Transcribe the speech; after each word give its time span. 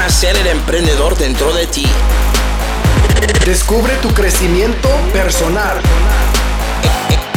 nacer 0.00 0.34
el 0.34 0.46
emprendedor 0.46 1.14
dentro 1.18 1.52
de 1.52 1.66
ti. 1.66 1.84
Descubre 3.44 3.92
tu 3.96 4.08
crecimiento 4.14 4.88
personal. 5.12 5.76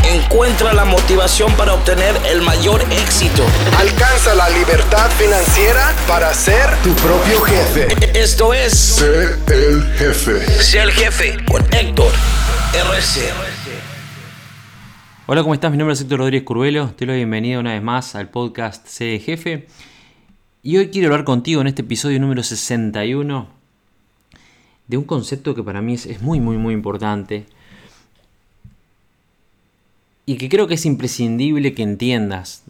Encuentra 0.06 0.72
la 0.72 0.86
motivación 0.86 1.52
para 1.58 1.74
obtener 1.74 2.16
el 2.26 2.42
mayor 2.42 2.82
éxito. 2.90 3.44
Alcanza 3.78 4.34
la 4.34 4.50
libertad 4.50 5.12
financiera 5.12 5.94
para 6.08 6.34
ser 6.34 6.74
tu 6.84 6.94
propio 6.94 7.42
jefe. 7.42 7.88
Esto 8.18 8.54
es 8.54 8.72
Sé 8.72 9.36
el 9.48 9.84
jefe. 9.98 10.64
Sé 10.64 10.80
el 10.84 10.92
jefe 10.94 11.36
con 11.46 11.62
Héctor 11.74 12.14
RC. 12.74 13.30
Hola, 15.26 15.42
¿cómo 15.42 15.54
estás? 15.54 15.70
Mi 15.70 15.78
nombre 15.78 15.96
es 15.96 16.00
Héctor 16.00 16.20
Rodríguez 16.20 16.46
Curvelo. 16.46 16.92
Te 16.92 17.06
doy 17.06 17.08
la 17.08 17.18
bienvenida 17.18 17.60
una 17.60 17.74
vez 17.74 17.84
más 17.84 18.16
al 18.16 18.30
podcast 18.30 18.88
Sé 18.88 19.16
el 19.16 19.22
jefe. 19.22 19.68
Y 20.64 20.78
hoy 20.78 20.90
quiero 20.90 21.08
hablar 21.10 21.26
contigo 21.26 21.62
en 21.62 21.68
este 21.68 21.82
episodio 21.82 22.20
número 22.20 22.42
61 22.44 23.48
de 24.88 24.98
un 24.98 25.04
concepto 25.04 25.56
que 25.56 25.64
para 25.64 25.82
mí 25.82 25.94
es, 25.94 26.22
muy, 26.22 26.40
muy, 26.40 26.58
muy 26.58 26.74
importante 26.74 27.46
y 30.26 30.36
que 30.38 30.48
creo 30.50 30.68
que 30.68 30.76
es 30.76 30.86
imprescindible 30.86 31.74
que 31.74 31.84
entiendas 31.84 32.64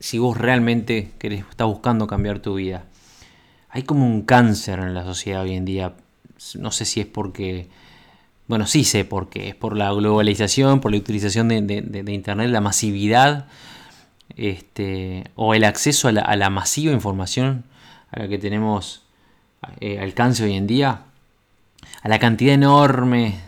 si 0.00 0.18
vos 0.18 0.36
realmente 0.36 1.10
querés, 1.18 1.44
estás 1.50 1.66
buscando 1.66 2.06
cambiar 2.06 2.40
tu 2.40 2.54
vida. 2.54 2.84
Hay 3.70 3.82
como 3.84 4.06
un 4.06 4.22
cáncer 4.22 4.78
en 4.80 4.94
la 4.94 5.04
sociedad 5.04 5.42
hoy 5.42 5.52
en 5.54 5.64
día. 5.64 5.92
No 6.58 6.70
sé 6.72 6.84
si 6.86 7.00
es 7.00 7.06
porque... 7.06 7.68
Bueno, 8.48 8.66
sí 8.66 8.82
sé 8.84 9.04
por 9.04 9.28
qué. 9.28 9.50
Es 9.50 9.54
por 9.54 9.76
la 9.76 9.92
globalización, 9.92 10.80
por 10.80 10.90
la 10.90 10.96
utilización 10.98 11.48
de- 11.48 11.60
de- 11.62 12.02
de 12.02 12.12
Internet, 12.12 12.48
la 12.50 12.62
masividad, 12.62 13.46
este, 14.40 15.24
o 15.34 15.52
el 15.52 15.64
acceso 15.64 16.08
a 16.08 16.12
la, 16.12 16.50
masiva 16.50 16.92
información 16.92 17.64
a 18.10 18.20
la 18.20 18.28
que 18.28 18.38
tenemos 18.38 19.02
eh, 19.80 19.98
alcance 20.00 20.42
hoy 20.44 20.54
en 20.54 20.66
día, 20.66 21.02
a 22.02 22.08
la 22.08 22.18
cantidad 22.18 22.54
enorme 22.54 23.38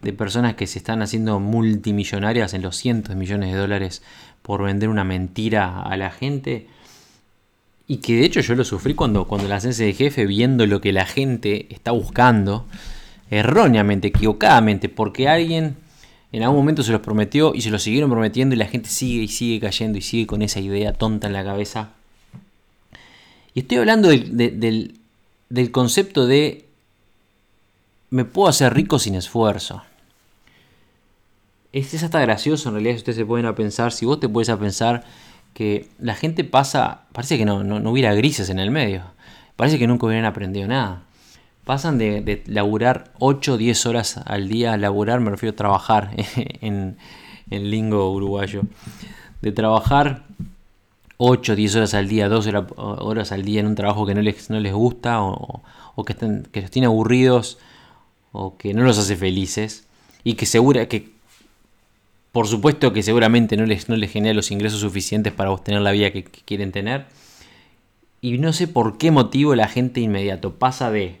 de 0.00 0.14
personas 0.14 0.54
que 0.54 0.66
se 0.66 0.78
están 0.78 1.02
haciendo 1.02 1.40
multimillonarias 1.40 2.54
en 2.54 2.62
los 2.62 2.76
cientos 2.76 3.10
de 3.10 3.16
millones 3.16 3.52
de 3.52 3.58
dólares 3.58 4.02
por 4.40 4.62
vender 4.62 4.88
una 4.88 5.04
mentira 5.04 5.82
a 5.82 5.94
la 5.98 6.10
gente. 6.10 6.68
Y 7.86 7.98
que 7.98 8.14
de 8.14 8.24
hecho 8.24 8.40
yo 8.40 8.54
lo 8.54 8.64
sufrí 8.64 8.94
cuando, 8.94 9.26
cuando 9.26 9.46
la 9.46 9.60
ciencia 9.60 9.84
de 9.84 9.92
jefe, 9.92 10.24
viendo 10.24 10.64
lo 10.66 10.80
que 10.80 10.94
la 10.94 11.04
gente 11.04 11.66
está 11.68 11.90
buscando, 11.90 12.66
erróneamente, 13.30 14.08
equivocadamente, 14.08 14.88
porque 14.88 15.28
alguien 15.28 15.76
en 16.32 16.42
algún 16.42 16.58
momento 16.58 16.82
se 16.82 16.92
los 16.92 17.00
prometió 17.00 17.54
y 17.54 17.60
se 17.62 17.70
lo 17.70 17.78
siguieron 17.78 18.10
prometiendo 18.10 18.54
y 18.54 18.58
la 18.58 18.66
gente 18.66 18.88
sigue 18.88 19.22
y 19.24 19.28
sigue 19.28 19.60
cayendo 19.60 19.98
y 19.98 20.02
sigue 20.02 20.26
con 20.26 20.42
esa 20.42 20.60
idea 20.60 20.92
tonta 20.92 21.26
en 21.26 21.32
la 21.32 21.44
cabeza. 21.44 21.90
Y 23.54 23.60
estoy 23.60 23.78
hablando 23.78 24.08
del, 24.08 24.36
de- 24.36 24.50
del, 24.50 24.94
del 25.48 25.70
concepto 25.72 26.26
de 26.26 26.66
me 28.10 28.24
puedo 28.24 28.48
hacer 28.48 28.72
rico 28.74 28.98
sin 28.98 29.14
esfuerzo. 29.16 29.82
Es, 31.72 31.94
es 31.94 32.02
hasta 32.02 32.20
gracioso 32.20 32.68
en 32.68 32.74
realidad 32.76 32.94
si 32.94 32.98
ustedes 32.98 33.16
se 33.16 33.24
pueden 33.26 33.46
a 33.46 33.54
pensar, 33.54 33.92
si 33.92 34.06
vos 34.06 34.18
te 34.20 34.28
puedes 34.28 34.48
a 34.48 34.58
pensar 34.58 35.04
que 35.54 35.88
la 36.00 36.14
gente 36.14 36.44
pasa, 36.44 37.02
parece 37.12 37.38
que 37.38 37.44
no, 37.44 37.62
no, 37.64 37.80
no 37.80 37.90
hubiera 37.90 38.14
grises 38.14 38.50
en 38.50 38.58
el 38.58 38.70
medio, 38.70 39.02
parece 39.56 39.78
que 39.78 39.86
nunca 39.86 40.06
hubieran 40.06 40.24
aprendido 40.26 40.66
nada. 40.68 41.02
Pasan 41.70 41.98
de, 41.98 42.20
de 42.20 42.42
laburar 42.48 43.12
8 43.20 43.52
o 43.52 43.56
10 43.56 43.86
horas 43.86 44.16
al 44.26 44.48
día, 44.48 44.76
laburar 44.76 45.20
me 45.20 45.30
refiero 45.30 45.52
a 45.52 45.56
trabajar 45.56 46.10
en, 46.60 46.96
en 47.48 47.70
lingo 47.70 48.10
uruguayo, 48.10 48.62
de 49.40 49.52
trabajar 49.52 50.24
8 51.18 51.52
o 51.52 51.54
10 51.54 51.76
horas 51.76 51.94
al 51.94 52.08
día, 52.08 52.28
12 52.28 52.48
hora- 52.48 52.66
horas 52.76 53.30
al 53.30 53.44
día 53.44 53.60
en 53.60 53.68
un 53.68 53.76
trabajo 53.76 54.04
que 54.04 54.16
no 54.16 54.20
les, 54.20 54.50
no 54.50 54.58
les 54.58 54.72
gusta 54.74 55.22
o, 55.22 55.62
o 55.94 56.04
que, 56.04 56.12
estén, 56.14 56.42
que 56.50 56.62
los 56.62 56.72
tiene 56.72 56.86
aburridos 56.86 57.58
o 58.32 58.56
que 58.56 58.74
no 58.74 58.82
los 58.82 58.98
hace 58.98 59.14
felices 59.14 59.86
y 60.24 60.34
que 60.34 60.46
segura 60.46 60.88
que 60.88 61.10
por 62.32 62.48
supuesto 62.48 62.92
que 62.92 63.04
seguramente 63.04 63.56
no 63.56 63.64
les, 63.64 63.88
no 63.88 63.94
les 63.94 64.10
genera 64.10 64.34
los 64.34 64.50
ingresos 64.50 64.80
suficientes 64.80 65.32
para 65.32 65.52
obtener 65.52 65.82
la 65.82 65.92
vida 65.92 66.10
que, 66.10 66.24
que 66.24 66.40
quieren 66.44 66.72
tener. 66.72 67.06
Y 68.20 68.38
no 68.38 68.52
sé 68.52 68.66
por 68.66 68.98
qué 68.98 69.12
motivo 69.12 69.54
la 69.54 69.68
gente 69.68 70.00
inmediato 70.00 70.54
pasa 70.54 70.90
de 70.90 71.20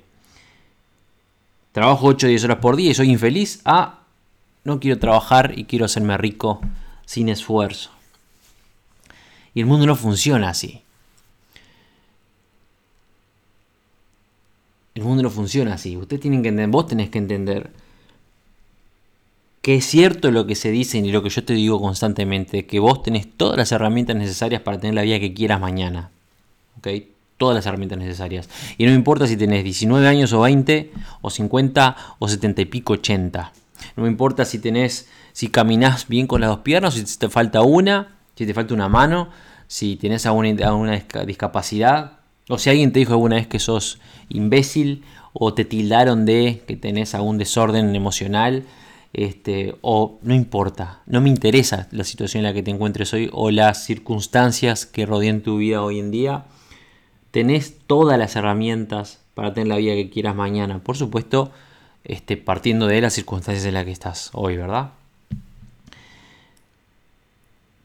trabajo 1.72 2.06
8 2.06 2.26
o 2.26 2.30
10 2.30 2.44
horas 2.44 2.58
por 2.58 2.76
día 2.76 2.90
y 2.90 2.94
soy 2.94 3.10
infeliz 3.10 3.60
a 3.64 4.00
no 4.64 4.80
quiero 4.80 4.98
trabajar 4.98 5.54
y 5.56 5.64
quiero 5.64 5.84
hacerme 5.84 6.16
rico 6.18 6.60
sin 7.06 7.28
esfuerzo. 7.28 7.90
Y 9.54 9.60
el 9.60 9.66
mundo 9.66 9.86
no 9.86 9.96
funciona 9.96 10.50
así. 10.50 10.82
El 14.94 15.04
mundo 15.04 15.22
no 15.22 15.30
funciona 15.30 15.74
así. 15.74 15.96
Ustedes 15.96 16.20
tienen 16.20 16.42
que 16.42 16.48
entender, 16.48 16.70
vos 16.70 16.86
tenés 16.86 17.10
que 17.10 17.18
entender 17.18 17.70
que 19.62 19.76
es 19.76 19.84
cierto 19.84 20.30
lo 20.30 20.46
que 20.46 20.54
se 20.54 20.70
dice 20.70 20.98
y 20.98 21.12
lo 21.12 21.22
que 21.22 21.30
yo 21.30 21.44
te 21.44 21.52
digo 21.54 21.80
constantemente, 21.80 22.66
que 22.66 22.80
vos 22.80 23.02
tenés 23.02 23.30
todas 23.36 23.56
las 23.56 23.72
herramientas 23.72 24.16
necesarias 24.16 24.62
para 24.62 24.78
tener 24.78 24.94
la 24.94 25.02
vida 25.02 25.20
que 25.20 25.34
quieras 25.34 25.60
mañana. 25.60 26.10
¿Ok? 26.78 26.88
Todas 27.40 27.54
las 27.56 27.64
herramientas 27.64 27.96
necesarias. 27.98 28.50
Y 28.76 28.84
no 28.84 28.90
me 28.90 28.96
importa 28.96 29.26
si 29.26 29.34
tenés 29.34 29.64
19 29.64 30.06
años 30.06 30.30
o 30.34 30.40
20, 30.42 30.92
o 31.22 31.30
50, 31.30 31.96
o 32.18 32.28
70 32.28 32.60
y 32.60 32.64
pico, 32.66 32.92
80. 32.92 33.52
No 33.96 34.02
me 34.02 34.10
importa 34.10 34.44
si 34.44 34.58
tenés, 34.58 35.08
si 35.32 35.48
caminás 35.48 36.06
bien 36.06 36.26
con 36.26 36.42
las 36.42 36.50
dos 36.50 36.58
piernas, 36.58 36.92
si 36.92 37.16
te 37.18 37.30
falta 37.30 37.62
una, 37.62 38.18
si 38.34 38.44
te 38.44 38.52
falta 38.52 38.74
una 38.74 38.90
mano, 38.90 39.30
si 39.68 39.96
tenés 39.96 40.26
alguna, 40.26 40.50
alguna 40.66 40.92
disca- 40.92 41.24
discapacidad, 41.24 42.18
o 42.50 42.58
si 42.58 42.68
alguien 42.68 42.92
te 42.92 42.98
dijo 42.98 43.12
alguna 43.12 43.36
vez 43.36 43.46
que 43.46 43.58
sos 43.58 44.00
imbécil, 44.28 45.02
o 45.32 45.54
te 45.54 45.64
tildaron 45.64 46.26
de 46.26 46.62
que 46.66 46.76
tenés 46.76 47.14
algún 47.14 47.38
desorden 47.38 47.96
emocional, 47.96 48.64
este, 49.14 49.76
o 49.80 50.18
no 50.22 50.34
importa, 50.34 51.00
no 51.06 51.22
me 51.22 51.30
interesa 51.30 51.88
la 51.90 52.04
situación 52.04 52.40
en 52.40 52.50
la 52.50 52.52
que 52.52 52.62
te 52.62 52.70
encuentres 52.70 53.14
hoy 53.14 53.30
o 53.32 53.50
las 53.50 53.82
circunstancias 53.84 54.84
que 54.84 55.06
rodean 55.06 55.40
tu 55.40 55.56
vida 55.56 55.82
hoy 55.82 55.98
en 56.00 56.10
día. 56.10 56.44
Tenés 57.30 57.78
todas 57.86 58.18
las 58.18 58.36
herramientas 58.36 59.20
para 59.34 59.54
tener 59.54 59.68
la 59.68 59.76
vida 59.76 59.94
que 59.94 60.10
quieras 60.10 60.34
mañana. 60.34 60.80
Por 60.80 60.96
supuesto, 60.96 61.52
este, 62.04 62.36
partiendo 62.36 62.86
de 62.86 63.00
las 63.00 63.14
circunstancias 63.14 63.64
en 63.64 63.74
las 63.74 63.84
que 63.84 63.92
estás 63.92 64.30
hoy, 64.32 64.56
¿verdad? 64.56 64.90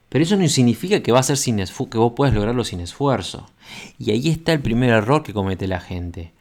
Pero 0.09 0.23
eso 0.23 0.38
no 0.38 0.47
significa 0.47 1.01
que 1.01 1.11
va 1.11 1.19
a 1.19 1.23
ser 1.23 1.38
sin 1.38 1.57
que 1.57 1.97
vos 1.97 2.13
puedas 2.16 2.34
lograrlo 2.34 2.63
sin 2.63 2.79
esfuerzo. 2.79 3.50
Y 4.00 4.11
ahí 4.11 4.29
está 4.29 4.53
el 4.53 4.61
primer 4.61 4.89
error 4.89 5.23
que 5.23 5.34
comete 5.34 5.67
la 5.67 5.81
gente. 5.81 6.31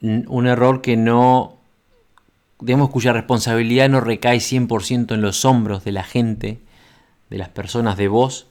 Un 0.00 0.46
error 0.48 0.82
que 0.82 0.96
no 0.96 1.62
digamos, 2.62 2.90
cuya 2.90 3.12
responsabilidad 3.12 3.88
no 3.88 4.00
recae 4.00 4.38
100% 4.38 5.14
en 5.14 5.20
los 5.20 5.44
hombros 5.44 5.84
de 5.84 5.92
la 5.92 6.04
gente, 6.04 6.60
de 7.28 7.38
las 7.38 7.48
personas 7.48 7.96
de 7.96 8.08
vos, 8.08 8.46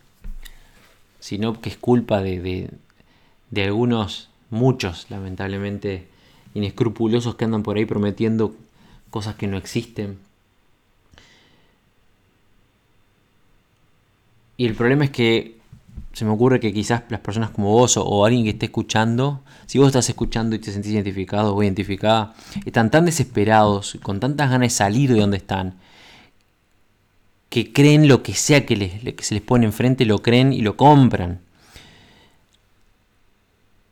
sino 1.22 1.62
que 1.62 1.70
es 1.70 1.78
culpa 1.78 2.22
de, 2.22 2.70
de- 3.52 3.64
algunos, 3.64 4.30
muchos, 4.50 5.08
lamentablemente, 5.10 6.08
inescrupulosos 6.54 7.36
que 7.36 7.46
andan 7.46 7.64
por 7.64 7.78
ahí 7.78 7.86
prometiendo 7.86 8.54
cosas 9.10 9.36
que 9.36 9.48
no 9.48 9.58
existen. 9.58 10.20
Y 14.58 14.66
el 14.66 14.76
problema 14.76 15.06
es 15.06 15.12
que 15.12 15.58
se 16.14 16.26
me 16.26 16.32
ocurre 16.32 16.60
que 16.60 16.74
quizás 16.74 17.04
las 17.10 17.22
personas 17.22 17.52
como 17.52 17.72
vos 17.72 17.96
o, 17.98 18.04
o 18.04 18.26
alguien 18.26 18.44
que 18.44 18.50
esté 18.52 18.66
escuchando, 18.66 19.42
si 19.66 19.78
vos 19.80 19.88
estás 19.88 20.10
escuchando 20.10 20.56
y 20.56 20.60
te 20.60 20.72
sentís 20.72 20.92
identificado 20.92 21.56
o 21.56 21.64
identificada, 21.64 22.34
están 22.66 22.92
tan 22.92 23.06
desesperados, 23.06 23.98
con 24.04 24.20
tantas 24.20 24.50
ganas 24.50 24.66
de 24.68 24.76
salir 24.76 25.14
de 25.14 25.22
donde 25.22 25.38
están, 25.38 25.76
que 27.52 27.74
creen 27.74 28.08
lo 28.08 28.24
que 28.24 28.34
sea 28.34 28.66
que, 28.66 28.78
se 29.20 29.34
les 29.34 29.44
pone 29.44 29.66
enfrente, 29.66 30.06
lo 30.06 30.20
creen 30.20 30.54
y 30.54 30.62
lo 30.62 30.78
compran. 30.78 31.42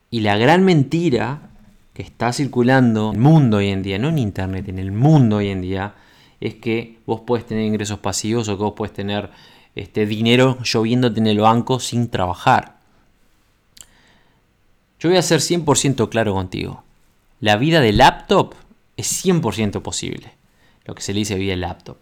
Y 0.09 0.21
la 0.21 0.37
gran 0.37 0.63
mentira 0.63 1.41
que 1.93 2.01
está 2.01 2.31
circulando 2.31 3.09
en 3.09 3.15
el 3.17 3.21
mundo 3.21 3.57
hoy 3.57 3.67
en 3.67 3.83
día, 3.83 3.99
no 3.99 4.07
en 4.07 4.17
internet, 4.17 4.69
en 4.69 4.79
el 4.79 4.93
mundo 4.93 5.35
hoy 5.35 5.49
en 5.49 5.59
día, 5.59 5.93
es 6.39 6.55
que 6.55 6.99
vos 7.05 7.23
puedes 7.27 7.45
tener 7.45 7.65
ingresos 7.65 7.99
pasivos 7.99 8.47
o 8.47 8.55
que 8.55 8.63
vos 8.63 8.75
puedes 8.77 8.93
tener 8.93 9.29
este 9.75 10.05
dinero 10.05 10.57
lloviéndote 10.63 11.19
en 11.19 11.27
el 11.27 11.41
banco 11.41 11.81
sin 11.81 12.07
trabajar. 12.07 12.77
Yo 15.01 15.09
voy 15.09 15.17
a 15.17 15.21
ser 15.21 15.41
100% 15.41 16.07
claro 16.07 16.33
contigo. 16.33 16.85
La 17.41 17.57
vida 17.57 17.81
de 17.81 17.91
laptop 17.91 18.55
es 18.95 19.25
100% 19.25 19.81
posible. 19.81 20.31
Lo 20.85 20.95
que 20.95 21.01
se 21.01 21.11
le 21.11 21.19
dice 21.19 21.35
vida 21.35 21.51
de 21.51 21.57
laptop. 21.57 21.97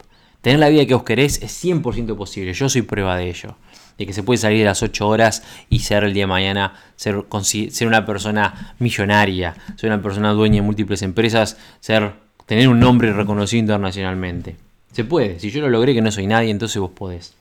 Tener 0.48 0.62
la 0.62 0.70
vida 0.70 0.86
que 0.86 0.94
vos 0.94 1.04
querés 1.04 1.42
es 1.44 1.62
100% 1.62 2.16
posible. 2.16 2.54
Yo 2.54 2.70
soy 2.70 2.82
prueba 2.82 3.18
de 3.18 3.30
ello. 3.30 3.58
De 3.98 4.06
que 4.06 4.14
se 4.14 4.24
puede 4.24 4.38
salir 4.38 4.62
a 4.62 4.70
las 4.70 4.82
8 4.82 5.06
horas 5.06 5.44
y 5.70 5.80
ser 5.80 6.06
el 6.06 6.14
día 6.14 6.24
de 6.24 6.28
mañana, 6.28 6.74
ser 6.96 7.26
una 7.82 8.06
persona 8.06 8.74
millonaria, 8.80 9.58
ser 9.76 9.92
una 9.92 10.02
persona 10.02 10.32
dueña 10.32 10.56
de 10.56 10.62
múltiples 10.62 11.02
empresas, 11.02 11.58
ser, 11.82 12.14
tener 12.46 12.70
un 12.70 12.80
nombre 12.80 13.12
reconocido 13.12 13.60
internacionalmente. 13.60 14.56
Se 14.94 15.04
puede. 15.04 15.38
Si 15.42 15.50
yo 15.50 15.60
lo 15.60 15.68
logré 15.68 15.94
que 15.94 16.02
no 16.02 16.14
soy 16.14 16.28
nadie, 16.28 16.50
entonces 16.50 16.80
vos 16.80 16.92
podés. 16.92 17.34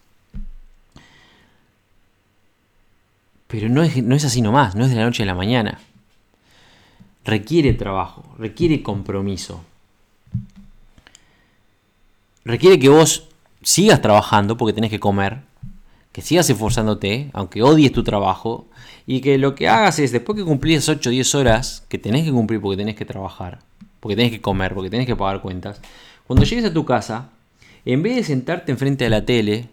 Pero 3.46 3.68
no 3.68 3.84
es, 3.84 4.02
no 4.02 4.16
es 4.16 4.24
así 4.24 4.42
nomás, 4.42 4.74
no 4.74 4.84
es 4.84 4.90
de 4.90 4.96
la 4.96 5.04
noche 5.04 5.22
a 5.22 5.26
la 5.26 5.36
mañana. 5.36 5.78
requiere 7.24 7.72
trabajo, 7.72 8.24
requiere 8.36 8.82
compromiso. 8.82 9.62
Requiere 12.46 12.78
que 12.78 12.88
vos 12.88 13.26
sigas 13.60 14.00
trabajando 14.00 14.56
porque 14.56 14.72
tenés 14.72 14.90
que 14.90 15.00
comer, 15.00 15.40
que 16.12 16.22
sigas 16.22 16.48
esforzándote, 16.48 17.28
aunque 17.32 17.60
odies 17.60 17.90
tu 17.90 18.04
trabajo, 18.04 18.68
y 19.04 19.20
que 19.20 19.36
lo 19.36 19.56
que 19.56 19.68
hagas 19.68 19.98
es, 19.98 20.12
después 20.12 20.38
que 20.38 20.44
cumplís 20.44 20.88
8 20.88 21.10
o 21.10 21.12
10 21.12 21.34
horas, 21.34 21.84
que 21.88 21.98
tenés 21.98 22.24
que 22.24 22.30
cumplir 22.30 22.60
porque 22.60 22.76
tenés 22.76 22.94
que 22.94 23.04
trabajar, 23.04 23.58
porque 23.98 24.14
tenés 24.14 24.30
que 24.30 24.40
comer, 24.40 24.74
porque 24.74 24.90
tenés 24.90 25.08
que 25.08 25.16
pagar 25.16 25.42
cuentas, 25.42 25.80
cuando 26.28 26.44
llegues 26.44 26.64
a 26.66 26.72
tu 26.72 26.84
casa, 26.84 27.30
en 27.84 28.04
vez 28.04 28.14
de 28.14 28.22
sentarte 28.22 28.70
enfrente 28.70 29.02
de 29.02 29.10
la 29.10 29.24
tele 29.24 29.68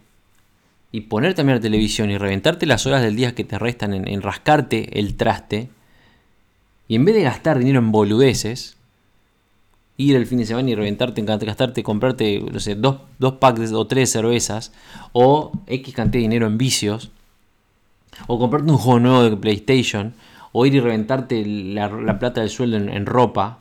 y 0.92 1.02
ponerte 1.02 1.42
a 1.42 1.44
mirar 1.44 1.60
televisión 1.60 2.10
y 2.10 2.18
reventarte 2.18 2.66
las 2.66 2.88
horas 2.88 3.04
del 3.04 3.16
día 3.16 3.36
que 3.36 3.44
te 3.44 3.60
restan 3.60 3.94
en, 3.94 4.22
rascarte 4.24 5.00
el 5.00 5.14
traste, 5.14 5.70
y 6.88 6.96
en 6.96 7.06
vez 7.06 7.14
de 7.14 7.22
gastar 7.22 7.60
dinero 7.60 7.78
en 7.78 7.92
boludeces, 7.92 8.78
ir 9.98 10.16
el 10.16 10.26
fin 10.26 10.40
de 10.40 10.46
semana 10.46 10.70
y 10.70 10.76
reventarte, 10.76 11.22
gastarte, 11.22 11.84
comprarte, 11.84 12.44
no 12.52 12.60
sé, 12.60 12.76
dos, 12.76 12.98
dos 13.20 13.34
packs 13.34 13.72
o 13.74 13.86
tres 13.86 14.12
cervezas, 14.12 14.72
o 15.12 15.52
X 15.68 15.94
cantidad 15.94 16.20
de 16.20 16.30
dinero 16.30 16.48
en 16.48 16.58
vicios, 16.58 17.12
o 18.28 18.40
comprarte 18.40 18.72
un 18.72 18.78
juego 18.78 19.00
nuevo 19.00 19.24
de 19.24 19.38
PlayStation, 19.38 20.14
o 20.52 20.66
ir 20.66 20.76
y 20.76 20.80
reventarte 20.80 21.46
la, 21.46 22.20
plata 22.20 22.42
del 22.42 22.50
sueldo 22.50 22.78
en, 22.78 23.06
ropa, 23.06 23.60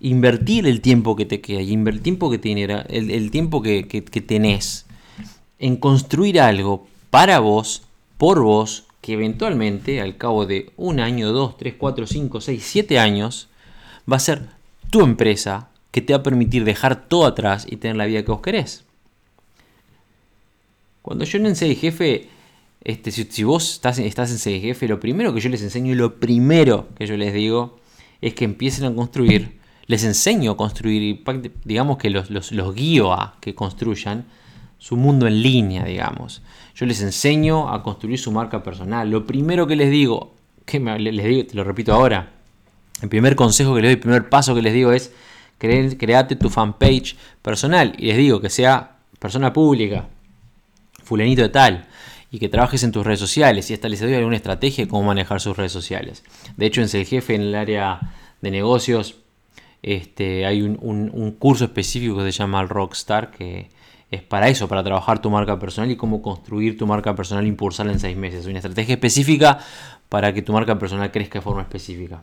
invertir 0.00 0.66
el 0.66 0.80
tiempo 0.80 1.16
que 1.16 1.26
te 1.26 1.40
queda 1.40 1.60
y 1.60 1.74
el 1.74 2.00
tiempo 2.00 2.30
que, 2.30 2.38
tiene, 2.38 2.84
el, 2.88 3.30
tiempo 3.30 3.62
que, 3.62 3.82
tenés 4.26 4.86
en 5.58 5.76
construir 5.76 6.40
algo 6.40 6.86
para 7.10 7.40
vos, 7.40 7.82
por 8.16 8.40
vos, 8.42 8.84
que 9.00 9.14
eventualmente 9.14 10.00
al 10.00 10.16
cabo 10.16 10.46
de 10.46 10.72
un 10.76 11.00
año, 11.00 11.32
dos, 11.32 11.56
tres, 11.56 11.74
cuatro, 11.76 12.06
cinco, 12.06 12.40
seis, 12.40 12.64
siete 12.64 12.98
años, 12.98 13.48
va 14.10 14.16
a 14.16 14.20
ser 14.20 14.59
tu 14.90 15.02
empresa 15.02 15.70
que 15.90 16.00
te 16.00 16.12
va 16.12 16.20
a 16.20 16.22
permitir 16.22 16.64
dejar 16.64 17.08
todo 17.08 17.26
atrás 17.26 17.66
y 17.68 17.76
tener 17.76 17.96
la 17.96 18.06
vida 18.06 18.22
que 18.22 18.30
vos 18.30 18.40
querés. 18.40 18.84
Cuando 21.02 21.24
yo 21.24 21.38
en 21.38 21.56
Sede 21.56 21.74
Jefe, 21.74 22.28
este, 22.84 23.10
si, 23.10 23.42
vos 23.42 23.72
estás, 23.74 23.98
estás 23.98 24.30
en 24.30 24.38
Sede 24.38 24.60
Jefe, 24.60 24.86
lo 24.86 25.00
primero 25.00 25.34
que 25.34 25.40
yo 25.40 25.48
les 25.48 25.62
enseño 25.62 25.92
y 25.92 25.96
lo 25.96 26.20
primero 26.20 26.88
que 26.96 27.06
yo 27.06 27.16
les 27.16 27.32
digo 27.32 27.78
es 28.20 28.34
que 28.34 28.44
empiecen 28.44 28.84
a 28.84 28.94
construir. 28.94 29.58
Les 29.86 30.04
enseño 30.04 30.52
a 30.52 30.56
construir, 30.56 31.24
digamos 31.64 31.96
que 31.96 32.10
los, 32.10 32.30
los, 32.30 32.74
guío 32.74 33.12
a 33.12 33.36
que 33.40 33.54
construyan 33.54 34.26
su 34.78 34.96
mundo 34.96 35.26
en 35.26 35.42
línea, 35.42 35.84
digamos. 35.84 36.42
Yo 36.76 36.86
les 36.86 37.02
enseño 37.02 37.72
a 37.72 37.82
construir 37.82 38.18
su 38.18 38.30
marca 38.30 38.62
personal. 38.62 39.10
Lo 39.10 39.26
primero 39.26 39.66
que 39.66 39.74
les 39.74 39.90
digo, 39.90 40.34
que 40.64 40.78
les 40.78 41.24
digo, 41.24 41.46
te 41.46 41.54
lo 41.56 41.64
repito 41.64 41.92
ahora, 41.92 42.39
el 43.02 43.08
primer 43.08 43.36
consejo 43.36 43.74
que 43.74 43.82
les 43.82 43.88
doy, 43.88 43.94
el 43.94 44.00
primer 44.00 44.28
paso 44.28 44.54
que 44.54 44.62
les 44.62 44.72
digo 44.72 44.92
es 44.92 45.12
create 45.58 46.36
tu 46.36 46.48
fanpage 46.48 47.16
personal 47.42 47.94
y 47.98 48.06
les 48.06 48.16
digo 48.16 48.40
que 48.40 48.50
sea 48.50 48.96
persona 49.18 49.52
pública, 49.52 50.08
fulanito 51.04 51.42
de 51.42 51.50
tal, 51.50 51.86
y 52.30 52.38
que 52.38 52.48
trabajes 52.48 52.82
en 52.82 52.92
tus 52.92 53.04
redes 53.04 53.20
sociales 53.20 53.70
y 53.70 53.74
hasta 53.74 53.88
les 53.88 54.00
doy 54.00 54.14
alguna 54.14 54.36
estrategia 54.36 54.84
de 54.84 54.90
cómo 54.90 55.02
manejar 55.02 55.40
sus 55.40 55.56
redes 55.56 55.72
sociales. 55.72 56.22
De 56.56 56.66
hecho, 56.66 56.80
en 56.80 56.88
el 56.92 57.04
jefe 57.04 57.34
en 57.34 57.42
el 57.42 57.54
área 57.54 58.00
de 58.40 58.50
negocios 58.50 59.16
este, 59.82 60.46
hay 60.46 60.62
un, 60.62 61.36
curso 61.38 61.64
específico 61.64 62.18
que 62.18 62.24
se 62.24 62.32
llama 62.32 62.60
el 62.60 62.68
Rockstar 62.68 63.30
que 63.30 63.70
es 64.10 64.22
para 64.22 64.48
eso, 64.48 64.68
para 64.68 64.82
trabajar 64.82 65.20
tu 65.20 65.30
marca 65.30 65.58
personal 65.58 65.90
y 65.90 65.96
cómo 65.96 66.20
construir 66.20 66.76
tu 66.76 66.86
marca 66.86 67.14
personal 67.14 67.44
e 67.44 67.48
impulsarla 67.48 67.92
en 67.92 68.00
seis 68.00 68.16
meses. 68.16 68.46
Una 68.46 68.58
estrategia 68.58 68.94
específica 68.94 69.58
para 70.08 70.32
que 70.32 70.42
tu 70.42 70.52
marca 70.52 70.78
personal 70.78 71.10
crezca 71.12 71.38
de 71.38 71.42
forma 71.42 71.62
específica. 71.62 72.22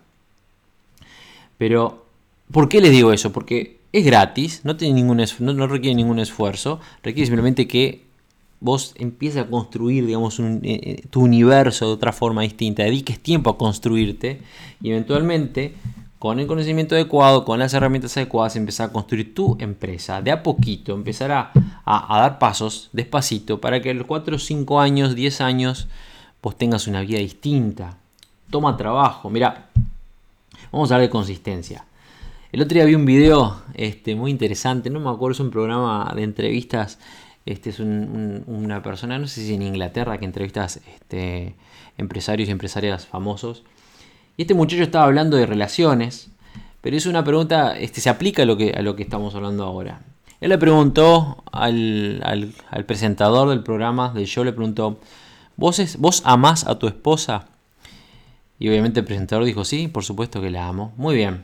Pero, 1.57 2.06
¿por 2.51 2.69
qué 2.69 2.81
les 2.81 2.92
digo 2.92 3.12
eso? 3.12 3.31
Porque 3.31 3.80
es 3.92 4.06
gratis, 4.06 4.62
no, 4.63 4.77
tiene 4.77 4.95
ningún 4.95 5.24
no, 5.39 5.68
requiere 5.68 5.95
ningún 5.95 6.19
esfuerzo, 6.19 6.80
requiere 7.04 7.25
simplemente 7.25 7.68
que 7.68 8.06
vos 8.59 8.94
empieces 8.98 9.42
a 9.44 9.48
construir, 9.48 10.06
digamos, 10.06 10.39
eh, 10.39 10.59
eh, 10.63 11.04
tu 11.09 11.21
universo 11.21 11.88
de 11.88 11.94
otra 11.94 12.12
forma 12.12 12.42
distinta, 12.42 12.83
dediques 12.83 13.19
tiempo 13.19 13.50
a 13.50 13.57
construirte 13.57 14.42
y 14.81 14.89
eventualmente 14.92 15.75
con 16.19 16.39
el 16.39 16.48
conocimiento 16.48 16.95
adecuado, 16.95 17.45
con 17.45 17.59
las 17.59 17.74
herramientas 17.74 18.18
adecuadas, 18.18 18.56
empezar 18.56 18.89
a 18.89 18.94
construir 18.94 19.36
tu 19.36 19.56
empresa. 19.59 20.21
De 20.21 20.31
a 20.31 20.42
poquito, 20.42 20.95
empezar 20.95 21.31
a, 21.31 21.51
a, 21.86 22.19
dar 22.19 22.39
pasos 22.39 22.89
despacito 22.92 23.62
para 23.62 23.81
que 23.81 23.92
a 23.92 23.94
los 23.94 24.07
4, 24.07 24.39
5 24.39 24.81
años, 24.81 25.13
10 25.13 25.42
años, 25.42 25.88
vos 26.42 26.57
tengas 26.57 26.88
una 26.88 27.01
vida 27.01 27.19
distinta. 27.19 27.98
Toma 28.50 28.77
trabajo. 28.77 29.30
Mira, 29.30 29.67
Vamos 30.72 30.92
a 30.92 30.96
hablar 30.96 31.08
de 31.08 31.12
consistencia. 31.12 31.86
El 32.52 32.62
otro 32.62 32.75
día 32.75 32.86
vi 32.86 32.96
un 32.96 33.06
video 33.06 33.62
este, 33.74 34.16
muy 34.16 34.31
interesante, 34.31 34.90
no 34.90 35.00
me 35.00 35.10
acuerdo, 35.10 35.34
es 35.34 35.40
un 35.40 35.52
programa 35.52 36.12
de 36.16 36.24
entrevistas. 36.24 37.00
Este 37.46 37.69
es 37.69 37.80
una 37.80 38.84
persona, 38.84 39.18
no 39.18 39.28
sé 39.28 39.46
si 39.46 39.54
en 39.54 39.62
Inglaterra, 39.62 40.18
que 40.18 40.25
entrevistas 40.25 40.81
este, 40.94 41.56
empresarios 41.98 42.50
y 42.50 42.52
empresarias 42.52 43.06
famosos. 43.06 43.64
Y 44.36 44.42
este 44.42 44.54
muchacho 44.54 44.84
estaba 44.84 45.06
hablando 45.06 45.38
de 45.38 45.46
relaciones, 45.46 46.30
pero 46.81 46.98
es 46.98 47.06
una 47.06 47.24
pregunta, 47.24 47.78
este, 47.78 48.02
se 48.02 48.10
aplica 48.10 48.44
a 48.44 48.46
lo, 48.46 48.58
que, 48.58 48.74
estamos 48.98 49.34
hablando 49.36 49.64
ahora. 49.64 50.02
Él 50.42 50.50
le 50.50 50.58
preguntó 50.58 51.44
al, 51.52 52.54
presentador 52.86 53.50
del 53.50 53.64
programa, 53.64 54.12
del 54.14 54.25
show, 54.28 54.44
le 54.44 54.52
preguntó, 54.52 55.00
¿vos, 55.56 55.80
es, 55.80 55.98
¿vos 55.98 56.22
amás 56.25 56.68
a 56.68 56.78
tu 56.78 56.88
esposa? 56.88 57.48
Y 58.59 58.69
obviamente 58.69 59.01
el 59.01 59.06
presentador 59.06 59.45
dijo, 59.45 59.65
sí, 59.65 59.88
por 59.88 60.04
supuesto 60.04 60.42
que 60.42 60.50
la 60.50 60.68
amo. 60.68 60.94
Muy 60.98 61.15
bien. 61.15 61.44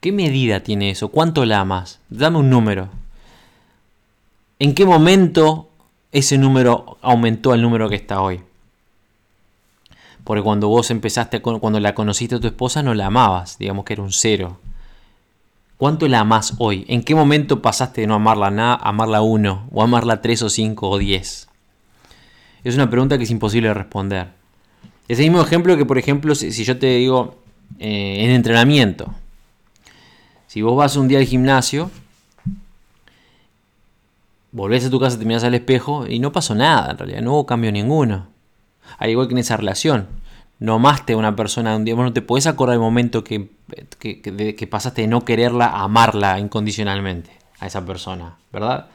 ¿Qué 0.00 0.12
medida 0.12 0.60
tiene 0.60 0.90
eso? 0.90 1.08
¿Cuánto 1.08 1.44
la 1.44 1.60
amas? 1.60 2.00
Dame 2.08 2.38
un 2.38 2.50
número. 2.50 2.88
¿En 4.58 4.74
qué 4.74 4.86
momento 4.86 5.68
ese 6.12 6.38
número 6.38 6.98
aumentó 7.02 7.52
al 7.52 7.62
número 7.62 7.88
que 7.88 7.96
está 7.96 8.20
hoy? 8.20 8.40
Porque 10.24 10.42
cuando 10.42 10.68
vos 10.68 10.90
empezaste, 10.90 11.42
cuando 11.42 11.80
la 11.80 11.94
conociste 11.94 12.36
a 12.36 12.40
tu 12.40 12.46
esposa, 12.46 12.82
no 12.82 12.94
la 12.94 13.06
amabas, 13.06 13.58
digamos 13.58 13.84
que 13.84 13.92
era 13.92 14.02
un 14.02 14.12
cero. 14.12 14.58
¿Cuánto 15.76 16.08
la 16.08 16.20
amás 16.20 16.54
hoy? 16.58 16.86
¿En 16.88 17.02
qué 17.02 17.14
momento 17.14 17.60
pasaste 17.60 18.02
de 18.02 18.06
no 18.06 18.14
amarla 18.14 18.50
nada 18.50 18.74
a 18.74 18.88
amarla 18.88 19.20
uno, 19.20 19.68
o 19.72 19.82
amarla 19.82 20.22
tres 20.22 20.40
o 20.42 20.48
cinco 20.48 20.88
o 20.88 20.98
diez? 20.98 21.48
Es 22.62 22.74
una 22.74 22.88
pregunta 22.88 23.18
que 23.18 23.24
es 23.24 23.30
imposible 23.30 23.68
de 23.68 23.74
responder. 23.74 24.43
Ese 25.08 25.22
mismo 25.22 25.40
ejemplo 25.40 25.76
que, 25.76 25.84
por 25.84 25.98
ejemplo, 25.98 26.34
si, 26.34 26.50
yo 26.50 26.78
te 26.78 26.86
digo 26.96 27.36
eh, 27.78 28.24
en 28.24 28.30
entrenamiento, 28.30 29.12
si 30.46 30.62
vos 30.62 30.76
vas 30.76 30.96
un 30.96 31.08
día 31.08 31.18
al 31.18 31.26
gimnasio, 31.26 31.90
volvés 34.52 34.86
a 34.86 34.90
tu 34.90 35.00
casa, 35.00 35.18
te 35.18 35.24
miras 35.24 35.44
al 35.44 35.54
espejo 35.54 36.06
y 36.06 36.20
no 36.20 36.32
pasó 36.32 36.54
nada, 36.54 36.92
en 36.92 36.98
realidad, 36.98 37.20
no 37.20 37.32
hubo 37.32 37.46
cambio 37.46 37.70
ninguno. 37.72 38.28
Al 38.98 39.10
igual 39.10 39.26
que 39.26 39.34
en 39.34 39.38
esa 39.38 39.56
relación, 39.56 40.06
no 40.58 40.74
amaste 40.74 41.12
a 41.12 41.16
una 41.16 41.36
persona 41.36 41.76
un 41.76 41.84
día, 41.84 41.94
vos 41.94 42.04
no 42.04 42.12
te 42.12 42.22
podés 42.22 42.46
acordar 42.46 42.74
el 42.74 42.80
momento 42.80 43.24
que, 43.24 43.50
pasaste 44.70 45.02
de 45.02 45.08
no 45.08 45.24
quererla 45.24 45.66
a 45.66 45.82
amarla 45.82 46.38
incondicionalmente 46.38 47.30
a 47.60 47.66
esa 47.66 47.84
persona, 47.84 48.36
¿verdad? 48.52 48.86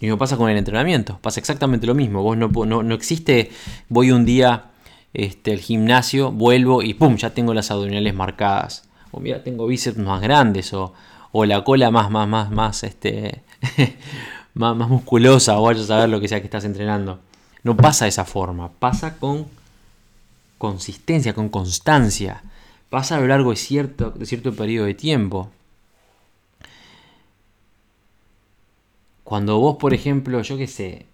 Y 0.00 0.08
me 0.08 0.16
pasa 0.16 0.36
con 0.36 0.50
el 0.50 0.56
entrenamiento, 0.56 1.18
pasa 1.22 1.38
exactamente 1.38 1.86
lo 1.86 1.94
mismo. 1.94 2.22
Vos 2.22 2.36
no, 2.36 2.48
no, 2.48 2.82
no 2.82 2.94
existe, 2.94 3.50
voy 3.88 4.10
un 4.10 4.24
día 4.24 4.70
este, 5.14 5.52
el 5.52 5.60
gimnasio, 5.60 6.32
vuelvo 6.32 6.82
y 6.82 6.94
¡pum! 6.94 7.16
ya 7.16 7.30
tengo 7.30 7.54
las 7.54 7.70
abdominales 7.70 8.14
marcadas. 8.14 8.88
O 9.12 9.20
mira, 9.20 9.42
tengo 9.44 9.66
bíceps 9.66 9.96
más 9.96 10.20
grandes 10.20 10.74
o, 10.74 10.92
la 11.32 11.64
cola 11.64 11.90
más, 11.90 12.10
más, 12.10 12.28
más, 12.28 12.50
más, 12.50 12.82
este, 12.82 13.42
más, 14.54 14.76
más 14.76 14.88
musculosa 14.88 15.58
o 15.58 15.62
vaya 15.62 15.82
a 15.82 15.86
saber 15.86 16.08
lo 16.08 16.20
que 16.20 16.28
sea 16.28 16.40
que 16.40 16.46
estás 16.46 16.64
entrenando. 16.64 17.20
No 17.62 17.76
pasa 17.76 18.04
de 18.04 18.10
esa 18.10 18.24
forma, 18.24 18.70
pasa 18.72 19.16
con 19.16 19.46
consistencia, 20.58 21.32
con 21.32 21.48
constancia. 21.48 22.42
Pasa 22.90 23.16
a 23.16 23.20
lo 23.20 23.26
largo 23.28 23.50
de 23.50 23.56
cierto, 23.56 24.10
de 24.10 24.26
cierto 24.26 24.54
periodo 24.54 24.86
de 24.86 24.94
tiempo. 24.94 25.50
Cuando 29.22 29.58
vos, 29.58 29.76
por 29.78 29.94
ejemplo, 29.94 30.42
yo 30.42 30.56
qué 30.58 30.66
sé, 30.66 31.06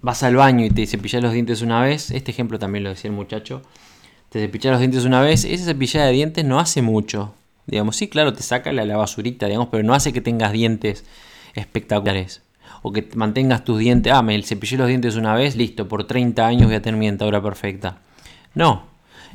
vas 0.00 0.22
al 0.22 0.36
baño 0.36 0.64
y 0.64 0.70
te 0.70 0.86
cepillas 0.86 1.22
los 1.22 1.32
dientes 1.32 1.62
una 1.62 1.82
vez, 1.82 2.10
este 2.10 2.30
ejemplo 2.30 2.58
también 2.58 2.84
lo 2.84 2.90
decía 2.90 3.10
el 3.10 3.16
muchacho, 3.16 3.62
te 4.30 4.40
cepillas 4.40 4.72
los 4.72 4.80
dientes 4.80 5.04
una 5.04 5.20
vez, 5.20 5.44
esa 5.44 5.64
cepillada 5.64 6.06
de 6.06 6.12
dientes 6.12 6.44
no 6.44 6.58
hace 6.58 6.82
mucho. 6.82 7.34
Digamos, 7.66 7.96
sí, 7.96 8.08
claro, 8.08 8.32
te 8.32 8.42
saca 8.42 8.72
la, 8.72 8.84
la 8.84 8.96
basurita, 8.96 9.46
digamos, 9.46 9.68
pero 9.70 9.82
no 9.82 9.94
hace 9.94 10.12
que 10.12 10.20
tengas 10.20 10.52
dientes 10.52 11.04
espectaculares. 11.54 12.42
O 12.82 12.92
que 12.92 13.08
mantengas 13.14 13.64
tus 13.64 13.78
dientes, 13.78 14.12
ah, 14.12 14.22
me 14.22 14.40
cepillé 14.42 14.76
los 14.76 14.86
dientes 14.86 15.16
una 15.16 15.34
vez, 15.34 15.56
listo, 15.56 15.88
por 15.88 16.06
30 16.06 16.46
años 16.46 16.66
voy 16.66 16.76
a 16.76 16.82
tener 16.82 16.98
mi 16.98 17.06
dentadura 17.06 17.42
perfecta. 17.42 17.98
No, 18.54 18.84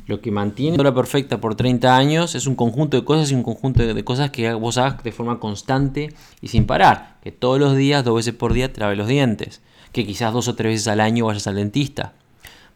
lo 0.06 0.20
que 0.20 0.30
mantiene 0.30 0.78
la 0.78 0.94
perfecta 0.94 1.40
por 1.40 1.54
30 1.54 1.94
años 1.94 2.34
es 2.34 2.46
un 2.46 2.54
conjunto 2.54 2.96
de 2.96 3.04
cosas 3.04 3.30
y 3.30 3.34
un 3.34 3.42
conjunto 3.42 3.82
de 3.82 4.04
cosas 4.04 4.30
que 4.30 4.52
vos 4.54 4.78
hagas 4.78 5.02
de 5.02 5.12
forma 5.12 5.38
constante 5.38 6.14
y 6.40 6.48
sin 6.48 6.64
parar. 6.64 7.16
Que 7.22 7.32
todos 7.32 7.60
los 7.60 7.76
días, 7.76 8.04
dos 8.04 8.16
veces 8.16 8.34
por 8.34 8.54
día, 8.54 8.72
te 8.72 8.96
los 8.96 9.08
dientes 9.08 9.60
que 9.92 10.06
quizás 10.06 10.32
dos 10.32 10.48
o 10.48 10.54
tres 10.54 10.72
veces 10.72 10.88
al 10.88 11.00
año 11.00 11.26
vayas 11.26 11.46
al 11.46 11.56
dentista. 11.56 12.14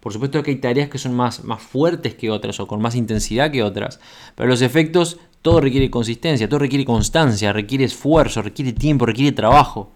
Por 0.00 0.12
supuesto 0.12 0.42
que 0.42 0.52
hay 0.52 0.58
tareas 0.58 0.88
que 0.88 0.98
son 0.98 1.14
más, 1.14 1.42
más 1.42 1.60
fuertes 1.60 2.14
que 2.14 2.30
otras 2.30 2.60
o 2.60 2.68
con 2.68 2.80
más 2.80 2.94
intensidad 2.94 3.50
que 3.50 3.62
otras, 3.62 3.98
pero 4.34 4.48
los 4.48 4.62
efectos, 4.62 5.18
todo 5.42 5.60
requiere 5.60 5.90
consistencia, 5.90 6.48
todo 6.48 6.60
requiere 6.60 6.84
constancia, 6.84 7.52
requiere 7.52 7.84
esfuerzo, 7.84 8.42
requiere 8.42 8.72
tiempo, 8.72 9.06
requiere 9.06 9.32
trabajo. 9.32 9.90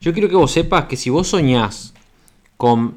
Yo 0.00 0.12
quiero 0.12 0.28
que 0.28 0.36
vos 0.36 0.52
sepas 0.52 0.84
que 0.84 0.96
si 0.96 1.10
vos 1.10 1.28
soñás 1.28 1.92
con 2.56 2.96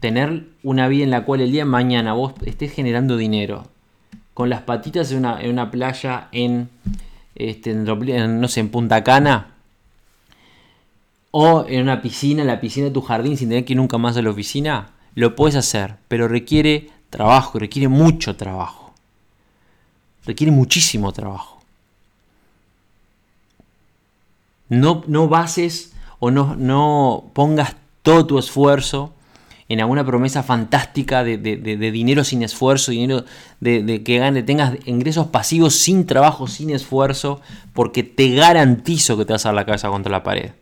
tener 0.00 0.44
una 0.62 0.88
vida 0.88 1.04
en 1.04 1.10
la 1.10 1.24
cual 1.24 1.40
el 1.40 1.52
día 1.52 1.62
de 1.62 1.70
mañana 1.70 2.12
vos 2.12 2.34
estés 2.44 2.72
generando 2.72 3.16
dinero, 3.16 3.66
con 4.34 4.50
las 4.50 4.62
patitas 4.62 5.10
en 5.10 5.18
una, 5.18 5.40
en 5.40 5.50
una 5.50 5.70
playa 5.70 6.28
en, 6.32 6.68
este, 7.34 7.74
no 7.74 8.48
sé, 8.48 8.60
en 8.60 8.68
Punta 8.68 9.02
Cana, 9.02 9.54
o 11.30 11.64
en 11.68 11.82
una 11.82 12.00
piscina, 12.02 12.42
en 12.42 12.48
la 12.48 12.60
piscina 12.60 12.86
de 12.86 12.92
tu 12.92 13.02
jardín 13.02 13.36
sin 13.36 13.48
tener 13.48 13.64
que 13.64 13.74
ir 13.74 13.76
nunca 13.76 13.98
más 13.98 14.16
a 14.16 14.22
la 14.22 14.30
oficina, 14.30 14.90
lo 15.14 15.34
puedes 15.34 15.56
hacer, 15.56 15.96
pero 16.08 16.28
requiere 16.28 16.90
trabajo, 17.10 17.58
requiere 17.58 17.88
mucho 17.88 18.36
trabajo. 18.36 18.94
Requiere 20.24 20.52
muchísimo 20.52 21.12
trabajo. 21.12 21.62
No, 24.68 25.02
no 25.06 25.28
bases 25.28 25.92
o 26.18 26.30
no, 26.30 26.54
no 26.56 27.30
pongas 27.32 27.76
todo 28.02 28.26
tu 28.26 28.38
esfuerzo 28.38 29.14
en 29.68 29.80
alguna 29.80 30.04
promesa 30.04 30.42
fantástica 30.42 31.22
de, 31.24 31.36
dinero 31.36 32.24
sin 32.24 32.42
esfuerzo, 32.42 32.90
dinero 32.90 33.24
de, 33.60 34.02
que 34.02 34.18
gane, 34.18 34.42
tengas 34.42 34.78
ingresos 34.86 35.26
pasivos 35.26 35.74
sin 35.74 36.06
trabajo, 36.06 36.46
sin 36.46 36.70
esfuerzo, 36.70 37.42
porque 37.74 38.02
te 38.02 38.34
garantizo 38.34 39.18
que 39.18 39.26
te 39.26 39.34
vas 39.34 39.44
a 39.44 39.50
dar 39.50 39.56
la 39.56 39.66
cabeza 39.66 39.88
contra 39.88 40.10
la 40.10 40.22
pared. 40.22 40.52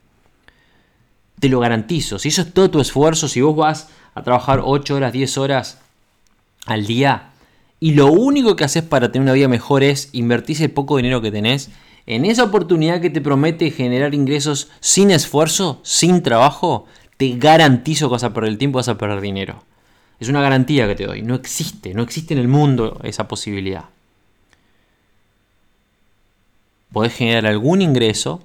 Te 1.40 1.48
lo 1.48 1.60
garantizo. 1.60 2.18
Si 2.18 2.28
eso 2.28 2.42
es 2.42 2.52
todo 2.52 2.70
tu 2.70 2.80
esfuerzo, 2.80 3.28
si 3.28 3.40
vos 3.40 3.56
vas 3.56 3.88
a 4.14 4.22
trabajar 4.22 4.60
8 4.64 4.94
horas, 4.94 5.12
10 5.12 5.38
horas 5.38 5.78
al 6.66 6.86
día, 6.86 7.30
y 7.78 7.92
lo 7.92 8.06
único 8.06 8.56
que 8.56 8.64
haces 8.64 8.82
para 8.82 9.12
tener 9.12 9.24
una 9.24 9.34
vida 9.34 9.48
mejor 9.48 9.82
es 9.82 10.08
invertir 10.12 10.56
ese 10.56 10.68
poco 10.68 10.96
dinero 10.96 11.20
que 11.20 11.30
tenés 11.30 11.70
en 12.06 12.24
esa 12.24 12.44
oportunidad 12.44 13.00
que 13.00 13.10
te 13.10 13.20
promete 13.20 13.70
generar 13.70 14.14
ingresos 14.14 14.70
sin 14.80 15.10
esfuerzo, 15.10 15.80
sin 15.82 16.22
trabajo, 16.22 16.86
te 17.16 17.36
garantizo 17.36 18.08
que 18.08 18.12
vas 18.12 18.24
a 18.24 18.32
perder 18.32 18.50
el 18.52 18.58
tiempo, 18.58 18.78
vas 18.78 18.88
a 18.88 18.96
perder 18.96 19.20
dinero. 19.20 19.64
Es 20.20 20.28
una 20.28 20.40
garantía 20.40 20.86
que 20.86 20.94
te 20.94 21.06
doy. 21.06 21.22
No 21.22 21.34
existe, 21.34 21.94
no 21.94 22.02
existe 22.02 22.32
en 22.32 22.40
el 22.40 22.48
mundo 22.48 23.00
esa 23.02 23.26
posibilidad. 23.26 23.86
¿Podés 26.92 27.12
generar 27.12 27.46
algún 27.46 27.82
ingreso? 27.82 28.42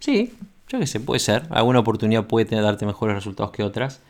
Sí, 0.00 0.34
yo 0.70 0.78
qué 0.78 0.86
sé, 0.86 1.00
puede 1.00 1.18
ser. 1.18 1.46
Alguna 1.50 1.80
oportunidad 1.80 2.26
puede 2.26 2.44
darte 2.60 2.86
mejores 2.86 3.16
resultados 3.16 3.50
que 3.50 3.62
otras. 3.62 4.00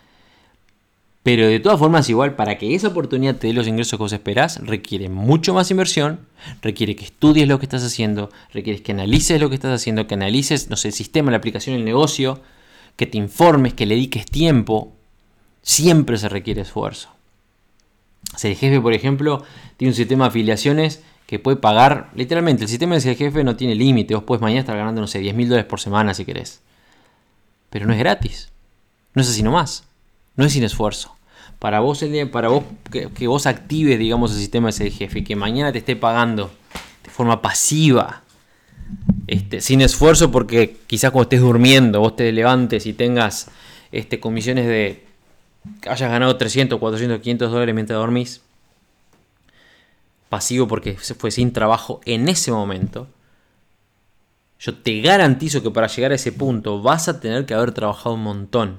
Pero 1.23 1.47
de 1.47 1.61
todas 1.61 1.79
formas, 1.79 2.09
igual, 2.09 2.35
para 2.35 2.57
que 2.59 2.75
esa 2.75 2.88
oportunidad 2.88 3.37
te 3.37 3.47
dé 3.47 3.52
los 3.52 3.67
ingresos 3.67 3.99
que 3.99 4.02
vos 4.02 4.12
esperás, 4.12 4.59
requiere 4.62 5.09
mucho 5.09 5.52
más 5.52 5.71
inversión, 5.71 6.21
requiere 6.62 6.97
que 6.97 7.05
estudies 7.05 7.47
lo 7.47 7.59
que 7.59 7.67
estás 7.67 7.85
haciendo, 7.85 8.31
requiere 8.52 8.83
que 8.83 8.93
analices 8.93 9.40
lo 9.40 9.49
que 9.49 9.55
estás 9.55 9.75
haciendo, 9.75 10.07
que 10.07 10.14
analices, 10.14 10.71
no 10.71 10.76
sé, 10.76 10.88
el 10.88 10.95
sistema, 10.95 11.31
la 11.31 11.37
aplicación, 11.38 11.76
el 11.76 11.85
negocio, 11.85 12.40
que 12.97 13.07
te 13.07 13.19
informes, 13.19 13.75
que 13.75 13.85
le 13.85 13.97
dediques 13.97 14.26
tiempo, 14.26 14.93
siempre 15.62 16.17
se 16.17 16.29
requiere 16.29 16.62
esfuerzo. 16.62 17.11
el 18.43 18.57
jefe, 18.57 18.81
por 18.81 18.95
ejemplo, 18.95 19.45
tiene 19.76 19.93
un 19.93 19.97
sistema 19.97 20.25
de 20.25 20.29
afiliaciones 20.29 21.02
que 21.31 21.39
puede 21.39 21.57
pagar, 21.57 22.11
literalmente, 22.17 22.65
el 22.65 22.69
sistema 22.69 22.99
de 22.99 23.15
jefe 23.15 23.45
no 23.45 23.55
tiene 23.55 23.77
límite, 23.77 24.17
vos 24.17 24.25
puedes 24.25 24.43
mañana 24.43 24.63
estar 24.63 24.77
ganando, 24.77 25.01
no 25.01 25.07
sé, 25.07 25.21
10 25.21 25.37
mil 25.37 25.49
dólares 25.49 25.71
por 25.71 25.79
semana 25.79 26.13
si 26.13 26.25
querés. 26.25 26.61
Pero 27.71 27.87
no 27.87 27.93
es 27.93 28.01
gratis, 28.01 28.49
no 29.15 29.23
es 29.23 29.29
así 29.29 29.45
nomás, 29.45 29.85
no 30.35 30.45
es 30.45 30.53
sin 30.53 30.65
esfuerzo. 30.65 31.15
Para 31.61 31.79
vos, 31.79 32.05
para 32.33 32.49
vos 32.49 32.65
que, 32.91 33.29
vos 33.29 33.47
actives, 33.47 33.97
digamos, 34.01 34.33
el 34.33 34.39
sistema 34.39 34.73
de 34.73 34.91
jefe 34.91 35.21
y 35.21 35.23
que 35.23 35.37
mañana 35.37 35.71
te 35.71 35.79
esté 35.79 35.95
pagando 35.95 36.51
de 37.05 37.11
forma 37.11 37.41
pasiva, 37.41 38.25
este, 39.29 39.61
sin 39.61 39.83
esfuerzo 39.83 40.33
porque 40.33 40.79
quizás 40.89 41.13
cuando 41.13 41.29
estés 41.29 41.43
durmiendo 41.43 42.01
vos 42.01 42.17
te 42.17 42.33
levantes 42.33 42.87
y 42.87 42.93
tengas 42.93 43.53
este, 43.93 44.19
comisiones 44.19 44.67
de 44.67 45.05
hayas 45.87 46.11
ganado 46.11 46.37
300, 46.37 46.81
400, 46.81 47.21
500 47.21 47.53
dólares 47.53 47.73
mientras 47.73 48.01
dormís. 48.01 48.41
Pasivo 50.31 50.67
porque 50.67 50.95
fue 50.95 51.31
sin 51.31 51.53
trabajo 51.53 52.01
en 52.07 52.29
ese 52.29 52.53
momento. 52.53 53.09
Yo 54.61 54.77
te 54.77 55.01
garantizo 55.01 55.63
que 55.63 55.73
para 55.73 55.89
llegar 55.89 56.13
a 56.13 56.15
ese 56.15 56.31
punto 56.33 56.81
vas 56.81 57.09
a 57.09 57.19
tener 57.19 57.47
que 57.47 57.55
haber 57.55 57.73
trabajado 57.73 58.15
un 58.15 58.23
montón. 58.23 58.79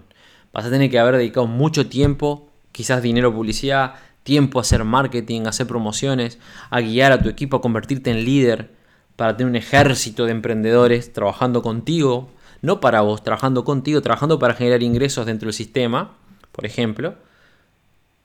Vas 0.54 0.66
a 0.66 0.70
tener 0.70 0.90
que 0.90 0.98
haber 0.98 1.18
dedicado 1.18 1.48
mucho 1.48 1.88
tiempo, 1.88 2.50
quizás 2.72 3.04
dinero, 3.04 3.34
publicidad, 3.34 3.96
tiempo 4.24 4.60
a 4.60 4.62
hacer 4.62 4.86
marketing, 4.86 5.42
a 5.42 5.50
hacer 5.50 5.68
promociones, 5.68 6.40
a 6.70 6.80
guiar 6.80 7.12
a 7.12 7.22
tu 7.22 7.28
equipo, 7.28 7.58
a 7.58 7.62
convertirte 7.62 8.12
en 8.12 8.24
líder 8.24 8.72
para 9.18 9.36
tener 9.36 9.50
un 9.50 9.58
ejército 9.58 10.26
de 10.26 10.32
emprendedores 10.32 11.12
trabajando 11.12 11.62
contigo, 11.62 12.32
no 12.62 12.80
para 12.80 13.02
vos, 13.02 13.24
trabajando 13.24 13.66
contigo, 13.66 14.02
trabajando 14.02 14.40
para 14.40 14.54
generar 14.54 14.84
ingresos 14.84 15.26
dentro 15.26 15.48
del 15.48 15.54
sistema, 15.54 16.14
por 16.54 16.66
ejemplo. 16.66 17.16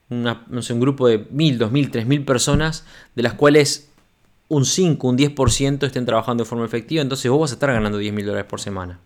No 0.09 0.61
sé, 0.61 0.73
un 0.73 0.79
grupo 0.79 1.07
de 1.07 1.27
1000, 1.29 1.57
2000, 1.57 1.91
3000 1.91 2.25
personas, 2.25 2.85
de 3.15 3.23
las 3.23 3.33
cuales 3.33 3.89
un 4.49 4.65
5, 4.65 5.07
un 5.07 5.17
10% 5.17 5.85
estén 5.85 6.05
trabajando 6.05 6.43
de 6.43 6.49
forma 6.49 6.65
efectiva, 6.65 7.01
entonces 7.01 7.29
vos 7.29 7.41
vas 7.41 7.51
a 7.51 7.55
estar 7.55 7.71
ganando 7.71 7.97
10 7.97 8.13
mil 8.13 8.25
dólares 8.25 8.47
por 8.49 8.61
semana. 8.61 8.99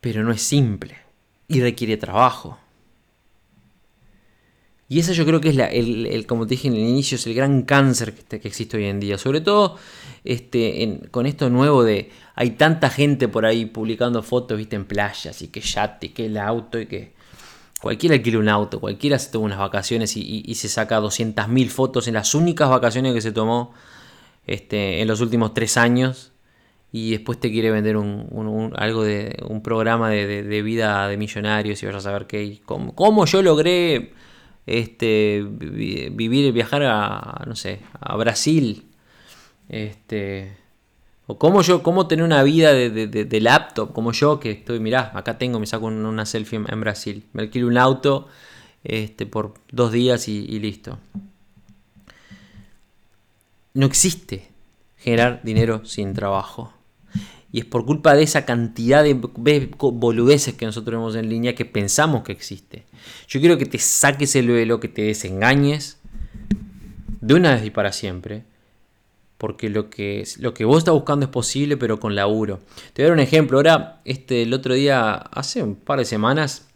Pero 0.00 0.22
no 0.22 0.32
es 0.32 0.42
simple 0.42 0.98
y 1.48 1.60
requiere 1.60 1.96
trabajo. 1.96 2.58
Y 4.92 4.98
ese 4.98 5.14
yo 5.14 5.24
creo 5.24 5.40
que 5.40 5.48
es 5.48 5.56
el, 5.56 6.26
como 6.26 6.46
te 6.46 6.50
dije 6.50 6.68
en 6.68 6.74
el 6.74 6.80
inicio, 6.80 7.16
es 7.16 7.26
el 7.26 7.32
gran 7.32 7.62
cáncer 7.62 8.12
que, 8.12 8.38
que 8.38 8.46
existe 8.46 8.76
hoy 8.76 8.84
en 8.84 9.00
día. 9.00 9.16
Sobre 9.16 9.40
todo 9.40 9.78
este, 10.22 11.00
con 11.10 11.24
esto 11.24 11.48
nuevo 11.48 11.82
de 11.82 12.10
hay 12.34 12.50
tanta 12.50 12.90
gente 12.90 13.26
por 13.26 13.46
ahí 13.46 13.64
publicando 13.64 14.22
fotos, 14.22 14.58
viste, 14.58 14.76
en 14.76 14.84
playas 14.84 15.40
y 15.40 15.48
que 15.48 15.62
yate, 15.62 16.12
que 16.12 16.26
el 16.26 16.36
auto 16.36 16.78
y 16.78 16.84
que 16.84 17.14
cualquiera 17.80 18.16
alquila 18.16 18.38
un 18.38 18.50
auto, 18.50 18.80
cualquiera 18.80 19.18
se 19.18 19.30
toma 19.30 19.46
unas 19.46 19.60
vacaciones 19.60 20.14
y, 20.14 20.54
se 20.54 20.68
saca 20.68 21.00
200.000 21.00 21.68
fotos 21.70 22.06
en 22.06 22.12
las 22.12 22.34
únicas 22.34 22.68
vacaciones 22.68 23.14
que 23.14 23.22
se 23.22 23.32
tomó 23.32 23.72
este, 24.46 25.00
en 25.00 25.08
los 25.08 25.22
últimos 25.22 25.54
tres 25.54 25.78
años 25.78 26.32
y 26.92 27.12
después 27.12 27.40
te 27.40 27.50
quiere 27.50 27.70
vender 27.70 27.96
un, 27.96 28.74
algo 28.76 29.04
de 29.04 29.42
un 29.48 29.62
programa 29.62 30.10
de, 30.10 30.60
vida 30.60 31.08
de 31.08 31.16
millonarios 31.16 31.82
y 31.82 31.86
vas 31.86 31.94
a 31.94 32.00
saber 32.02 32.26
qué, 32.26 32.60
cómo, 32.66 32.94
cómo 32.94 33.24
yo 33.24 33.40
logré 33.40 34.12
este, 34.66 35.44
vivir, 35.48 36.52
viajar 36.52 36.82
a, 36.84 37.44
no 37.46 37.56
sé, 37.56 37.80
a 38.00 38.16
Brasil, 38.16 38.86
este, 39.68 40.56
o 41.26 41.38
cómo 41.38 41.62
yo, 41.62 41.82
cómo 41.82 42.06
tener 42.06 42.24
una 42.24 42.42
vida 42.42 42.72
de, 42.72 43.40
laptop, 43.40 43.92
como 43.92 44.12
yo, 44.12 44.40
que 44.40 44.50
estoy, 44.50 44.80
mirá, 44.80 45.12
acá 45.14 45.38
tengo, 45.38 45.58
me 45.58 45.66
saco 45.66 45.86
una 45.86 46.26
selfie 46.26 46.60
en, 46.66 46.80
Brasil, 46.80 47.24
me 47.32 47.42
alquilo 47.42 47.66
un 47.66 47.78
auto 47.78 48.28
este, 48.84 49.26
por 49.26 49.54
dos 49.70 49.92
días 49.92 50.28
y 50.28 50.58
listo. 50.58 50.98
No 53.74 53.86
existe 53.86 54.50
generar 54.98 55.40
dinero 55.42 55.84
sin 55.84 56.12
trabajo. 56.12 56.72
Y 57.52 57.60
es 57.60 57.64
por 57.66 57.84
culpa 57.84 58.14
de 58.14 58.22
esa 58.22 58.46
cantidad 58.46 59.04
de 59.04 59.12
boludeces 59.12 60.54
que 60.54 60.64
nosotros 60.64 60.98
vemos 60.98 61.14
en 61.16 61.28
línea 61.28 61.54
que 61.54 61.66
pensamos 61.66 62.22
que 62.22 62.32
existe. 62.32 62.86
Yo 63.28 63.40
quiero 63.40 63.58
que 63.58 63.66
te 63.66 63.78
saques 63.78 64.34
el 64.36 64.48
velo, 64.48 64.80
que 64.80 64.88
te 64.88 65.02
desengañes 65.02 65.98
de 67.20 67.34
una 67.34 67.54
vez 67.54 67.66
y 67.66 67.70
para 67.70 67.92
siempre. 67.92 68.44
Porque 69.36 69.68
lo 69.68 69.90
que, 69.90 70.24
lo 70.38 70.54
que 70.54 70.64
vos 70.64 70.78
estás 70.78 70.94
buscando 70.94 71.26
es 71.26 71.30
posible, 71.30 71.76
pero 71.76 72.00
con 72.00 72.14
laburo. 72.14 72.60
Te 72.94 73.02
voy 73.02 73.06
a 73.06 73.08
dar 73.08 73.12
un 73.14 73.20
ejemplo. 73.20 73.58
Ahora, 73.58 74.00
este, 74.06 74.42
el 74.42 74.54
otro 74.54 74.72
día, 74.72 75.12
hace 75.14 75.62
un 75.62 75.74
par 75.74 75.98
de 75.98 76.06
semanas, 76.06 76.68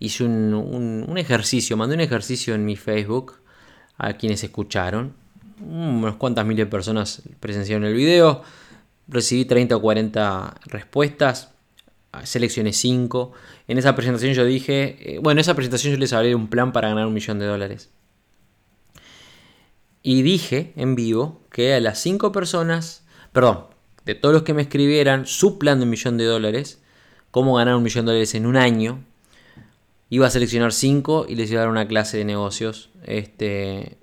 hice 0.00 0.24
un, 0.24 1.14
ejercicio, 1.16 1.76
mandé 1.76 1.94
un 1.94 2.00
ejercicio 2.00 2.54
en 2.54 2.64
mi 2.64 2.74
Facebook 2.74 3.34
a 3.96 4.14
quienes 4.14 4.42
escucharon. 4.42 5.14
Unas 5.60 6.16
cuantas 6.16 6.44
miles 6.44 6.66
de 6.66 6.70
personas 6.70 7.22
presenciaron 7.38 7.84
el 7.84 7.94
video 7.94 8.42
recibí 9.08 9.44
30 9.44 9.76
o 9.76 9.80
40 9.80 10.60
respuestas, 10.66 11.52
seleccioné 12.24 12.72
5. 12.72 13.32
En 13.68 13.78
esa 13.78 13.94
presentación 13.94 14.32
yo 14.32 14.44
dije, 14.44 14.96
eh, 15.00 15.18
bueno, 15.18 15.38
en 15.38 15.40
esa 15.40 15.54
presentación 15.54 15.94
yo 15.94 15.98
les 15.98 16.12
hablé 16.12 16.30
de 16.30 16.34
un 16.34 16.48
plan 16.48 16.72
para 16.72 16.88
ganar 16.88 17.06
un 17.06 17.14
millón 17.14 17.38
de 17.38 17.46
dólares. 17.46 17.90
Y 20.02 20.22
dije 20.22 20.72
en 20.76 20.94
vivo 20.94 21.40
que 21.50 21.74
a 21.74 21.80
las 21.80 21.98
5 22.00 22.32
personas, 22.32 23.04
perdón, 23.32 23.66
de 24.04 24.14
todos 24.14 24.32
los 24.32 24.42
que 24.44 24.54
me 24.54 24.62
escribieran 24.62 25.26
su 25.26 25.58
plan 25.58 25.78
de 25.78 25.84
un 25.84 25.90
millón 25.90 26.16
de 26.16 26.24
dólares, 26.24 26.80
cómo 27.30 27.54
ganar 27.54 27.74
un 27.74 27.82
millón 27.82 28.06
de 28.06 28.12
dólares 28.12 28.34
en 28.34 28.46
un 28.46 28.56
año, 28.56 29.00
iba 30.08 30.26
a 30.28 30.30
seleccionar 30.30 30.72
5 30.72 31.26
y 31.28 31.34
les 31.34 31.50
iba 31.50 31.60
a 31.60 31.64
dar 31.64 31.70
una 31.70 31.88
clase 31.88 32.16
de 32.16 32.24
negocios, 32.24 32.90
este, 33.04 33.98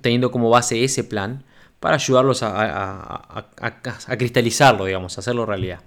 teniendo 0.00 0.30
como 0.30 0.48
base 0.48 0.82
ese 0.84 1.04
plan 1.04 1.44
para 1.80 1.96
ayudarlos 1.96 2.42
a, 2.42 3.46
cristalizarlo, 4.18 4.84
digamos, 4.84 5.16
a 5.16 5.20
hacerlo 5.20 5.46
realidad. 5.46 5.80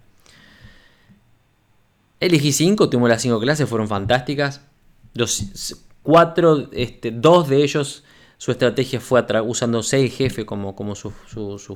Elegí 2.19 2.51
cinco, 2.51 2.89
tuvimos 2.89 3.09
las 3.09 3.21
cinco 3.21 3.39
clases, 3.39 3.67
fueron 3.67 3.87
fantásticas. 3.87 4.61
Los 5.13 5.83
cuatro, 6.03 6.69
este, 6.71 7.11
dos 7.11 7.49
de 7.49 7.63
ellos, 7.63 8.03
su 8.37 8.51
estrategia 8.51 8.99
fue 8.99 9.25
usando 9.45 9.83
seis 9.83 10.15
jefe 10.15 10.45
como, 10.45 10.75
como 10.75 10.95
su, 10.95 11.11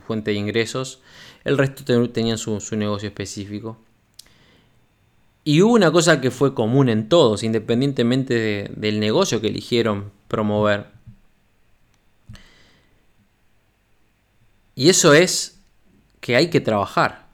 fuente 0.06 0.32
de 0.32 0.38
ingresos. 0.38 1.02
El 1.44 1.58
resto 1.58 1.84
tenían 2.12 2.38
su, 2.38 2.60
negocio 2.76 3.08
específico. 3.08 3.78
Y 5.44 5.62
hubo 5.62 5.74
una 5.74 5.92
cosa 5.92 6.22
que 6.22 6.32
fue 6.32 6.56
común 6.56 6.90
en 6.90 7.08
todos, 7.08 7.44
independientemente 7.44 8.72
del 8.76 9.00
negocio 9.00 9.42
que 9.42 9.48
eligieron 9.48 10.12
promover. 10.28 10.95
Y 14.76 14.90
eso 14.90 15.14
es 15.14 15.60
que 16.20 16.36
hay 16.36 16.50
que 16.50 16.60
trabajar. 16.60 17.26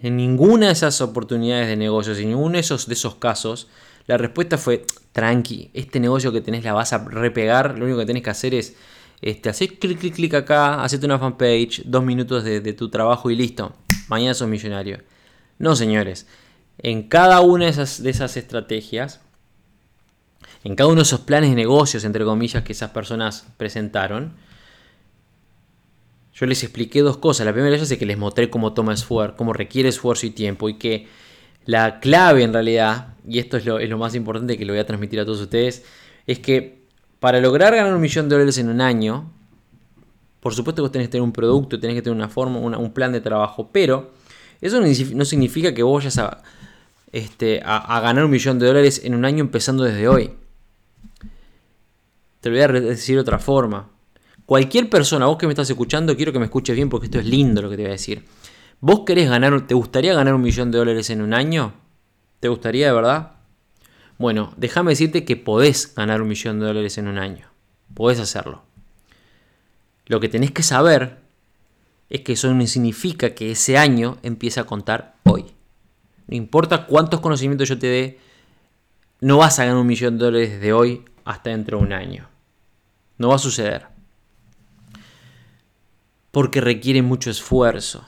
En 0.00 0.16
ninguna 0.16 0.66
de 0.66 0.72
esas 0.72 1.00
oportunidades 1.00 1.68
de 1.68 1.76
negocios, 1.76 2.18
en 2.18 2.28
ninguno 2.28 2.54
de 2.54 2.60
esos, 2.60 2.86
de 2.86 2.94
esos 2.94 3.16
casos, 3.16 3.68
la 4.06 4.16
respuesta 4.16 4.58
fue, 4.58 4.84
tranqui, 5.12 5.70
este 5.74 6.00
negocio 6.00 6.32
que 6.32 6.40
tenés 6.40 6.64
la 6.64 6.72
vas 6.72 6.92
a 6.92 6.98
repegar, 6.98 7.78
lo 7.78 7.84
único 7.84 8.00
que 8.00 8.06
tenés 8.06 8.22
que 8.22 8.30
hacer 8.30 8.54
es 8.54 8.76
este, 9.20 9.48
hacer 9.48 9.78
clic, 9.78 9.98
clic, 9.98 10.14
clic 10.14 10.34
acá, 10.34 10.82
hacerte 10.82 11.06
una 11.06 11.18
fanpage, 11.18 11.82
dos 11.84 12.04
minutos 12.04 12.44
de, 12.44 12.72
tu 12.72 12.88
trabajo 12.88 13.30
y 13.30 13.36
listo, 13.36 13.74
mañana 14.08 14.34
sos 14.34 14.48
millonario. 14.48 15.02
No, 15.58 15.74
señores, 15.74 16.26
en 16.78 17.08
cada 17.08 17.40
una 17.40 17.64
de 17.64 17.72
esas, 17.72 18.02
de 18.02 18.10
esas 18.10 18.36
estrategias, 18.36 19.20
en 20.62 20.76
cada 20.76 20.88
uno 20.88 20.96
de 20.96 21.02
esos 21.02 21.20
planes 21.20 21.50
de 21.50 21.56
negocios, 21.56 22.04
entre 22.04 22.24
comillas, 22.24 22.62
que 22.62 22.72
esas 22.72 22.90
personas 22.92 23.46
presentaron, 23.56 24.34
yo 26.38 26.46
les 26.46 26.62
expliqué 26.62 27.00
dos 27.00 27.16
cosas. 27.16 27.46
La 27.46 27.52
primera 27.52 27.70
de 27.70 27.76
ellas 27.76 27.90
es 27.90 27.98
que 27.98 28.06
les 28.06 28.16
mostré 28.16 28.48
cómo 28.48 28.72
toma 28.72 28.94
esfuerzo, 28.94 29.36
cómo 29.36 29.52
requiere 29.52 29.88
esfuerzo 29.88 30.26
y 30.26 30.30
tiempo 30.30 30.68
y 30.68 30.74
que 30.74 31.08
la 31.64 32.00
clave 32.00 32.44
en 32.44 32.52
realidad, 32.52 33.14
y 33.26 33.40
esto 33.40 33.56
es 33.56 33.66
lo, 33.66 33.98
más 33.98 34.14
importante 34.14 34.56
que 34.56 34.64
lo 34.64 34.72
voy 34.72 34.80
a 34.80 34.86
transmitir 34.86 35.18
a 35.20 35.24
todos 35.24 35.40
ustedes, 35.40 35.84
es 36.26 36.38
que 36.38 36.78
para 37.18 37.40
lograr 37.40 37.74
ganar 37.74 37.92
un 37.92 38.00
millón 38.00 38.28
de 38.28 38.36
dólares 38.36 38.56
en 38.58 38.68
un 38.68 38.80
año, 38.80 39.30
por 40.40 40.54
supuesto 40.54 40.80
que 40.80 40.84
vos 40.84 40.92
tenés 40.92 41.08
que 41.08 41.12
tener 41.12 41.22
un 41.22 41.32
producto, 41.32 41.80
tenés 41.80 41.96
que 41.96 42.02
tener 42.02 42.16
una 42.16 42.28
forma, 42.28 42.58
un 42.58 42.92
plan 42.92 43.12
de 43.12 43.20
trabajo, 43.20 43.70
pero 43.72 44.12
eso 44.60 44.80
no 44.80 45.24
significa 45.24 45.74
que 45.74 45.82
vos 45.82 46.02
vayas 46.02 46.18
a, 46.18 46.42
este, 47.10 47.60
a, 47.64 48.00
ganar 48.00 48.24
un 48.24 48.30
millón 48.30 48.58
de 48.58 48.66
dólares 48.66 49.02
en 49.04 49.14
un 49.14 49.24
año 49.24 49.40
empezando 49.40 49.82
desde 49.82 50.06
hoy. 50.06 50.30
Te 52.40 52.48
lo 52.48 52.54
voy 52.54 52.62
a 52.62 52.68
decir 52.68 53.16
de 53.16 53.22
otra 53.22 53.40
forma. 53.40 53.90
Cualquier 54.48 54.88
persona, 54.88 55.26
vos 55.26 55.36
que 55.36 55.46
me 55.46 55.52
estás 55.52 55.68
escuchando, 55.68 56.16
quiero 56.16 56.32
que 56.32 56.38
me 56.38 56.46
escuches 56.46 56.74
bien 56.74 56.88
porque 56.88 57.04
esto 57.04 57.18
es 57.18 57.26
lindo 57.26 57.60
lo 57.60 57.68
que 57.68 57.76
te 57.76 57.82
voy 57.82 57.90
a 57.90 57.92
decir. 57.92 58.24
¿Vos 58.80 59.02
querés 59.04 59.28
ganar, 59.28 59.66
te 59.66 59.74
gustaría 59.74 60.14
ganar 60.14 60.32
un 60.32 60.40
millón 60.40 60.70
de 60.70 60.78
dólares 60.78 61.10
en 61.10 61.20
un 61.20 61.34
año? 61.34 61.74
¿Te 62.40 62.48
gustaría 62.48 62.86
de 62.86 62.94
verdad? 62.94 63.32
Bueno, 64.16 64.54
déjame 64.56 64.92
decirte 64.92 65.26
que 65.26 65.36
podés 65.36 65.94
ganar 65.94 66.22
un 66.22 66.28
millón 66.28 66.60
de 66.60 66.64
dólares 66.64 66.96
en 66.96 67.08
un 67.08 67.18
año. 67.18 67.50
Podés 67.92 68.20
hacerlo. 68.20 68.62
Lo 70.06 70.18
que 70.18 70.30
tenés 70.30 70.52
que 70.52 70.62
saber 70.62 71.18
es 72.08 72.22
que 72.22 72.32
eso 72.32 72.54
no 72.54 72.66
significa 72.66 73.34
que 73.34 73.50
ese 73.50 73.76
año 73.76 74.16
empiece 74.22 74.60
a 74.60 74.64
contar 74.64 75.16
hoy. 75.24 75.44
No 76.26 76.38
importa 76.38 76.86
cuántos 76.86 77.20
conocimientos 77.20 77.68
yo 77.68 77.78
te 77.78 77.88
dé, 77.88 78.18
no 79.20 79.36
vas 79.36 79.58
a 79.58 79.66
ganar 79.66 79.78
un 79.78 79.86
millón 79.86 80.16
de 80.16 80.24
dólares 80.24 80.52
desde 80.52 80.72
hoy 80.72 81.04
hasta 81.26 81.50
dentro 81.50 81.76
de 81.76 81.84
un 81.84 81.92
año. 81.92 82.30
No 83.18 83.28
va 83.28 83.34
a 83.34 83.38
suceder 83.38 83.97
porque 86.38 86.60
requiere 86.60 87.02
mucho 87.02 87.30
esfuerzo. 87.30 88.06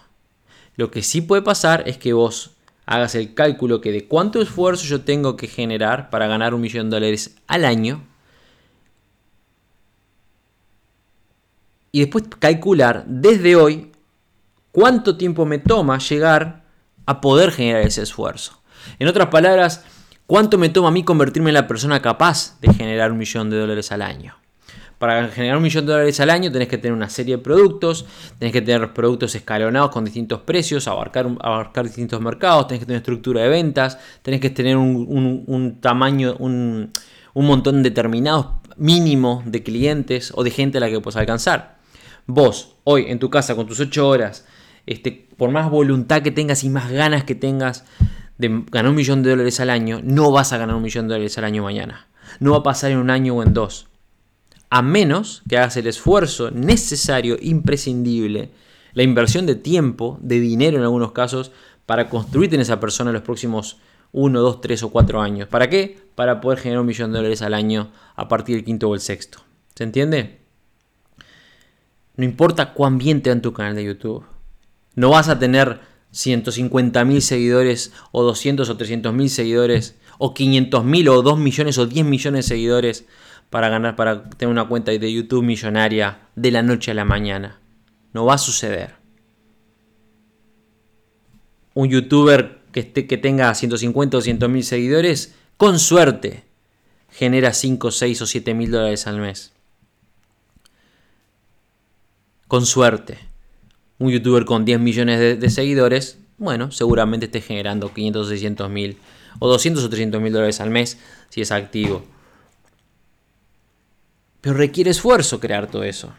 Lo 0.76 0.92
que 0.92 1.02
sí 1.02 1.20
puede 1.20 1.42
pasar 1.42 1.82
es 1.88 1.99
que 1.99 2.12
vos 2.12 2.52
hagas 2.87 3.16
el 3.16 3.34
cálculo 3.34 3.80
que 3.80 3.90
de 3.90 4.06
cuánto 4.06 4.40
esfuerzo 4.40 4.84
yo 4.84 5.00
tengo 5.00 5.37
que 5.37 5.49
generar 5.49 6.10
para 6.10 6.28
ganar 6.28 6.54
un 6.54 6.60
millón 6.60 6.90
de 6.90 6.96
dólares 6.99 7.38
al 7.49 7.64
año 7.64 8.04
y 11.90 11.98
después 12.02 12.22
calcular 12.38 13.02
desde 13.09 13.57
hoy 13.57 13.90
cuánto 14.70 15.16
tiempo 15.16 15.44
me 15.44 15.59
toma 15.59 15.98
llegar 15.98 16.62
a 17.07 17.20
poder 17.20 17.50
generar 17.50 17.83
ese 17.83 18.02
esfuerzo. 18.02 18.62
En 19.00 19.09
otras 19.09 19.26
palabras, 19.26 19.85
cuánto 20.28 20.57
me 20.57 20.68
toma 20.68 20.87
a 20.87 20.92
mí 20.92 21.02
convertirme 21.02 21.50
en 21.50 21.55
la 21.55 21.66
persona 21.66 22.00
capaz 22.00 22.61
de 22.61 22.72
generar 22.72 23.11
un 23.11 23.18
millón 23.18 23.50
de 23.50 23.59
dólares 23.59 23.90
al 23.90 24.02
año. 24.02 24.39
Para 25.00 25.28
generar 25.28 25.56
un 25.56 25.62
millón 25.62 25.86
de 25.86 25.92
dólares 25.92 26.20
al 26.20 26.28
año 26.28 26.52
tenés 26.52 26.68
que 26.68 26.76
tener 26.76 26.92
una 26.92 27.08
serie 27.08 27.38
de 27.38 27.42
productos, 27.42 28.04
tenés 28.38 28.52
que 28.52 28.60
tener 28.60 28.92
productos 28.92 29.34
escalonados 29.34 29.90
con 29.92 30.04
distintos 30.04 30.42
precios, 30.42 30.86
abarcar, 30.88 31.26
abarcar 31.40 31.86
distintos 31.86 32.20
mercados, 32.20 32.66
tenés 32.66 32.80
que 32.80 32.84
tener 32.84 32.98
estructura 32.98 33.40
de 33.40 33.48
ventas, 33.48 33.98
tenés 34.20 34.40
que 34.40 34.50
tener 34.50 34.76
un, 34.76 35.78
tamaño, 35.80 36.36
un, 36.38 36.92
montón 37.34 37.82
determinado 37.82 38.60
mínimo 38.76 39.42
de 39.46 39.62
clientes 39.62 40.34
o 40.36 40.44
de 40.44 40.50
gente 40.50 40.76
a 40.76 40.82
la 40.82 40.90
que 40.90 41.00
puedes 41.00 41.16
alcanzar. 41.16 41.78
Vos, 42.26 42.76
hoy 42.84 43.06
en 43.08 43.18
tu 43.18 43.30
casa 43.30 43.56
con 43.56 43.66
tus 43.66 43.80
8 43.80 44.06
horas, 44.06 44.44
este, 44.84 45.28
por 45.38 45.50
más 45.50 45.70
voluntad 45.70 46.20
que 46.20 46.30
tengas 46.30 46.62
y 46.62 46.68
más 46.68 46.92
ganas 46.92 47.24
que 47.24 47.34
tengas 47.34 47.86
de 48.36 48.64
ganar 48.70 48.90
un 48.90 48.96
millón 48.96 49.22
de 49.22 49.30
dólares 49.30 49.60
al 49.60 49.70
año, 49.70 50.02
no 50.04 50.30
vas 50.30 50.52
a 50.52 50.58
ganar 50.58 50.76
un 50.76 50.82
millón 50.82 51.08
de 51.08 51.14
dólares 51.14 51.38
al 51.38 51.44
año 51.44 51.62
mañana. 51.62 52.06
No 52.38 52.50
va 52.50 52.58
a 52.58 52.62
pasar 52.62 52.90
en 52.90 52.98
un 52.98 53.08
año 53.08 53.34
o 53.34 53.42
en 53.42 53.54
dos 53.54 53.89
a 54.70 54.83
menos 54.83 55.42
que 55.48 55.59
hagas 55.59 55.76
el 55.76 55.88
esfuerzo 55.88 56.50
necesario, 56.52 57.37
imprescindible, 57.40 58.50
la 58.94 59.02
inversión 59.02 59.46
de 59.46 59.56
tiempo, 59.56 60.18
de 60.22 60.40
dinero 60.40 60.78
en 60.78 60.85
algunos 60.85 61.12
casos, 61.12 61.50
para 61.87 62.09
construirte 62.09 62.54
en 62.54 62.62
esa 62.62 62.78
persona 62.78 63.11
en 63.11 63.14
los 63.14 63.22
próximos 63.22 63.78
1, 64.12 64.40
2, 64.40 64.61
3 64.61 64.83
o 64.85 64.90
4 64.90 65.20
años. 65.20 65.48
¿Para 65.48 65.68
qué? 65.68 65.98
Para 66.14 66.40
poder 66.40 66.61
generar 66.61 66.80
un 66.80 66.87
millón 66.87 67.12
de 67.12 67.18
dólares 67.18 67.42
al 67.42 67.54
año 67.54 67.90
a 68.14 68.28
partir 68.28 68.56
del 68.56 68.64
quinto 68.64 68.88
o 68.88 68.94
el 68.94 69.00
sexto. 69.00 69.40
¿Se 69.74 69.85
entiende? 69.85 70.40
No 72.16 72.24
importa 72.24 72.72
cuán 72.72 72.98
bien 72.98 73.22
te 73.22 73.30
va 73.30 73.35
en 73.35 73.42
tu 73.42 73.52
canal 73.52 73.74
de 73.74 73.85
YouTube. 73.85 74.24
No 74.94 75.11
vas 75.11 75.28
a 75.28 75.38
tener 75.38 75.80
150 76.12 77.04
mil 77.04 77.22
seguidores 77.22 77.92
o 78.12 78.22
200 78.22 78.68
o 78.68 78.76
300 78.76 79.14
mil 79.14 79.30
seguidores 79.30 79.96
o 80.18 80.35
500 80.35 80.85
mil 80.85 81.09
o 81.09 81.22
2 81.22 81.38
millones 81.38 81.78
o 81.78 81.87
10 81.87 82.04
millones 82.04 82.44
de 82.44 82.48
seguidores 82.48 83.06
para 83.50 83.68
ganar, 83.68 83.96
para 83.96 84.30
tener 84.30 84.50
una 84.50 84.68
cuenta 84.68 84.92
de 84.92 85.12
YouTube 85.12 85.42
millonaria 85.42 86.28
de 86.36 86.50
la 86.52 86.62
noche 86.62 86.92
a 86.92 86.94
la 86.94 87.04
mañana. 87.04 87.60
No 88.12 88.24
va 88.24 88.34
a 88.34 88.38
suceder. 88.38 88.94
Un 91.74 91.88
youtuber 91.88 92.60
que, 92.72 92.80
esté, 92.80 93.06
que 93.06 93.18
tenga 93.18 93.54
150 93.54 94.16
o 94.16 94.20
100 94.20 94.52
mil 94.52 94.64
seguidores, 94.64 95.34
con 95.56 95.78
suerte, 95.78 96.44
genera 97.10 97.52
5, 97.52 97.90
6 97.90 98.22
o 98.22 98.26
7 98.26 98.54
mil 98.54 98.70
dólares 98.70 99.06
al 99.06 99.18
mes. 99.18 99.52
Con 102.46 102.66
suerte. 102.66 103.18
Un 103.98 104.10
youtuber 104.10 104.44
con 104.44 104.64
10 104.64 104.80
millones 104.80 105.20
de, 105.20 105.36
de 105.36 105.50
seguidores, 105.50 106.18
bueno, 106.38 106.70
seguramente 106.70 107.26
esté 107.26 107.40
generando 107.40 107.92
500 107.92 108.26
o 108.26 108.28
600 108.30 108.70
mil 108.70 108.96
o 109.38 109.48
200 109.48 109.84
o 109.84 109.90
300 109.90 110.20
mil 110.20 110.32
dólares 110.32 110.60
al 110.60 110.70
mes 110.70 110.98
si 111.28 111.40
es 111.40 111.52
activo. 111.52 112.04
Pero 114.40 114.57
requiere 114.57 114.90
esfuerzo 114.90 115.40
crear 115.40 115.70
todo 115.70 115.85
eso. 115.85 116.12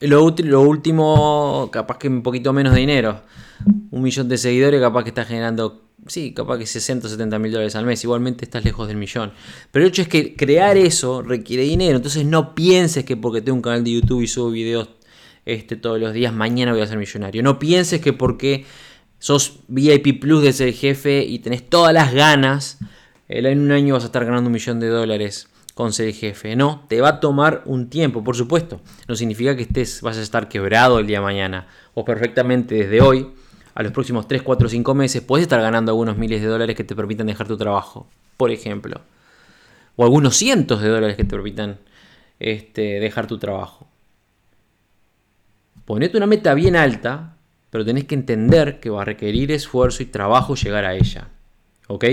Lo, 0.00 0.34
lo 0.36 0.62
último, 0.62 1.70
capaz 1.72 1.98
que 1.98 2.08
un 2.08 2.22
poquito 2.22 2.52
menos 2.52 2.74
de 2.74 2.80
dinero. 2.80 3.22
Un 3.90 4.02
millón 4.02 4.28
de 4.28 4.38
seguidores, 4.38 4.80
capaz 4.80 5.02
que 5.02 5.10
está 5.10 5.24
generando, 5.24 5.82
sí, 6.06 6.32
capaz 6.32 6.58
que 6.58 6.66
60 6.66 7.06
o 7.06 7.10
70 7.10 7.38
mil 7.38 7.52
dólares 7.52 7.74
al 7.76 7.84
mes. 7.84 8.02
Igualmente 8.04 8.44
estás 8.44 8.64
lejos 8.64 8.88
del 8.88 8.96
millón. 8.96 9.32
Pero 9.70 9.84
el 9.84 9.90
hecho 9.90 10.02
es 10.02 10.08
que 10.08 10.36
crear 10.36 10.76
eso 10.76 11.22
requiere 11.22 11.64
dinero. 11.64 11.96
Entonces 11.96 12.24
no 12.24 12.54
pienses 12.54 13.04
que 13.04 13.16
porque 13.16 13.40
tengo 13.40 13.56
un 13.56 13.62
canal 13.62 13.84
de 13.84 13.92
YouTube 13.92 14.22
y 14.22 14.26
subo 14.28 14.50
videos 14.50 14.88
este, 15.46 15.76
todos 15.76 15.98
los 15.98 16.12
días, 16.12 16.32
mañana 16.34 16.72
voy 16.72 16.82
a 16.82 16.86
ser 16.86 16.98
millonario. 16.98 17.42
No 17.42 17.58
pienses 17.58 18.00
que 18.00 18.12
porque 18.12 18.66
sos 19.18 19.60
VIP 19.68 20.20
Plus 20.20 20.42
de 20.42 20.52
ser 20.52 20.72
jefe 20.74 21.24
y 21.24 21.38
tenés 21.38 21.68
todas 21.68 21.94
las 21.94 22.12
ganas, 22.12 22.78
en 23.28 23.60
un 23.60 23.72
año 23.72 23.94
vas 23.94 24.04
a 24.04 24.06
estar 24.06 24.24
ganando 24.24 24.48
un 24.48 24.52
millón 24.52 24.78
de 24.78 24.88
dólares 24.88 25.48
con 25.78 25.92
ser 25.92 26.12
jefe. 26.12 26.56
No, 26.56 26.84
te 26.88 27.00
va 27.00 27.08
a 27.08 27.20
tomar 27.20 27.62
un 27.64 27.88
tiempo, 27.88 28.24
por 28.24 28.34
supuesto. 28.34 28.80
No 29.06 29.14
significa 29.14 29.54
que 29.54 29.62
estés, 29.62 30.02
vas 30.02 30.18
a 30.18 30.22
estar 30.22 30.48
quebrado 30.48 30.98
el 30.98 31.06
día 31.06 31.18
de 31.18 31.24
mañana. 31.24 31.68
O 31.94 32.04
perfectamente 32.04 32.74
desde 32.74 33.00
hoy, 33.00 33.28
a 33.76 33.84
los 33.84 33.92
próximos 33.92 34.26
3, 34.26 34.42
4, 34.42 34.68
5 34.68 34.94
meses, 34.96 35.22
puedes 35.22 35.44
estar 35.44 35.60
ganando 35.60 35.92
algunos 35.92 36.16
miles 36.16 36.42
de 36.42 36.48
dólares 36.48 36.74
que 36.74 36.82
te 36.82 36.96
permitan 36.96 37.28
dejar 37.28 37.46
tu 37.46 37.56
trabajo, 37.56 38.08
por 38.36 38.50
ejemplo. 38.50 39.02
O 39.94 40.02
algunos 40.02 40.36
cientos 40.36 40.82
de 40.82 40.88
dólares 40.88 41.16
que 41.16 41.22
te 41.22 41.30
permitan 41.30 41.78
este, 42.40 42.98
dejar 42.98 43.28
tu 43.28 43.38
trabajo. 43.38 43.86
Ponete 45.84 46.16
una 46.16 46.26
meta 46.26 46.54
bien 46.54 46.74
alta, 46.74 47.36
pero 47.70 47.84
tenés 47.84 48.02
que 48.02 48.16
entender 48.16 48.80
que 48.80 48.90
va 48.90 49.02
a 49.02 49.04
requerir 49.04 49.52
esfuerzo 49.52 50.02
y 50.02 50.06
trabajo 50.06 50.56
llegar 50.56 50.84
a 50.84 50.96
ella. 50.96 51.28
¿Ok? 51.86 52.04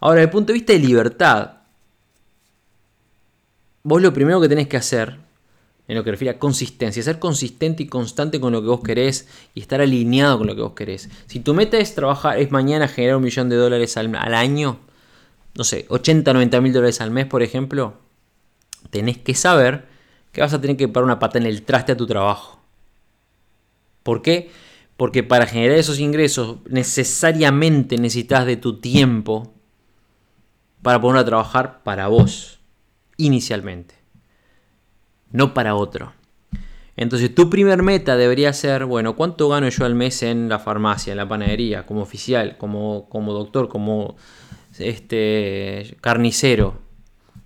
Ahora, 0.00 0.16
desde 0.16 0.24
el 0.24 0.30
punto 0.30 0.52
de 0.52 0.58
vista 0.58 0.72
de 0.72 0.78
libertad, 0.78 1.52
vos 3.82 4.00
lo 4.00 4.12
primero 4.12 4.40
que 4.40 4.48
tenés 4.48 4.68
que 4.68 4.76
hacer 4.76 5.18
en 5.88 5.96
lo 5.96 6.04
que 6.04 6.10
refiere 6.10 6.36
a 6.36 6.38
consistencia, 6.38 7.02
ser 7.02 7.18
consistente 7.18 7.82
y 7.82 7.86
constante 7.86 8.38
con 8.38 8.52
lo 8.52 8.60
que 8.60 8.68
vos 8.68 8.82
querés 8.82 9.26
y 9.54 9.60
estar 9.60 9.80
alineado 9.80 10.36
con 10.36 10.46
lo 10.46 10.54
que 10.54 10.60
vos 10.60 10.74
querés. 10.74 11.08
Si 11.26 11.40
tu 11.40 11.54
meta 11.54 11.78
es 11.78 11.94
trabajar, 11.94 12.38
es 12.38 12.50
mañana 12.50 12.88
generar 12.88 13.16
un 13.16 13.22
millón 13.22 13.48
de 13.48 13.56
dólares 13.56 13.96
al, 13.96 14.14
año, 14.14 14.78
no 15.54 15.64
sé, 15.64 15.86
80, 15.88 16.34
90 16.34 16.60
mil 16.60 16.72
dólares 16.74 17.00
al 17.00 17.10
mes, 17.10 17.24
por 17.24 17.42
ejemplo, 17.42 17.94
tenés 18.90 19.16
que 19.16 19.34
saber 19.34 19.86
que 20.30 20.42
vas 20.42 20.52
a 20.52 20.60
tener 20.60 20.76
que 20.76 20.88
parar 20.88 21.04
una 21.04 21.18
pata 21.18 21.38
en 21.38 21.46
el 21.46 21.62
traste 21.62 21.92
a 21.92 21.96
tu 21.96 22.06
trabajo. 22.06 22.60
¿Por 24.02 24.20
qué? 24.20 24.50
Porque 24.98 25.22
para 25.22 25.46
generar 25.46 25.78
esos 25.78 26.00
ingresos 26.00 26.58
necesariamente 26.68 27.96
necesitas 27.96 28.44
de 28.44 28.58
tu 28.58 28.78
tiempo 28.78 29.54
para 30.82 31.00
poner 31.00 31.20
a 31.20 31.24
trabajar 31.24 31.82
para 31.82 32.08
vos, 32.08 32.60
inicialmente 33.16 33.98
no 35.30 35.54
para 35.54 35.74
otro. 35.74 36.12
Entonces 36.96 37.34
tu 37.34 37.48
primer 37.48 37.82
meta 37.82 38.16
debería 38.16 38.52
ser, 38.52 38.84
bueno, 38.84 39.14
¿cuánto 39.14 39.48
gano 39.48 39.68
yo 39.68 39.84
al 39.84 39.94
mes 39.94 40.22
en 40.22 40.48
la 40.48 40.58
farmacia, 40.58 41.12
en 41.12 41.18
la 41.18 41.28
panadería, 41.28 41.86
como 41.86 42.02
oficial, 42.02 42.56
como, 42.58 43.08
como 43.08 43.32
doctor, 43.32 43.68
como 43.68 44.16
este, 44.78 45.96
carnicero? 46.00 46.80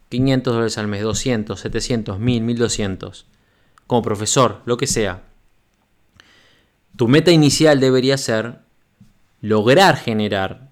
500 0.08 0.52
dólares 0.52 0.78
al 0.78 0.88
mes, 0.88 1.02
200, 1.02 1.58
700, 1.58 2.18
1000, 2.18 2.42
1200. 2.42 3.26
Como 3.86 4.02
profesor, 4.02 4.60
lo 4.64 4.76
que 4.76 4.86
sea. 4.86 5.22
Tu 6.96 7.08
meta 7.08 7.30
inicial 7.30 7.80
debería 7.80 8.16
ser 8.18 8.60
lograr 9.40 9.96
generar 9.96 10.70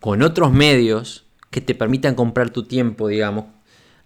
con 0.00 0.22
otros 0.22 0.52
medios 0.52 1.26
que 1.50 1.60
te 1.60 1.74
permitan 1.74 2.14
comprar 2.14 2.50
tu 2.50 2.64
tiempo, 2.64 3.08
digamos, 3.08 3.46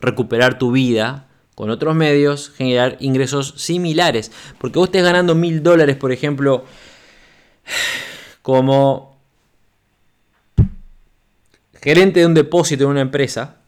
recuperar 0.01 0.59
tu 0.59 0.73
vida, 0.73 1.29
con 1.55 1.71
otros 1.71 1.95
medios 1.95 2.51
generar 2.51 2.97
ingresos 3.01 3.55
similares. 3.57 4.33
Porque 4.59 4.79
vos 4.79 4.89
estés 4.89 5.03
ganando 5.03 5.35
mil 5.35 5.63
dólares, 5.63 5.97
por 5.97 6.11
ejemplo, 6.11 6.65
como 8.43 9.19
gerente 11.81 12.21
de 12.21 12.27
un 12.27 12.35
depósito 12.35 12.85
en 12.85 12.91
una 12.91 13.03
empresa, 13.03 13.59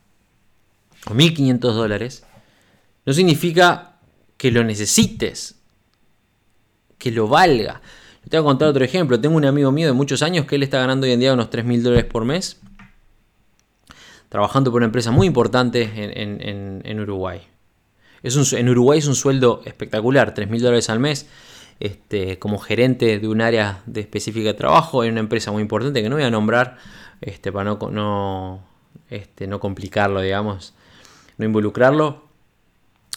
o 1.07 1.11
1.500 1.11 1.59
dólares, 1.59 2.25
no 3.05 3.13
significa 3.13 3.99
que 4.37 4.51
lo 4.51 4.65
necesites, 4.65 5.57
que 6.99 7.11
lo 7.11 7.29
valga. 7.29 7.81
Te 8.29 8.39
voy 8.39 8.45
a 8.45 8.49
contar 8.49 8.69
otro 8.69 8.85
ejemplo. 8.85 9.21
Tengo 9.21 9.37
un 9.37 9.45
amigo 9.45 9.71
mío 9.71 9.87
de 9.87 9.93
muchos 9.93 10.23
años 10.23 10.47
que 10.47 10.57
él 10.57 10.65
está 10.65 10.81
ganando 10.81 11.07
hoy 11.07 11.13
en 11.13 11.21
día 11.21 11.33
unos 11.33 11.51
3.000 11.51 11.83
dólares 11.83 12.07
por 12.07 12.25
mes, 12.25 12.59
trabajando 14.29 14.71
por 14.71 14.79
una 14.79 14.87
empresa 14.87 15.11
muy 15.11 15.27
importante 15.27 15.91
en 15.95 17.01
Uruguay 17.01 17.47
en 18.23 18.69
Uruguay 18.69 18.99
es 18.99 19.07
un 19.07 19.15
sueldo 19.15 19.63
espectacular, 19.65 20.35
3 20.35 20.49
mil 20.49 20.61
dólares 20.61 20.91
al 20.91 20.99
mes. 20.99 21.29
Este, 21.79 22.39
como 22.39 22.57
gerente 22.59 23.19
de 23.19 23.29
un 23.29 23.43
área 23.43 23.83
de 23.85 24.01
específica 24.01 24.49
de 24.49 24.55
trabajo 24.55 25.05
en 25.05 25.13
una 25.13 25.21
empresa 25.21 25.53
muy 25.53 25.61
importante 25.61 26.03
que 26.03 26.09
no 26.09 26.17
voy 26.17 26.25
a 26.25 26.31
nombrar 26.31 26.79
este, 27.21 27.53
para 27.53 27.65
no, 27.65 27.79
no, 27.91 28.65
este, 29.11 29.47
no 29.47 29.61
complicarlo, 29.61 30.23
digamos, 30.23 30.73
no 31.37 31.45
involucrarlo, 31.45 32.25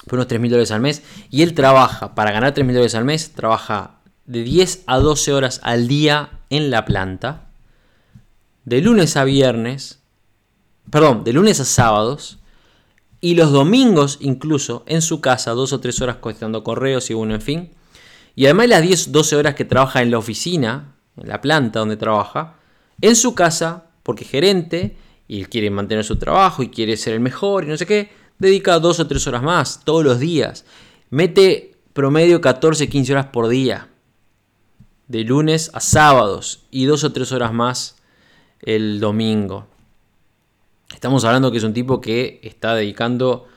por 0.07 0.15
unos 0.15 0.27
3 0.27 0.41
mil 0.41 0.51
dólares 0.51 0.71
al 0.71 0.81
mes. 0.81 1.03
Y 1.29 1.41
él 1.41 1.53
trabaja, 1.53 2.15
para 2.15 2.31
ganar 2.31 2.53
3 2.53 2.67
mil 2.67 2.75
dólares 2.75 2.95
al 2.95 3.05
mes, 3.05 3.31
trabaja 3.31 3.95
de 4.25 4.43
10 4.43 4.83
a 4.87 4.99
12 4.99 5.33
horas 5.33 5.61
al 5.63 5.87
día 5.87 6.29
en 6.49 6.69
la 6.69 6.83
planta, 6.83 7.47
de 8.65 8.81
lunes 8.81 9.15
a 9.15 9.23
viernes, 9.23 9.98
perdón, 10.91 11.23
de 11.23 11.33
lunes 11.33 11.59
a 11.59 11.65
sábados, 11.65 12.39
y 13.21 13.35
los 13.35 13.51
domingos 13.51 14.17
incluso 14.21 14.83
en 14.87 15.01
su 15.01 15.21
casa, 15.21 15.51
dos 15.51 15.73
o 15.73 15.79
tres 15.79 16.01
horas 16.01 16.17
contestando 16.17 16.63
correos 16.63 17.09
y 17.09 17.13
uno, 17.13 17.35
en 17.35 17.41
fin. 17.41 17.71
Y 18.35 18.45
además 18.45 18.69
las 18.69 18.81
10, 18.81 19.11
12 19.11 19.35
horas 19.35 19.55
que 19.55 19.65
trabaja 19.65 20.01
en 20.01 20.11
la 20.11 20.17
oficina, 20.17 20.95
en 21.17 21.27
la 21.27 21.41
planta 21.41 21.79
donde 21.79 21.97
trabaja, 21.97 22.55
en 23.01 23.15
su 23.15 23.35
casa, 23.35 23.85
porque 24.03 24.23
es 24.23 24.29
gerente 24.29 24.97
y 25.27 25.45
quiere 25.45 25.69
mantener 25.69 26.05
su 26.05 26.17
trabajo 26.17 26.63
y 26.63 26.69
quiere 26.69 26.97
ser 26.97 27.13
el 27.13 27.19
mejor 27.19 27.65
y 27.65 27.67
no 27.67 27.77
sé 27.77 27.85
qué, 27.85 28.11
dedica 28.37 28.79
dos 28.79 28.99
o 28.99 29.07
tres 29.07 29.27
horas 29.27 29.43
más 29.43 29.81
todos 29.83 30.03
los 30.03 30.19
días. 30.19 30.65
Mete 31.09 31.75
promedio 31.93 32.39
14, 32.39 32.87
15 32.87 33.11
horas 33.11 33.25
por 33.27 33.49
día, 33.49 33.89
de 35.07 35.23
lunes 35.23 35.71
a 35.73 35.79
sábados 35.81 36.65
y 36.71 36.85
dos 36.85 37.03
o 37.03 37.11
tres 37.11 37.31
horas 37.31 37.53
más 37.53 37.97
el 38.61 38.99
domingo. 38.99 39.67
Estamos 40.93 41.23
hablando 41.25 41.51
que 41.51 41.57
es 41.57 41.63
un 41.63 41.73
tipo 41.73 42.01
que 42.01 42.39
está 42.43 42.75
dedicando 42.75 43.47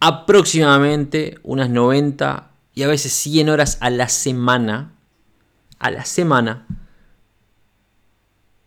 aproximadamente 0.00 1.38
unas 1.42 1.70
90 1.70 2.50
y 2.74 2.82
a 2.82 2.88
veces 2.88 3.12
100 3.12 3.50
horas 3.50 3.78
a 3.80 3.90
la 3.90 4.08
semana, 4.08 4.94
a 5.78 5.90
la 5.90 6.04
semana, 6.04 6.66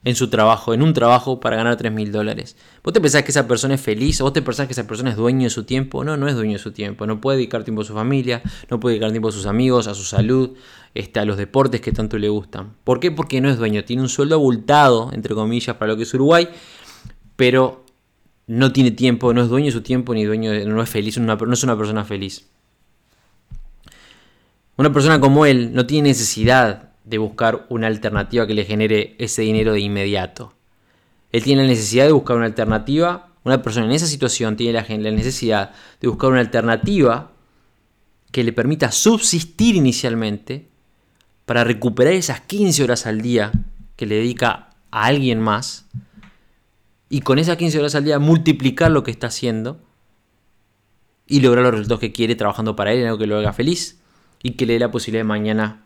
en 0.05 0.15
su 0.15 0.29
trabajo, 0.29 0.73
en 0.73 0.83
un 0.83 0.93
trabajo 0.93 1.39
para 1.39 1.57
ganar 1.57 1.77
3 1.77 1.91
mil 1.91 2.11
dólares. 2.11 2.55
¿Vos 2.83 2.93
te 2.93 3.01
pensás 3.01 3.23
que 3.23 3.31
esa 3.31 3.47
persona 3.47 3.73
es 3.73 3.81
feliz? 3.81 4.21
¿O 4.21 4.25
vos 4.25 4.33
te 4.33 4.43
pensás 4.43 4.67
que 4.67 4.73
esa 4.73 4.85
persona 4.85 5.09
es 5.09 5.15
dueño 5.15 5.45
de 5.45 5.49
su 5.49 5.63
tiempo? 5.63 6.03
No, 6.03 6.15
no 6.15 6.27
es 6.27 6.35
dueño 6.35 6.53
de 6.53 6.59
su 6.59 6.71
tiempo. 6.71 7.07
No 7.07 7.19
puede 7.19 7.37
dedicar 7.37 7.63
tiempo 7.63 7.81
a 7.81 7.85
su 7.85 7.95
familia, 7.95 8.43
no 8.69 8.79
puede 8.79 8.93
dedicar 8.93 9.09
tiempo 9.09 9.29
a 9.29 9.31
sus 9.31 9.47
amigos, 9.47 9.87
a 9.87 9.95
su 9.95 10.03
salud, 10.03 10.51
este, 10.93 11.19
a 11.19 11.25
los 11.25 11.37
deportes 11.37 11.81
que 11.81 11.91
tanto 11.91 12.19
le 12.19 12.29
gustan. 12.29 12.75
¿Por 12.83 12.99
qué? 12.99 13.09
Porque 13.09 13.41
no 13.41 13.49
es 13.49 13.57
dueño. 13.57 13.83
Tiene 13.83 14.03
un 14.03 14.09
sueldo 14.09 14.35
abultado, 14.35 15.09
entre 15.11 15.33
comillas, 15.33 15.75
para 15.77 15.93
lo 15.93 15.97
que 15.97 16.03
es 16.03 16.13
Uruguay, 16.13 16.49
pero 17.35 17.84
no 18.47 18.71
tiene 18.71 18.91
tiempo, 18.91 19.33
no 19.33 19.41
es 19.41 19.49
dueño 19.49 19.67
de 19.67 19.71
su 19.71 19.81
tiempo 19.81 20.13
ni 20.13 20.23
dueño 20.23 20.51
de, 20.51 20.65
no 20.65 20.81
es 20.81 20.89
feliz, 20.89 21.17
no 21.17 21.53
es 21.53 21.63
una 21.63 21.77
persona 21.77 22.05
feliz. 22.05 22.47
Una 24.77 24.91
persona 24.91 25.19
como 25.19 25.45
él 25.45 25.73
no 25.73 25.85
tiene 25.85 26.09
necesidad 26.09 26.89
de 27.05 27.17
buscar 27.17 27.65
una 27.69 27.87
alternativa 27.87 28.45
que 28.45 28.53
le 28.53 28.65
genere 28.65 29.15
ese 29.19 29.43
dinero 29.43 29.73
de 29.73 29.79
inmediato. 29.79 30.53
Él 31.31 31.43
tiene 31.43 31.63
la 31.63 31.69
necesidad 31.69 32.05
de 32.05 32.11
buscar 32.11 32.35
una 32.35 32.45
alternativa. 32.45 33.29
Una 33.43 33.61
persona 33.61 33.85
en 33.85 33.93
esa 33.93 34.07
situación 34.07 34.57
tiene 34.57 34.73
la, 34.73 34.85
la 34.87 35.11
necesidad 35.11 35.71
de 36.01 36.07
buscar 36.07 36.31
una 36.31 36.41
alternativa 36.41 37.31
que 38.31 38.43
le 38.43 38.51
permita 38.51 38.91
subsistir 38.91 39.75
inicialmente 39.75 40.67
para 41.45 41.63
recuperar 41.63 42.13
esas 42.13 42.41
15 42.41 42.83
horas 42.83 43.05
al 43.05 43.21
día 43.21 43.51
que 43.95 44.05
le 44.05 44.15
dedica 44.15 44.71
a 44.91 45.05
alguien 45.05 45.39
más 45.39 45.85
y 47.09 47.21
con 47.21 47.39
esas 47.39 47.57
15 47.57 47.79
horas 47.79 47.95
al 47.95 48.03
día 48.03 48.19
multiplicar 48.19 48.91
lo 48.91 49.03
que 49.03 49.11
está 49.11 49.27
haciendo 49.27 49.79
y 51.27 51.41
lograr 51.41 51.63
los 51.63 51.73
resultados 51.73 51.99
que 51.99 52.11
quiere 52.11 52.35
trabajando 52.35 52.75
para 52.75 52.93
él 52.93 52.99
en 52.99 53.07
algo 53.07 53.17
que 53.17 53.27
lo 53.27 53.37
haga 53.37 53.53
feliz 53.53 53.99
y 54.43 54.51
que 54.51 54.65
le 54.65 54.73
dé 54.73 54.79
la 54.79 54.91
posibilidad 54.91 55.21
de 55.21 55.27
mañana, 55.27 55.83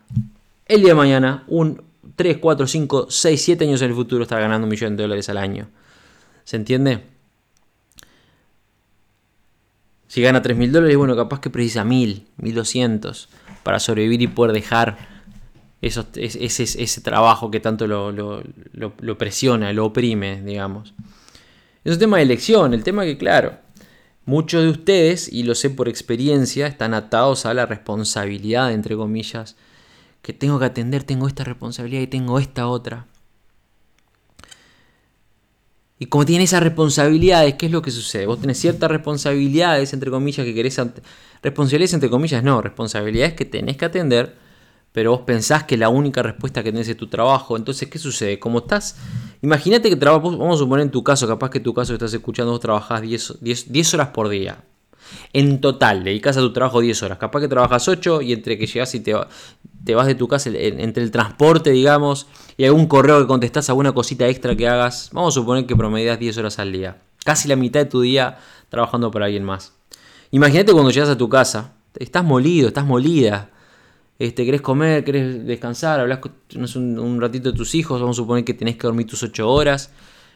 el 0.66 0.80
día 0.80 0.90
de 0.90 0.94
mañana, 0.94 1.44
un 1.46 1.82
3, 2.16 2.38
4, 2.38 2.66
5, 2.66 3.06
6, 3.08 3.42
7 3.42 3.64
años 3.64 3.82
en 3.82 3.90
el 3.90 3.96
futuro 3.96 4.22
estar 4.22 4.40
ganando 4.40 4.66
un 4.66 4.70
millón 4.70 4.96
de 4.96 5.04
dólares 5.04 5.28
al 5.28 5.38
año. 5.38 5.68
¿Se 6.44 6.56
entiende? 6.56 7.04
Si 10.08 10.20
gana 10.20 10.42
3 10.42 10.56
mil 10.56 10.72
dólares, 10.72 10.96
bueno, 10.96 11.14
capaz 11.16 11.40
que 11.40 11.50
precisa 11.50 11.84
1000, 11.84 12.26
1200 12.36 13.28
para 13.62 13.78
sobrevivir 13.78 14.22
y 14.22 14.26
poder 14.26 14.52
dejar 14.52 15.19
ese, 15.82 16.04
ese, 16.14 17.00
trabajo 17.00 17.50
que 17.50 17.60
tanto 17.60 17.86
lo, 17.86 18.12
lo, 18.12 19.18
presiona, 19.18 19.72
lo 19.72 19.86
oprime, 19.86 20.42
digamos. 20.42 20.94
Es 21.84 21.94
un 21.94 21.98
tema 21.98 22.18
de 22.18 22.24
elección, 22.24 22.74
el 22.74 22.84
tema 22.84 23.04
que, 23.04 23.16
claro, 23.16 23.58
muchos 24.26 24.62
de 24.62 24.68
ustedes, 24.68 25.32
y 25.32 25.44
lo 25.44 25.54
sé 25.54 25.70
por 25.70 25.88
experiencia, 25.88 26.66
están 26.66 26.92
atados 26.92 27.46
a 27.46 27.54
la 27.54 27.64
responsabilidad, 27.64 28.72
entre 28.72 28.94
comillas, 28.96 29.56
que 30.20 30.34
tengo 30.34 30.58
que 30.58 30.66
atender, 30.66 31.04
tengo 31.04 31.26
esta 31.26 31.44
responsabilidad 31.44 32.02
y 32.02 32.06
tengo 32.06 32.38
esta 32.38 32.66
otra. 32.66 33.06
Y 35.98 36.06
como 36.06 36.24
tienen 36.24 36.44
esas 36.44 36.62
responsabilidades, 36.62 37.54
¿qué 37.54 37.66
es 37.66 37.72
lo 37.72 37.82
que 37.82 37.90
sucede? 37.90 38.26
Vos 38.26 38.40
tenés 38.40 38.58
ciertas 38.58 38.90
responsabilidades, 38.90 39.92
entre 39.92 40.10
comillas, 40.10 40.46
que 40.46 40.54
querés... 40.54 40.80
Responsabilidades, 41.42 41.94
entre 41.94 42.08
comillas, 42.08 42.42
no. 42.42 42.62
Responsabilidades 42.62 43.34
que 43.34 43.44
tenés 43.44 43.76
que 43.76 43.84
atender 43.84 44.34
pero 44.92 45.12
vos 45.12 45.20
pensás 45.20 45.64
que 45.64 45.76
la 45.76 45.88
única 45.88 46.22
respuesta 46.22 46.62
que 46.62 46.72
tenés 46.72 46.88
es 46.88 46.96
tu 46.96 47.06
trabajo. 47.06 47.56
Entonces, 47.56 47.88
¿qué 47.88 47.98
sucede? 47.98 48.38
Como 48.38 48.58
estás, 48.58 48.96
imagínate 49.40 49.88
que 49.88 49.96
trabajas, 49.96 50.36
vamos 50.36 50.56
a 50.56 50.58
suponer 50.58 50.84
en 50.84 50.90
tu 50.90 51.04
caso, 51.04 51.28
capaz 51.28 51.50
que 51.50 51.58
en 51.58 51.64
tu 51.64 51.74
caso 51.74 51.92
estás 51.92 52.12
escuchando, 52.12 52.52
vos 52.52 52.60
trabajás 52.60 53.02
10, 53.02 53.94
horas 53.94 54.08
por 54.08 54.28
día. 54.28 54.64
En 55.32 55.60
total, 55.60 56.04
dedicas 56.04 56.36
a 56.36 56.40
tu 56.40 56.52
trabajo 56.52 56.80
10 56.80 57.02
horas. 57.02 57.18
Capaz 57.18 57.40
que 57.40 57.48
trabajas 57.48 57.88
8 57.88 58.22
y 58.22 58.32
entre 58.32 58.58
que 58.58 58.66
llegas 58.66 58.94
y 58.94 59.00
te, 59.00 59.14
te 59.84 59.94
vas 59.94 60.06
de 60.06 60.14
tu 60.14 60.28
casa, 60.28 60.50
entre 60.52 61.02
el 61.02 61.10
transporte, 61.10 61.70
digamos, 61.70 62.26
y 62.56 62.64
algún 62.64 62.86
correo 62.86 63.20
que 63.20 63.26
contestás, 63.26 63.68
alguna 63.68 63.92
cosita 63.92 64.28
extra 64.28 64.56
que 64.56 64.68
hagas, 64.68 65.10
vamos 65.12 65.34
a 65.34 65.40
suponer 65.40 65.66
que 65.66 65.76
promedias 65.76 66.18
10 66.18 66.38
horas 66.38 66.58
al 66.58 66.72
día. 66.72 66.98
Casi 67.24 67.48
la 67.48 67.56
mitad 67.56 67.80
de 67.80 67.86
tu 67.86 68.00
día 68.00 68.38
trabajando 68.68 69.10
para 69.10 69.26
alguien 69.26 69.44
más. 69.44 69.72
Imagínate 70.32 70.72
cuando 70.72 70.90
llegas 70.90 71.10
a 71.10 71.18
tu 71.18 71.28
casa, 71.28 71.72
estás 71.96 72.24
molido, 72.24 72.68
estás 72.68 72.84
molida 72.84 73.50
este, 74.20 74.44
querés 74.44 74.60
comer, 74.60 75.02
querés 75.02 75.46
descansar, 75.46 75.98
hablas 75.98 76.20
un, 76.76 76.98
un, 76.98 77.20
ratito 77.22 77.52
de 77.52 77.56
tus 77.56 77.74
hijos, 77.74 78.02
vamos 78.02 78.18
a 78.18 78.20
suponer 78.20 78.44
que 78.44 78.52
tenés 78.52 78.76
que 78.76 78.86
dormir 78.86 79.06
tus 79.06 79.22
8 79.22 79.50
horas, 79.50 79.92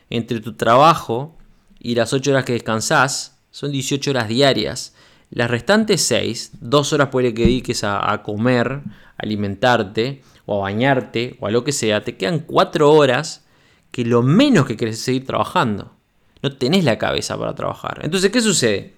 entre 0.09 0.41
tu 0.41 0.55
trabajo 0.55 1.37
y 1.79 1.95
las 1.95 2.15
8 2.15 2.31
horas 2.31 2.45
que 2.47 2.55
descansás, 2.55 3.39
son 3.51 3.73
18 3.73 4.11
horas 4.11 4.29
diarias. 4.29 4.95
Las 5.29 5.51
restantes 5.51 6.01
6, 6.01 6.53
dos 6.63 6.95
horas 6.95 7.09
puede 7.09 7.35
que 7.35 7.43
dediques 7.43 7.85
a, 7.85 8.11
a 8.11 8.23
comer, 8.23 8.81
alimentarte, 9.19 10.23
o 10.47 10.57
a 10.57 10.63
bañarte, 10.63 11.37
o 11.41 11.47
a 11.47 11.51
lo 11.51 11.63
que 11.63 11.73
sea, 11.73 12.03
te 12.03 12.17
quedan 12.17 12.39
4 12.39 12.91
horas 12.91 13.45
que 13.91 14.07
lo 14.07 14.23
menos 14.23 14.65
que 14.65 14.79
querés 14.79 14.95
es 14.95 15.03
seguir 15.03 15.27
trabajando. 15.27 15.93
No 16.43 16.57
tenés 16.57 16.85
la 16.85 16.97
cabeza 16.97 17.39
para 17.39 17.55
trabajar. 17.55 18.01
Entonces, 18.03 18.31
¿qué 18.31 18.41
sucede? 18.41 18.95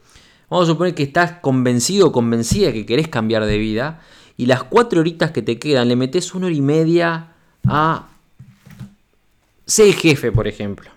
Vamos 0.49 0.68
a 0.68 0.72
suponer 0.72 0.94
que 0.94 1.03
estás 1.03 1.40
convencido 1.40 2.07
o 2.07 2.12
convencida 2.12 2.72
que 2.72 2.87
querés 2.87 3.09
cambiar 3.09 3.44
de 3.46 3.59
vida 3.59 4.01
y 4.37 4.46
las 4.46 4.64
4 4.64 5.01
horitas 5.01 5.31
que 5.31 5.42
te 5.42 5.59
quedan 5.59 5.88
le 5.88 5.96
metes 5.96 6.35
una 6.35 6.46
hora 6.46 6.55
y 6.55 6.61
media 6.61 7.33
a 7.66 8.09
ser 9.64 9.92
jefe, 9.94 10.33
por 10.33 10.46
ejemplo. 10.46 10.90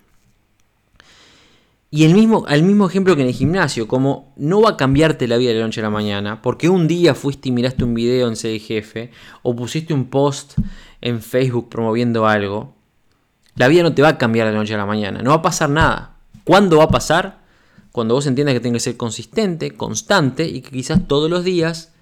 Y 1.92 2.04
el 2.04 2.14
mismo, 2.14 2.44
al 2.46 2.62
mismo 2.62 2.86
ejemplo 2.86 3.16
que 3.16 3.22
en 3.22 3.28
el 3.28 3.34
gimnasio, 3.34 3.88
como 3.88 4.32
no 4.36 4.60
va 4.62 4.70
a 4.70 4.76
cambiarte 4.76 5.26
la 5.26 5.38
vida 5.38 5.50
de 5.50 5.58
la 5.58 5.64
noche 5.64 5.80
a 5.80 5.84
la 5.84 5.90
mañana, 5.90 6.40
porque 6.40 6.68
un 6.68 6.86
día 6.86 7.16
fuiste 7.16 7.48
y 7.48 7.52
miraste 7.52 7.82
un 7.82 7.94
video 7.94 8.28
en 8.28 8.36
Ser 8.36 8.60
Jefe, 8.60 9.10
o 9.42 9.56
pusiste 9.56 9.92
un 9.92 10.04
post 10.04 10.56
en 11.00 11.20
Facebook 11.20 11.68
promoviendo 11.68 12.28
algo, 12.28 12.76
la 13.56 13.66
vida 13.66 13.82
no 13.82 13.92
te 13.92 14.02
va 14.02 14.10
a 14.10 14.18
cambiar 14.18 14.46
de 14.46 14.52
la 14.52 14.58
noche 14.60 14.74
a 14.74 14.78
la 14.78 14.86
mañana, 14.86 15.20
no 15.20 15.30
va 15.30 15.36
a 15.36 15.42
pasar 15.42 15.68
nada. 15.68 16.16
¿Cuándo 16.44 16.78
va 16.78 16.84
a 16.84 16.90
pasar? 16.90 17.40
Cuando 17.90 18.14
vos 18.14 18.26
entiendas 18.28 18.54
que 18.54 18.60
tienes 18.60 18.84
que 18.84 18.90
ser 18.90 18.96
consistente, 18.96 19.72
constante, 19.72 20.46
y 20.46 20.60
que 20.60 20.70
quizás 20.70 21.08
todos 21.08 21.28
los 21.28 21.42
días 21.42 21.92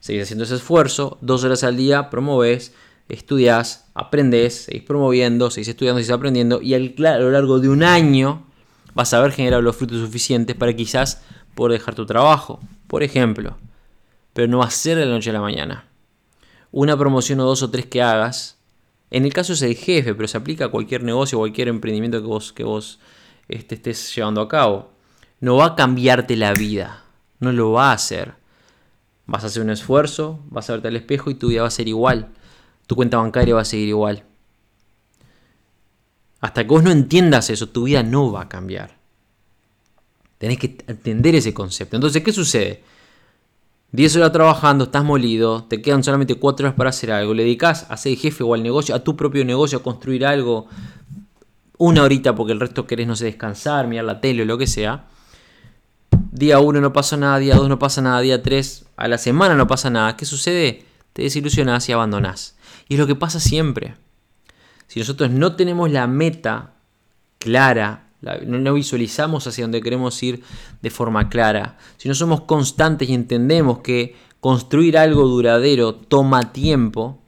seguís 0.00 0.22
haciendo 0.22 0.44
ese 0.44 0.56
esfuerzo, 0.56 1.18
dos 1.20 1.44
horas 1.44 1.64
al 1.64 1.76
día 1.76 2.10
promoves, 2.10 2.72
estudias, 3.08 3.86
aprendes, 3.94 4.64
seguís 4.64 4.82
promoviendo, 4.82 5.50
seguís 5.50 5.68
estudiando, 5.68 5.98
seguís 6.00 6.12
aprendiendo, 6.12 6.60
y 6.62 6.74
a 6.74 6.78
lo 6.78 7.30
largo 7.30 7.58
de 7.58 7.68
un 7.68 7.82
año 7.82 8.46
vas 8.94 9.14
a 9.14 9.18
haber 9.18 9.32
generado 9.32 9.62
los 9.62 9.76
frutos 9.76 10.00
suficientes 10.00 10.56
para 10.56 10.74
quizás 10.74 11.22
poder 11.54 11.78
dejar 11.78 11.94
tu 11.94 12.06
trabajo, 12.06 12.60
por 12.86 13.02
ejemplo. 13.02 13.56
Pero 14.32 14.48
no 14.48 14.58
va 14.58 14.66
a 14.66 14.70
ser 14.70 14.98
de 14.98 15.06
la 15.06 15.12
noche 15.12 15.30
a 15.30 15.34
la 15.34 15.40
mañana. 15.40 15.86
Una 16.70 16.96
promoción 16.96 17.40
o 17.40 17.44
dos 17.44 17.62
o 17.62 17.70
tres 17.70 17.86
que 17.86 18.02
hagas, 18.02 18.58
en 19.10 19.24
el 19.24 19.32
caso 19.32 19.54
es 19.54 19.62
el 19.62 19.74
jefe, 19.74 20.14
pero 20.14 20.28
se 20.28 20.36
aplica 20.36 20.66
a 20.66 20.68
cualquier 20.68 21.02
negocio, 21.02 21.38
cualquier 21.38 21.68
emprendimiento 21.68 22.20
que 22.20 22.26
vos, 22.26 22.52
que 22.52 22.64
vos 22.64 22.98
este, 23.48 23.76
estés 23.76 24.14
llevando 24.14 24.40
a 24.40 24.48
cabo. 24.48 24.90
No 25.40 25.56
va 25.56 25.66
a 25.66 25.76
cambiarte 25.76 26.36
la 26.36 26.52
vida, 26.52 27.04
no 27.40 27.52
lo 27.52 27.72
va 27.72 27.90
a 27.90 27.94
hacer. 27.94 28.34
Vas 29.28 29.44
a 29.44 29.46
hacer 29.48 29.62
un 29.62 29.70
esfuerzo, 29.70 30.40
vas 30.48 30.68
a 30.68 30.72
verte 30.72 30.88
al 30.88 30.96
espejo 30.96 31.30
y 31.30 31.34
tu 31.34 31.48
vida 31.48 31.62
va 31.62 31.68
a 31.68 31.70
ser 31.70 31.86
igual. 31.86 32.28
Tu 32.86 32.96
cuenta 32.96 33.18
bancaria 33.18 33.54
va 33.54 33.60
a 33.60 33.66
seguir 33.66 33.88
igual. 33.88 34.24
Hasta 36.40 36.62
que 36.62 36.68
vos 36.68 36.82
no 36.82 36.90
entiendas 36.90 37.50
eso, 37.50 37.68
tu 37.68 37.84
vida 37.84 38.02
no 38.02 38.32
va 38.32 38.42
a 38.42 38.48
cambiar. 38.48 38.96
Tenés 40.38 40.58
que 40.58 40.78
entender 40.86 41.34
ese 41.34 41.52
concepto. 41.52 41.96
Entonces, 41.96 42.22
¿qué 42.22 42.32
sucede? 42.32 42.82
10 43.92 44.16
horas 44.16 44.32
trabajando, 44.32 44.84
estás 44.84 45.04
molido, 45.04 45.64
te 45.64 45.82
quedan 45.82 46.02
solamente 46.02 46.36
4 46.36 46.66
horas 46.66 46.76
para 46.76 46.90
hacer 46.90 47.12
algo, 47.12 47.34
le 47.34 47.42
dedicas 47.42 47.86
a 47.90 47.96
ser 47.98 48.16
jefe 48.16 48.44
o 48.44 48.54
al 48.54 48.62
negocio, 48.62 48.94
a 48.94 49.04
tu 49.04 49.14
propio 49.14 49.44
negocio, 49.44 49.78
a 49.78 49.82
construir 49.82 50.24
algo, 50.24 50.68
una 51.76 52.02
horita 52.02 52.34
porque 52.34 52.52
el 52.52 52.60
resto 52.60 52.86
querés, 52.86 53.06
no 53.06 53.16
sé, 53.16 53.26
descansar, 53.26 53.86
mirar 53.88 54.06
la 54.06 54.20
tele 54.20 54.42
o 54.42 54.46
lo 54.46 54.56
que 54.56 54.66
sea. 54.66 55.06
Día 56.30 56.60
1 56.60 56.80
no 56.80 56.92
pasa 56.92 57.16
nada, 57.16 57.38
día 57.38 57.56
2 57.56 57.68
no 57.68 57.78
pasa 57.78 58.02
nada, 58.02 58.20
día 58.20 58.42
3 58.42 58.86
a 58.96 59.08
la 59.08 59.18
semana 59.18 59.54
no 59.54 59.66
pasa 59.66 59.90
nada. 59.90 60.16
¿Qué 60.16 60.24
sucede? 60.24 60.84
Te 61.12 61.22
desilusionás 61.22 61.88
y 61.88 61.92
abandonás. 61.92 62.56
Y 62.88 62.94
es 62.94 63.00
lo 63.00 63.06
que 63.06 63.14
pasa 63.14 63.40
siempre 63.40 63.94
si 64.88 64.98
nosotros 64.98 65.30
no 65.30 65.54
tenemos 65.54 65.90
la 65.92 66.06
meta 66.06 66.72
clara, 67.38 68.08
no, 68.20 68.74
visualizamos 68.74 69.46
hacia 69.46 69.64
dónde 69.64 69.80
queremos 69.80 70.20
ir 70.22 70.42
de 70.82 70.90
forma 70.90 71.28
clara, 71.28 71.78
si 71.98 72.08
no 72.08 72.14
somos 72.14 72.40
constantes 72.42 73.08
y 73.08 73.14
entendemos 73.14 73.78
que 73.78 74.16
construir 74.40 74.98
algo 74.98 75.28
duradero 75.28 75.94
toma 75.94 76.52
tiempo, 76.52 77.20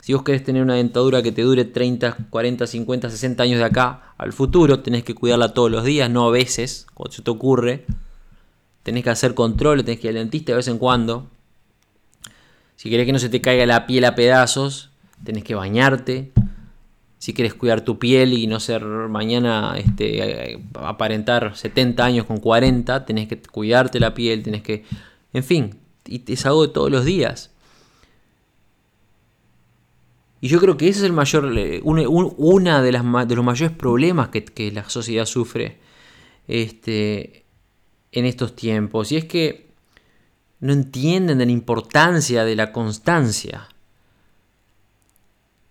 si 0.00 0.14
vos 0.14 0.22
querés 0.22 0.44
tener 0.44 0.62
una 0.62 0.74
dentadura 0.74 1.20
que 1.22 1.32
te 1.32 1.42
dure 1.42 1.64
30, 1.64 2.28
40, 2.30 2.66
50, 2.66 3.10
60 3.10 3.42
años 3.42 3.58
de 3.58 3.64
acá 3.64 4.14
al 4.16 4.32
futuro, 4.32 4.80
tenés 4.80 5.02
que 5.02 5.14
cuidarla 5.14 5.52
todos 5.52 5.70
los 5.70 5.84
días, 5.84 6.08
no 6.08 6.28
a 6.28 6.30
veces, 6.30 6.86
cuando 6.94 7.12
se 7.12 7.22
te 7.22 7.30
ocurre. 7.30 7.84
Tenés 8.82 9.04
que 9.04 9.10
hacer 9.10 9.34
control, 9.34 9.84
tenés 9.84 10.00
que 10.00 10.08
ir 10.08 10.16
al 10.16 10.22
dentista 10.22 10.52
de 10.52 10.56
vez 10.56 10.68
en 10.68 10.78
cuando. 10.78 11.28
Si 12.76 12.90
querés 12.90 13.06
que 13.06 13.12
no 13.12 13.18
se 13.18 13.28
te 13.28 13.40
caiga 13.40 13.66
la 13.66 13.86
piel 13.86 14.04
a 14.04 14.14
pedazos, 14.14 14.90
tenés 15.24 15.44
que 15.44 15.54
bañarte, 15.54 16.32
si 17.18 17.34
quieres 17.34 17.54
cuidar 17.54 17.80
tu 17.80 17.98
piel 17.98 18.32
y 18.32 18.46
no 18.46 18.60
ser 18.60 18.84
mañana 18.84 19.74
este, 19.76 20.62
aparentar 20.74 21.56
70 21.56 22.04
años 22.04 22.26
con 22.26 22.38
40, 22.38 23.04
tenés 23.04 23.28
que 23.28 23.40
cuidarte 23.40 23.98
la 23.98 24.14
piel, 24.14 24.42
tenés 24.42 24.62
que... 24.62 24.84
En 25.32 25.42
fin, 25.42 25.74
y 26.06 26.22
es 26.32 26.46
algo 26.46 26.66
de 26.66 26.72
todos 26.72 26.90
los 26.90 27.04
días. 27.04 27.50
Y 30.40 30.48
yo 30.48 30.60
creo 30.60 30.76
que 30.76 30.88
ese 30.88 31.00
es 31.00 31.04
el 31.04 31.12
mayor, 31.12 31.52
una 31.82 32.82
de, 32.82 32.92
los 32.92 33.04
mayores 33.04 33.76
problemas 33.76 34.28
que, 34.28 34.70
la 34.72 34.88
sociedad 34.88 35.26
sufre 35.26 35.78
este, 36.46 37.44
en 38.12 38.24
estos 38.24 38.56
tiempos. 38.56 39.12
Y 39.12 39.16
es 39.16 39.24
que 39.24 39.68
no 40.60 40.72
entienden 40.72 41.38
de 41.38 41.46
la 41.46 41.52
importancia 41.52 42.44
de 42.44 42.56
la 42.56 42.72
constancia. 42.72 43.68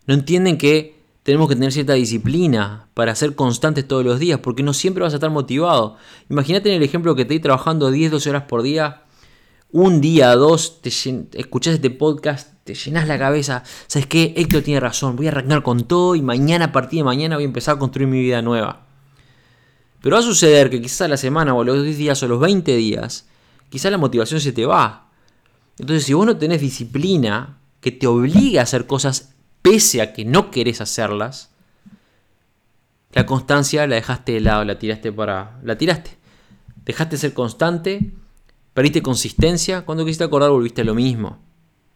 No 0.05 0.13
entienden 0.13 0.57
que 0.57 0.97
tenemos 1.23 1.49
que 1.49 1.55
tener 1.55 1.73
cierta 1.73 1.93
disciplina 1.93 2.87
para 2.93 3.13
ser 3.13 3.35
constantes 3.35 3.85
todos 3.85 4.05
los 4.05 4.17
días, 4.17 4.39
porque 4.39 4.63
no 4.63 4.73
siempre 4.73 5.03
vas 5.03 5.11
a 5.11 5.17
estar 5.17 5.29
motivado. 5.29 5.97
Imagínate 6.29 6.69
en 6.69 6.75
el 6.75 6.83
ejemplo 6.83 7.15
que 7.15 7.25
te 7.25 7.33
estoy 7.33 7.41
trabajando 7.41 7.91
10, 7.91 8.11
12 8.11 8.29
horas 8.29 8.43
por 8.43 8.61
día, 8.61 9.03
un 9.69 9.99
día, 9.99 10.33
dos, 10.35 10.81
te 10.81 10.89
escuchás 11.33 11.73
este 11.73 11.89
podcast, 11.89 12.53
te 12.63 12.73
llenas 12.73 13.09
la 13.09 13.19
cabeza, 13.19 13.63
¿sabes 13.87 14.07
qué? 14.07 14.33
Héctor 14.37 14.61
tiene 14.61 14.79
razón, 14.79 15.17
voy 15.17 15.25
a 15.25 15.31
arrancar 15.31 15.61
con 15.63 15.83
todo 15.83 16.15
y 16.15 16.21
mañana, 16.21 16.65
a 16.65 16.71
partir 16.71 16.99
de 16.99 17.03
mañana, 17.03 17.35
voy 17.35 17.43
a 17.43 17.47
empezar 17.47 17.75
a 17.75 17.79
construir 17.79 18.07
mi 18.07 18.21
vida 18.21 18.41
nueva. 18.41 18.86
Pero 20.01 20.15
va 20.15 20.19
a 20.19 20.23
suceder 20.23 20.69
que 20.69 20.81
quizás 20.81 21.01
a 21.01 21.07
la 21.07 21.17
semana 21.17 21.53
o 21.53 21.63
los 21.63 21.83
10 21.83 21.97
días 21.97 22.23
o 22.23 22.27
los 22.27 22.39
20 22.39 22.75
días, 22.75 23.27
quizás 23.69 23.91
la 23.91 23.97
motivación 23.97 24.39
se 24.39 24.51
te 24.51 24.65
va. 24.65 25.09
Entonces, 25.79 26.05
si 26.05 26.13
vos 26.13 26.25
no 26.25 26.37
tenés 26.37 26.61
disciplina 26.61 27.57
que 27.81 27.91
te 27.91 28.07
obliga 28.07 28.61
a 28.61 28.63
hacer 28.63 28.87
cosas 28.87 29.33
pese 29.61 30.01
a 30.01 30.13
que 30.13 30.25
no 30.25 30.51
querés 30.51 30.81
hacerlas, 30.81 31.51
la 33.13 33.25
constancia 33.25 33.87
la 33.87 33.95
dejaste 33.95 34.33
de 34.33 34.41
lado, 34.41 34.63
la 34.63 34.79
tiraste 34.79 35.11
para. 35.11 35.59
la 35.63 35.77
tiraste. 35.77 36.17
Dejaste 36.85 37.15
de 37.15 37.19
ser 37.19 37.33
constante, 37.33 38.13
perdiste 38.73 39.01
consistencia, 39.01 39.85
cuando 39.85 40.05
quisiste 40.05 40.23
acordar 40.23 40.51
volviste 40.51 40.81
a 40.81 40.85
lo 40.85 40.95
mismo, 40.95 41.39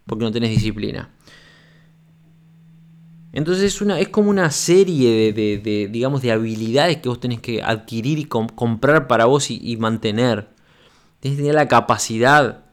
porque 0.05 0.25
no 0.25 0.31
tenés 0.31 0.49
disciplina. 0.49 1.11
Entonces 3.33 3.63
es, 3.63 3.81
una, 3.81 3.99
es 3.99 4.09
como 4.09 4.29
una 4.29 4.51
serie 4.51 5.31
de, 5.31 5.89
digamos, 5.89 6.21
de 6.21 6.31
habilidades 6.31 6.97
que 6.97 7.07
vos 7.07 7.19
tenés 7.19 7.39
que 7.39 7.63
adquirir 7.63 8.19
y 8.19 8.25
comprar 8.25 9.07
para 9.07 9.25
vos 9.25 9.49
y, 9.49 9.77
mantener. 9.77 10.49
Tienes 11.21 11.37
que 11.37 11.43
tener 11.43 11.55
la 11.55 11.67
capacidad 11.67 12.65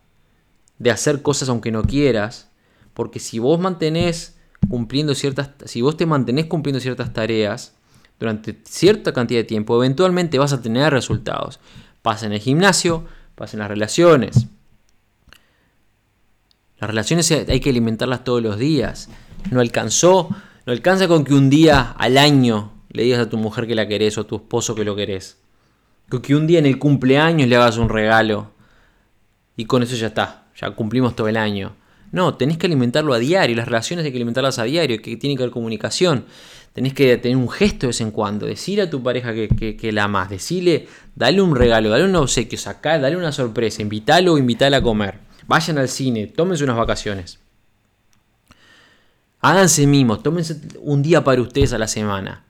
de 0.79 0.91
hacer 0.91 1.23
cosas 1.23 1.49
aunque 1.49 1.71
no 1.71 1.85
quieras, 1.85 2.51
porque 2.93 3.21
si 3.21 3.39
vos 3.39 3.61
mantenés 3.61 4.37
cumpliendo 4.69 5.15
ciertas, 5.15 5.51
si 5.67 5.81
vos 5.81 5.97
te 5.97 6.07
mantenés 6.07 6.47
cumpliendo 6.47 6.81
ciertas 6.81 7.13
tareas 7.13 7.75
durante 8.19 8.59
cierta 8.65 9.13
cantidad 9.13 9.41
de 9.41 9.45
tiempo, 9.45 9.77
eventualmente 9.77 10.39
vas 10.39 10.53
a 10.53 10.61
tener 10.61 10.93
resultados. 10.93 11.61
Pasa 12.03 12.27
en 12.27 12.33
el 12.33 12.41
gimnasio, 12.41 13.05
pasa 13.37 13.57
en 13.57 13.61
las 13.61 13.69
relaciones. 13.69 14.47
Las 16.81 16.91
relaciones 16.91 17.31
hay 17.31 17.61
que 17.61 17.71
alimentarlas 17.71 18.25
todos 18.25 18.43
los 18.43 18.59
días. 18.59 19.09
No 19.51 19.61
alcanzó, 19.61 20.29
no 20.69 20.73
alcanza 20.73 21.09
con 21.09 21.25
que 21.25 21.33
un 21.33 21.49
día 21.49 21.95
al 21.97 22.19
año 22.19 22.73
le 22.91 23.03
digas 23.03 23.21
a 23.21 23.31
tu 23.31 23.39
mujer 23.39 23.67
que 23.67 23.75
la 23.75 23.89
querés 23.89 24.19
o 24.19 24.21
a 24.21 24.27
tu 24.27 24.37
esposo 24.37 24.75
que 24.75 24.85
lo 24.85 24.95
querés. 24.95 25.39
Con 26.11 26.21
que 26.21 26.37
un 26.37 26.47
día 26.47 26.59
en 26.59 26.67
el 26.67 26.79
cumpleaños 26.79 27.49
le 27.49 27.57
hagas 27.57 27.79
un 27.79 27.89
regalo. 27.89 28.51
Y 29.57 29.65
con 29.65 29.83
eso 29.83 29.97
ya 29.97 30.09
está, 30.09 30.49
ya 30.55 30.71
cumplimos 30.73 31.17
todo 31.17 31.27
el 31.27 31.39
año. 31.39 31.75
No, 32.13 32.35
tenés 32.35 32.59
que 32.59 32.67
alimentarlo 32.67 33.15
a 33.15 33.19
diario, 33.19 33.57
las 33.57 33.65
relaciones 33.65 34.05
hay 34.05 34.11
que 34.11 34.19
alimentarlas 34.19 34.59
a 34.59 34.65
diario, 34.65 35.01
que 35.01 35.17
tiene 35.17 35.37
que 35.37 35.45
haber 35.45 35.55
comunicación. 35.55 36.27
Tenés 36.75 36.93
que 36.93 37.17
tener 37.17 37.39
un 37.39 37.49
gesto 37.49 37.87
de 37.87 37.87
vez 37.87 38.03
en 38.03 38.11
cuando, 38.11 38.45
decirle 38.45 38.83
a 38.83 38.91
tu 38.91 39.03
pareja 39.03 39.33
que, 39.33 39.91
la 39.91 40.05
amas, 40.05 40.29
decirle, 40.29 40.87
dale 41.15 41.41
un 41.41 41.57
regalo, 41.57 41.89
dale 41.89 42.05
un 42.05 42.15
obsequio, 42.15 42.59
sacar, 42.59 43.01
dale 43.01 43.17
una 43.17 43.33
sorpresa, 43.33 43.81
invítalo 43.81 44.35
o 44.35 44.39
invítala 44.39 44.77
a 44.77 44.83
comer. 44.83 45.15
Vayan 45.47 45.79
al 45.79 45.89
cine, 45.89 46.27
tómense 46.27 46.63
unas 46.63 46.77
vacaciones. 46.77 47.39
Háganse 49.41 49.87
mimos, 49.87 50.23
tómense 50.23 50.61
un 50.81 51.03
día 51.03 51.23
para 51.25 51.41
ustedes 51.41 51.73
a 51.73 51.79
la 51.79 51.89
semana. 51.89 52.45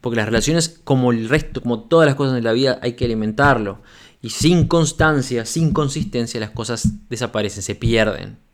Porque 0.00 0.16
las 0.16 0.26
relaciones, 0.26 0.80
como 0.84 1.12
el 1.12 1.28
resto, 1.28 1.60
como 1.62 1.80
todas 1.80 2.06
las 2.06 2.14
cosas 2.14 2.34
de 2.34 2.42
la 2.42 2.52
vida, 2.52 2.78
hay 2.82 2.92
que 2.92 3.06
alimentarlo. 3.06 3.80
Y 4.20 4.30
sin 4.30 4.66
constancia, 4.66 5.44
sin 5.44 5.72
consistencia, 5.72 6.40
las 6.40 6.50
cosas 6.50 7.08
desaparecen, 7.08 7.62
se 7.62 7.74
pierden 7.74 8.44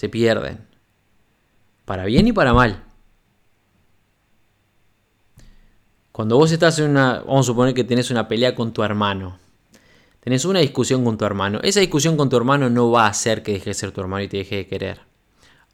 se 0.00 0.08
pierden. 0.08 0.66
Para 1.84 2.06
bien 2.06 2.26
y 2.26 2.32
para 2.32 2.54
mal. 2.54 2.84
Cuando 6.10 6.38
vos 6.38 6.50
estás 6.52 6.78
en 6.78 6.92
una, 6.92 7.18
vamos 7.18 7.44
a 7.44 7.48
suponer 7.48 7.74
que 7.74 7.84
tenés 7.84 8.10
una 8.10 8.26
pelea 8.26 8.54
con 8.54 8.72
tu 8.72 8.82
hermano. 8.82 9.38
Tenés 10.20 10.46
una 10.46 10.60
discusión 10.60 11.04
con 11.04 11.18
tu 11.18 11.26
hermano. 11.26 11.60
Esa 11.62 11.80
discusión 11.80 12.16
con 12.16 12.30
tu 12.30 12.38
hermano 12.38 12.70
no 12.70 12.90
va 12.90 13.04
a 13.04 13.10
hacer 13.10 13.42
que 13.42 13.52
deje 13.52 13.70
de 13.70 13.74
ser 13.74 13.92
tu 13.92 14.00
hermano 14.00 14.24
y 14.24 14.28
te 14.28 14.38
deje 14.38 14.56
de 14.56 14.66
querer. 14.66 15.09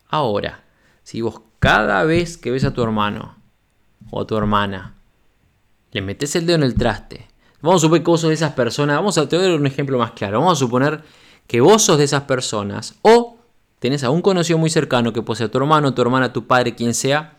Ahora, 0.08 0.64
si 1.02 1.20
vos 1.20 1.40
cada 1.58 2.04
vez 2.04 2.36
que 2.36 2.50
ves 2.50 2.64
a 2.64 2.72
tu 2.72 2.82
hermano 2.82 3.36
o 4.10 4.20
a 4.20 4.26
tu 4.26 4.36
hermana, 4.36 4.94
le 5.92 6.02
metes 6.02 6.36
el 6.36 6.46
dedo 6.46 6.56
en 6.56 6.62
el 6.62 6.74
traste, 6.74 7.28
vamos 7.60 7.82
a 7.82 7.86
suponer 7.86 8.02
que 8.02 8.10
vos 8.10 8.20
sos 8.20 8.28
de 8.28 8.34
esas 8.34 8.52
personas, 8.52 8.96
vamos 8.96 9.18
a 9.18 9.28
te 9.28 9.38
dar 9.38 9.50
un 9.52 9.66
ejemplo 9.66 9.98
más 9.98 10.12
claro, 10.12 10.40
vamos 10.40 10.58
a 10.58 10.60
suponer 10.60 11.02
que 11.46 11.60
vos 11.60 11.82
sos 11.82 11.98
de 11.98 12.04
esas 12.04 12.22
personas 12.22 12.96
o 13.02 13.38
tenés 13.78 14.04
a 14.04 14.10
un 14.10 14.22
conocido 14.22 14.58
muy 14.58 14.70
cercano 14.70 15.12
que 15.12 15.22
posee 15.22 15.46
a 15.46 15.50
tu 15.50 15.58
hermano, 15.58 15.94
tu 15.94 16.02
hermana, 16.02 16.32
tu 16.32 16.46
padre, 16.46 16.74
quien 16.74 16.94
sea, 16.94 17.36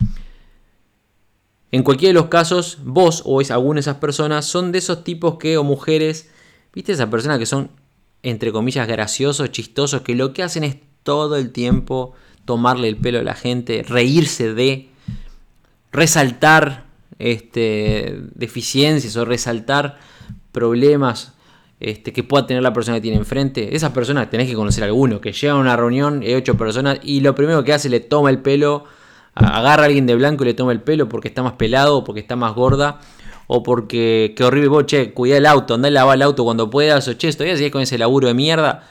en 1.72 1.84
cualquiera 1.84 2.10
de 2.10 2.22
los 2.22 2.30
casos, 2.30 2.78
vos 2.84 3.24
o 3.26 3.42
es 3.42 3.52
alguna 3.52 3.76
de 3.76 3.82
esas 3.82 3.98
personas 3.98 4.46
son 4.46 4.72
de 4.72 4.78
esos 4.78 5.04
tipos 5.04 5.38
que, 5.38 5.58
o 5.58 5.64
mujeres, 5.64 6.30
viste 6.74 6.94
esas 6.94 7.10
personas 7.10 7.40
que 7.40 7.46
son, 7.46 7.72
entre 8.24 8.54
comillas, 8.54 8.88
graciosos, 8.88 9.52
chistosos, 9.52 10.02
que 10.02 10.16
lo 10.16 10.34
que 10.34 10.44
hacen 10.44 10.64
es 10.64 10.78
todo 11.04 11.36
el 11.36 11.52
tiempo 11.52 12.14
tomarle 12.48 12.88
el 12.88 12.96
pelo 12.96 13.20
a 13.20 13.24
la 13.24 13.36
gente, 13.36 13.84
reírse 13.88 14.56
de, 14.56 14.90
resaltar 15.92 16.86
este, 17.20 18.20
deficiencias 18.34 19.16
o 19.18 19.26
resaltar 19.26 19.98
problemas 20.52 21.34
este, 21.80 22.14
que 22.14 22.24
pueda 22.24 22.48
tener 22.48 22.64
la 22.64 22.74
persona 22.74 22.98
que 22.98 23.02
tiene 23.02 23.18
enfrente. 23.18 23.76
Esas 23.76 23.92
personas 23.92 24.30
tenés 24.30 24.48
que 24.48 24.56
conocer 24.56 24.84
a 24.84 24.88
alguno, 24.88 25.22
que 25.22 25.34
llega 25.34 25.54
a 25.54 25.58
una 25.58 25.76
reunión, 25.76 26.22
hay 26.24 26.34
ocho 26.34 26.58
personas, 26.58 27.00
y 27.04 27.20
lo 27.20 27.36
primero 27.36 27.64
que 27.64 27.74
hace 27.74 27.90
le 27.90 28.00
toma 28.00 28.32
el 28.32 28.40
pelo 28.40 28.86
agarra 29.36 29.84
a 29.84 29.86
alguien 29.86 30.08
de 30.08 30.16
blanco 30.16 30.44
y 30.44 30.48
le 30.48 30.54
toma 30.56 30.72
el 30.72 30.82
pelo 30.82 31.08
porque 31.08 31.28
está 31.28 31.44
más 31.44 31.54
pelado 31.54 32.04
porque 32.04 32.22
está 32.22 32.36
más 32.36 32.56
gorda 32.56 33.00
o 33.46 33.62
porque 33.62 34.34
qué 34.36 34.44
horrible 34.44 34.68
vos, 34.68 34.86
che, 34.88 35.14
cuida 35.14 35.38
el 35.38 35.46
auto, 35.46 35.76
anda 35.76 35.90
a 35.90 35.92
lavar 35.92 36.16
el 36.16 36.24
auto 36.24 36.44
cuando 36.44 36.70
puedas 36.70 37.08
o 37.08 37.14
che, 37.14 37.28
estoy 37.28 37.50
así 37.52 37.70
con 37.70 37.82
ese 37.82 37.98
laburo 37.98 38.28
de 38.28 38.34
mierda. 38.34 38.88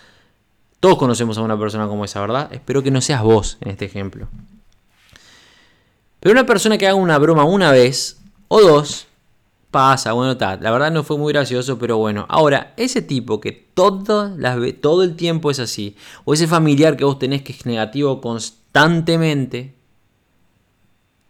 Todos 0.81 0.99
conocemos 0.99 1.39
a 1.39 1.43
una 1.43 1.59
persona 1.59 1.89
como 1.89 2.05
esa, 2.05 2.21
¿verdad? 2.21 2.53
Espero 2.53 2.83
que 2.83 2.91
no 2.91 3.01
seas 3.01 3.23
vos 3.23 3.59
en 3.61 3.71
este 3.71 3.87
ejemplo. 3.87 4.29
Pero 6.21 6.33
una 6.33 6.47
persona 6.47 6.79
que 6.79 6.87
haga 6.87 6.97
una 6.97 7.19
broma 7.19 7.45
una 7.45 7.71
vez 7.71 8.21
o 8.49 8.61
dos, 8.61 9.07
pasa, 9.71 10.13
bueno, 10.13 10.33
está. 10.33 10.57
La 10.57 10.71
verdad 10.71 10.91
no 10.91 11.05
fue 11.05 11.19
muy 11.19 11.33
gracioso, 11.33 11.79
pero 11.79 11.99
bueno. 11.99 12.25
Ahora, 12.29 12.73
ese 12.77 13.03
tipo 13.03 13.41
que 13.41 13.53
todo, 13.53 14.33
el 15.03 15.17
tiempo 15.17 15.51
es 15.51 15.61
así, 15.61 15.97
o 16.25 16.35
ese 16.35 16.47
familiar 16.47 16.97
que 16.97 17.05
vos 17.05 17.19
tenés 17.19 17.43
que 17.43 17.53
es 17.53 17.67
negativo 17.67 18.21
constantemente, 18.21 19.75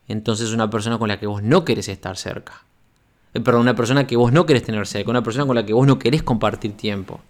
entonces 0.09 0.53
una 0.53 0.71
persona 0.71 0.99
con 0.99 1.09
la 1.09 1.19
que 1.19 1.27
vos 1.27 1.43
no 1.43 1.65
querés 1.65 1.89
estar 1.89 2.17
cerca. 2.17 2.63
Eh, 3.35 3.41
perdón, 3.41 3.63
una 3.63 3.75
persona 3.75 4.07
que 4.07 4.17
vos 4.17 4.33
no 4.33 4.47
querés 4.47 4.63
tener 4.63 4.87
cerca, 4.87 5.11
una 5.11 5.25
persona 5.25 5.45
con 5.45 5.57
la 5.57 5.67
que 5.67 5.73
vos 5.73 5.87
no 5.87 5.99
querés 5.99 6.23
compartir 6.23 6.77
tiempo. 6.77 7.21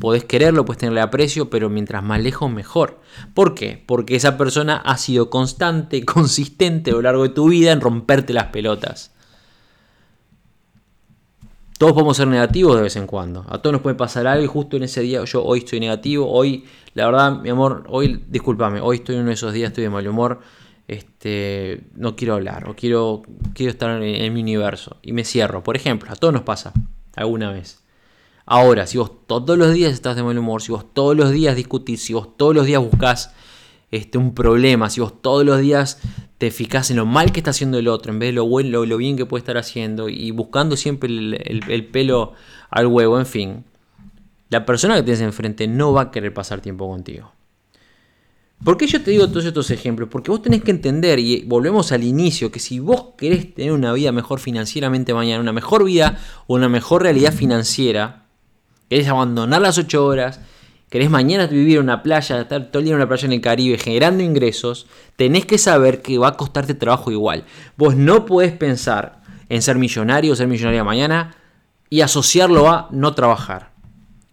Podés 0.00 0.24
quererlo, 0.24 0.64
puedes 0.64 0.78
tenerle 0.78 1.00
aprecio, 1.00 1.50
pero 1.50 1.70
mientras 1.70 2.02
más 2.02 2.20
lejos 2.20 2.50
mejor. 2.50 3.00
¿Por 3.34 3.54
qué? 3.54 3.82
Porque 3.86 4.16
esa 4.16 4.36
persona 4.36 4.76
ha 4.76 4.96
sido 4.96 5.30
constante, 5.30 6.04
consistente 6.04 6.90
a 6.90 6.94
lo 6.94 7.02
largo 7.02 7.22
de 7.22 7.28
tu 7.30 7.48
vida 7.48 7.72
en 7.72 7.80
romperte 7.80 8.32
las 8.32 8.46
pelotas. 8.46 9.12
Todos 11.78 11.94
podemos 11.94 12.16
ser 12.16 12.28
negativos 12.28 12.76
de 12.76 12.82
vez 12.82 12.96
en 12.96 13.06
cuando. 13.06 13.44
A 13.48 13.58
todos 13.58 13.72
nos 13.72 13.82
puede 13.82 13.96
pasar 13.96 14.26
algo 14.26 14.44
y 14.44 14.46
justo 14.46 14.76
en 14.76 14.84
ese 14.84 15.00
día 15.00 15.24
yo 15.24 15.44
hoy 15.44 15.60
estoy 15.60 15.80
negativo. 15.80 16.30
Hoy, 16.30 16.64
la 16.94 17.06
verdad, 17.06 17.40
mi 17.40 17.50
amor, 17.50 17.84
hoy, 17.88 18.24
discúlpame, 18.28 18.80
hoy 18.80 18.98
estoy 18.98 19.16
en 19.16 19.22
uno 19.22 19.28
de 19.28 19.34
esos 19.34 19.52
días, 19.52 19.68
estoy 19.68 19.84
de 19.84 19.90
mal 19.90 20.06
humor 20.06 20.40
este, 20.88 21.84
no 21.94 22.16
quiero 22.16 22.34
hablar 22.34 22.68
o 22.68 22.74
quiero, 22.74 23.22
quiero 23.54 23.70
estar 23.70 24.02
en, 24.02 24.34
mi 24.34 24.40
universo 24.42 24.96
y 25.02 25.12
me 25.12 25.24
cierro. 25.24 25.62
Por 25.62 25.76
ejemplo, 25.76 26.10
a 26.10 26.16
todos 26.16 26.34
nos 26.34 26.42
pasa 26.42 26.72
alguna 27.16 27.52
vez. 27.52 27.82
Ahora, 28.44 28.86
si 28.86 28.98
vos 28.98 29.10
todos 29.26 29.56
los 29.56 29.72
días 29.72 29.92
estás 29.92 30.16
de 30.16 30.22
mal 30.22 30.36
humor, 30.36 30.62
si 30.62 30.72
vos 30.72 30.84
todos 30.92 31.16
los 31.16 31.30
días 31.30 31.54
discutís, 31.56 32.02
si 32.02 32.12
vos 32.12 32.36
todos 32.36 32.54
los 32.54 32.66
días 32.66 32.82
buscas 32.82 33.34
este, 33.90 34.18
un 34.18 34.34
problema, 34.34 34.90
si 34.90 35.00
vos 35.00 35.20
todos 35.22 35.44
los 35.44 35.60
días 35.60 36.00
te 36.38 36.50
fijás 36.50 36.90
en 36.90 36.96
lo 36.96 37.06
mal 37.06 37.30
que 37.30 37.40
está 37.40 37.50
haciendo 37.50 37.78
el 37.78 37.86
otro, 37.86 38.12
en 38.12 38.18
vez 38.18 38.30
de 38.30 38.32
lo, 38.32 38.46
bueno, 38.46 38.84
lo, 38.84 38.96
bien 38.96 39.16
que 39.16 39.26
puede 39.26 39.40
estar 39.40 39.58
haciendo 39.58 40.08
y 40.08 40.32
buscando 40.32 40.76
siempre 40.76 41.08
el, 41.08 41.88
pelo 41.92 42.32
al 42.70 42.86
huevo, 42.88 43.18
en 43.18 43.26
fin, 43.26 43.64
la 44.48 44.66
persona 44.66 44.96
que 44.96 45.02
tienes 45.02 45.20
enfrente 45.20 45.68
no 45.68 45.92
va 45.92 46.02
a 46.02 46.10
querer 46.10 46.34
pasar 46.34 46.60
tiempo 46.60 46.88
contigo. 46.88 47.32
¿Por 48.64 48.76
qué 48.76 48.86
yo 48.86 49.02
te 49.02 49.10
digo 49.10 49.28
todos 49.28 49.44
estos 49.44 49.70
ejemplos? 49.70 50.08
Porque 50.08 50.30
vos 50.30 50.40
tenés 50.40 50.62
que 50.62 50.70
entender, 50.70 51.18
y 51.18 51.44
volvemos 51.44 51.92
al 51.92 52.02
inicio, 52.02 52.50
que 52.50 52.60
si 52.60 52.78
vos 52.78 53.14
querés 53.16 53.54
tener 53.54 53.72
una 53.72 53.92
vida 53.92 54.10
mejor 54.10 54.40
financieramente 54.40 55.14
mañana, 55.14 55.40
una 55.40 55.52
mejor 55.52 55.84
vida 55.84 56.18
o 56.46 56.54
una 56.54 56.68
mejor 56.68 57.02
realidad 57.02 57.32
financiera, 57.32 58.21
querés 58.92 59.08
abandonar 59.08 59.62
las 59.62 59.78
8 59.78 60.04
horas, 60.04 60.38
querés 60.90 61.08
mañana 61.08 61.46
vivir 61.46 61.78
en 61.78 61.84
una 61.84 62.02
playa, 62.02 62.42
estar 62.42 62.66
todo 62.66 62.80
el 62.80 62.84
día 62.84 62.92
en 62.92 62.96
una 62.98 63.08
playa 63.08 63.24
en 63.24 63.32
el 63.32 63.40
Caribe 63.40 63.78
generando 63.78 64.22
ingresos, 64.22 64.86
tenés 65.16 65.46
que 65.46 65.56
saber 65.56 66.02
que 66.02 66.18
va 66.18 66.28
a 66.28 66.36
costarte 66.36 66.74
trabajo 66.74 67.10
igual. 67.10 67.44
Vos 67.78 67.96
no 67.96 68.26
podés 68.26 68.52
pensar 68.52 69.22
en 69.48 69.62
ser 69.62 69.78
millonario 69.78 70.34
o 70.34 70.36
ser 70.36 70.46
millonaria 70.46 70.84
mañana 70.84 71.34
y 71.88 72.02
asociarlo 72.02 72.68
a 72.68 72.88
no 72.90 73.14
trabajar. 73.14 73.72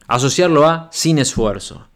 Asociarlo 0.07 0.67
a 0.67 0.89
sin 0.91 1.19
esfuerzo. 1.19 1.87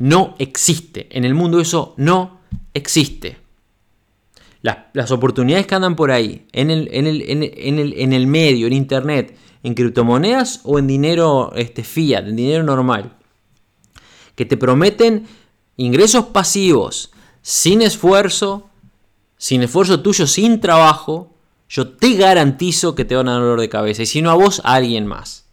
No 0.00 0.34
existe. 0.40 1.06
En 1.16 1.24
el 1.24 1.34
mundo 1.34 1.60
eso 1.60 1.94
no 1.98 2.40
existe. 2.74 3.36
Las, 4.62 5.12
oportunidades 5.12 5.68
que 5.68 5.76
andan 5.76 5.94
por 5.94 6.10
ahí, 6.10 6.48
en 6.52 6.72
el, 6.72 6.88
en 6.92 8.12
el, 8.12 8.26
medio, 8.26 8.66
en 8.66 8.72
internet, 8.72 9.36
en 9.68 9.74
criptomonedas 9.74 10.60
o 10.64 10.78
en 10.78 10.86
dinero 10.86 11.52
este, 11.54 11.84
fiat, 11.84 12.26
en 12.26 12.36
dinero 12.36 12.64
normal, 12.64 13.12
que 14.34 14.46
te 14.46 14.56
prometen 14.56 15.26
ingresos 15.76 16.26
pasivos 16.26 17.10
sin 17.42 17.82
esfuerzo, 17.82 18.70
sin 19.36 19.62
esfuerzo 19.62 20.00
tuyo, 20.00 20.26
sin 20.26 20.60
trabajo, 20.60 21.34
yo 21.68 21.90
te 21.90 22.14
garantizo 22.14 22.94
que 22.94 23.04
te 23.04 23.14
van 23.14 23.28
a 23.28 23.32
dar 23.32 23.42
dolor 23.42 23.60
de 23.60 23.68
cabeza. 23.68 24.02
Y 24.02 24.06
si 24.06 24.22
no 24.22 24.30
a 24.30 24.34
vos, 24.34 24.62
a 24.64 24.74
alguien 24.74 25.06
más. 25.06 25.46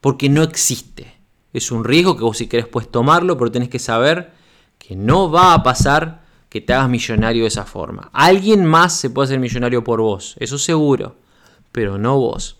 Porque 0.00 0.28
no 0.28 0.42
existe. 0.42 1.14
Es 1.52 1.70
un 1.70 1.84
riesgo 1.84 2.16
que 2.16 2.24
vos 2.24 2.38
si 2.38 2.48
querés 2.48 2.66
puedes 2.66 2.90
tomarlo, 2.90 3.38
pero 3.38 3.52
tenés 3.52 3.68
que 3.68 3.78
saber 3.78 4.32
que 4.78 4.96
no 4.96 5.30
va 5.30 5.54
a 5.54 5.62
pasar 5.62 6.24
que 6.48 6.60
te 6.60 6.72
hagas 6.72 6.88
millonario 6.88 7.42
de 7.42 7.48
esa 7.48 7.64
forma. 7.64 8.10
Alguien 8.12 8.64
más 8.64 8.94
se 8.94 9.10
puede 9.10 9.26
hacer 9.26 9.38
millonario 9.38 9.84
por 9.84 10.00
vos, 10.00 10.34
eso 10.40 10.58
seguro, 10.58 11.16
pero 11.72 11.98
no 11.98 12.18
vos. 12.18 12.56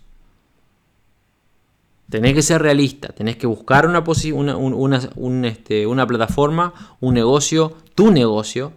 Tenés 2.09 2.33
que 2.35 2.43
ser 2.43 2.63
realista, 2.63 3.09
tenés 3.09 3.37
que 3.37 3.47
buscar 3.47 3.87
una, 3.87 4.03
una, 4.57 5.47
este, 5.47 5.87
una 5.87 6.07
plataforma, 6.07 6.73
un 7.01 7.15
negocio, 7.15 7.77
tu 7.95 8.11
negocio. 8.11 8.73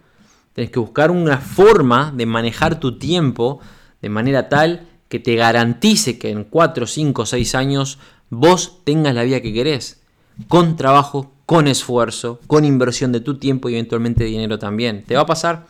Tenés 0.53 0.69
que 0.69 0.79
buscar 0.79 1.11
una 1.11 1.37
forma 1.37 2.11
de 2.13 2.25
manejar 2.25 2.79
tu 2.79 2.97
tiempo 2.97 3.61
de 4.01 4.09
manera 4.09 4.49
tal 4.49 4.87
que 5.07 5.19
te 5.19 5.35
garantice 5.35 6.19
que 6.19 6.29
en 6.29 6.43
4, 6.43 6.85
5, 6.85 7.25
6 7.25 7.55
años 7.55 7.99
vos 8.29 8.81
tengas 8.83 9.15
la 9.15 9.23
vida 9.23 9.41
que 9.41 9.53
querés 9.53 10.01
con 10.47 10.75
trabajo, 10.75 11.31
con 11.45 11.67
esfuerzo, 11.67 12.39
con 12.47 12.65
inversión 12.65 13.11
de 13.11 13.19
tu 13.19 13.37
tiempo 13.37 13.69
y 13.69 13.73
eventualmente 13.73 14.23
dinero 14.25 14.59
también. 14.59 15.03
¿Te 15.05 15.15
va 15.15 15.21
a 15.21 15.25
pasar? 15.25 15.65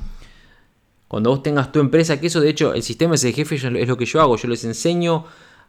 Cuando 1.12 1.30
vos 1.30 1.44
tengas 1.44 1.74
tu 1.74 1.82
empresa, 1.82 2.22
que 2.22 2.28
eso 2.28 2.40
de 2.40 2.50
hecho 2.50 2.74
el 2.74 2.84
sistema 2.84 3.16
ese 3.16 3.28
de 3.28 3.34
jefe 3.34 3.56
es 3.56 3.88
lo 3.90 3.98
que 3.98 4.06
yo 4.06 4.22
hago, 4.22 4.38
yo 4.38 4.48
les 4.48 4.64
enseño 4.64 5.26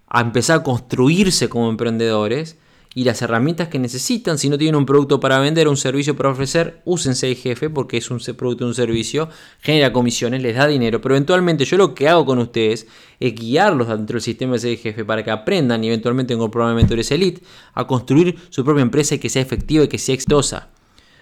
a 0.06 0.20
empezar 0.20 0.60
a 0.60 0.62
construirse 0.62 1.48
como 1.48 1.68
emprendedores 1.68 2.58
y 2.94 3.02
las 3.02 3.22
herramientas 3.22 3.66
que 3.66 3.80
necesitan. 3.80 4.38
Si 4.38 4.48
no 4.48 4.56
tienen 4.56 4.76
un 4.76 4.86
producto 4.86 5.18
para 5.18 5.40
vender 5.40 5.66
un 5.66 5.76
servicio 5.76 6.14
para 6.16 6.28
ofrecer, 6.28 6.80
úsense 6.84 7.28
el 7.28 7.34
jefe 7.34 7.70
porque 7.70 7.96
es 7.96 8.08
un 8.12 8.20
producto, 8.36 8.64
un 8.64 8.74
servicio, 8.76 9.30
genera 9.58 9.92
comisiones, 9.92 10.42
les 10.42 10.54
da 10.54 10.68
dinero. 10.68 11.00
Pero 11.00 11.16
eventualmente 11.16 11.64
yo 11.64 11.76
lo 11.76 11.92
que 11.92 12.08
hago 12.08 12.24
con 12.24 12.38
ustedes 12.38 12.86
es 13.18 13.34
guiarlos 13.34 13.88
dentro 13.88 14.14
del 14.14 14.22
sistema 14.22 14.56
de 14.56 14.76
jefe 14.76 15.04
para 15.04 15.24
que 15.24 15.32
aprendan 15.32 15.82
y 15.82 15.88
eventualmente 15.88 16.34
el 16.34 16.38
programa 16.50 16.70
de 16.70 16.76
mentores 16.76 17.10
elite 17.10 17.42
a 17.74 17.84
construir 17.88 18.38
su 18.48 18.64
propia 18.64 18.82
empresa 18.82 19.16
y 19.16 19.18
que 19.18 19.28
sea 19.28 19.42
efectiva 19.42 19.82
y 19.82 19.88
que 19.88 19.98
sea 19.98 20.14
exitosa. 20.14 20.68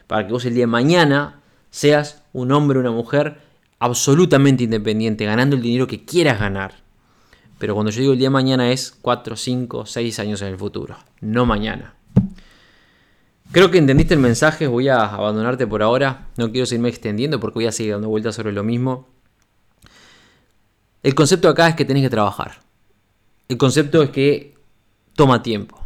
Para 0.07 0.27
que 0.27 0.35
vos 0.35 0.45
el 0.45 0.53
día 0.53 0.65
de 0.65 0.67
mañana 0.67 1.41
seas 1.71 2.23
un 2.35 2.53
hombre 2.53 2.79
una 2.79 2.91
mujer 2.91 3.49
absolutamente 3.81 4.65
independiente, 4.65 5.25
ganando 5.25 5.57
el 5.57 5.63
dinero 5.63 5.87
que 5.87 6.05
quieras 6.05 6.39
ganar. 6.39 6.75
Pero 7.59 7.75
cuando 7.75 7.91
yo 7.91 8.01
digo 8.01 8.13
el 8.13 8.19
día 8.19 8.27
de 8.27 8.33
mañana 8.33 8.71
es 8.71 8.97
4, 9.03 9.37
5, 9.37 9.87
6 9.87 10.19
años 10.21 10.41
en 10.43 10.49
el 10.49 10.57
futuro, 10.57 10.97
no 11.21 11.45
mañana. 11.45 11.95
Creo 13.53 13.71
que 13.71 13.79
entendiste 13.79 14.15
el 14.15 14.21
mensaje, 14.21 14.69
voy 14.69 14.89
a 14.89 15.05
abandonarte 15.05 15.67
por 15.67 15.83
ahora, 15.83 16.29
no 16.37 16.53
quiero 16.53 16.67
seguirme 16.67 16.89
extendiendo 16.89 17.41
porque 17.41 17.57
voy 17.57 17.67
a 17.67 17.73
seguir 17.73 17.93
dando 17.93 18.09
vueltas 18.09 18.37
sobre 18.37 18.53
lo 18.53 18.63
mismo. 18.63 19.09
El 21.03 21.15
concepto 21.15 21.49
acá 21.49 21.69
es 21.69 21.75
que 21.75 21.85
tenés 21.85 22.05
que 22.05 22.11
trabajar. 22.11 22.61
El 23.49 23.57
concepto 23.57 24.03
es 24.03 24.11
que 24.11 24.55
toma 25.17 25.43
tiempo. 25.43 25.81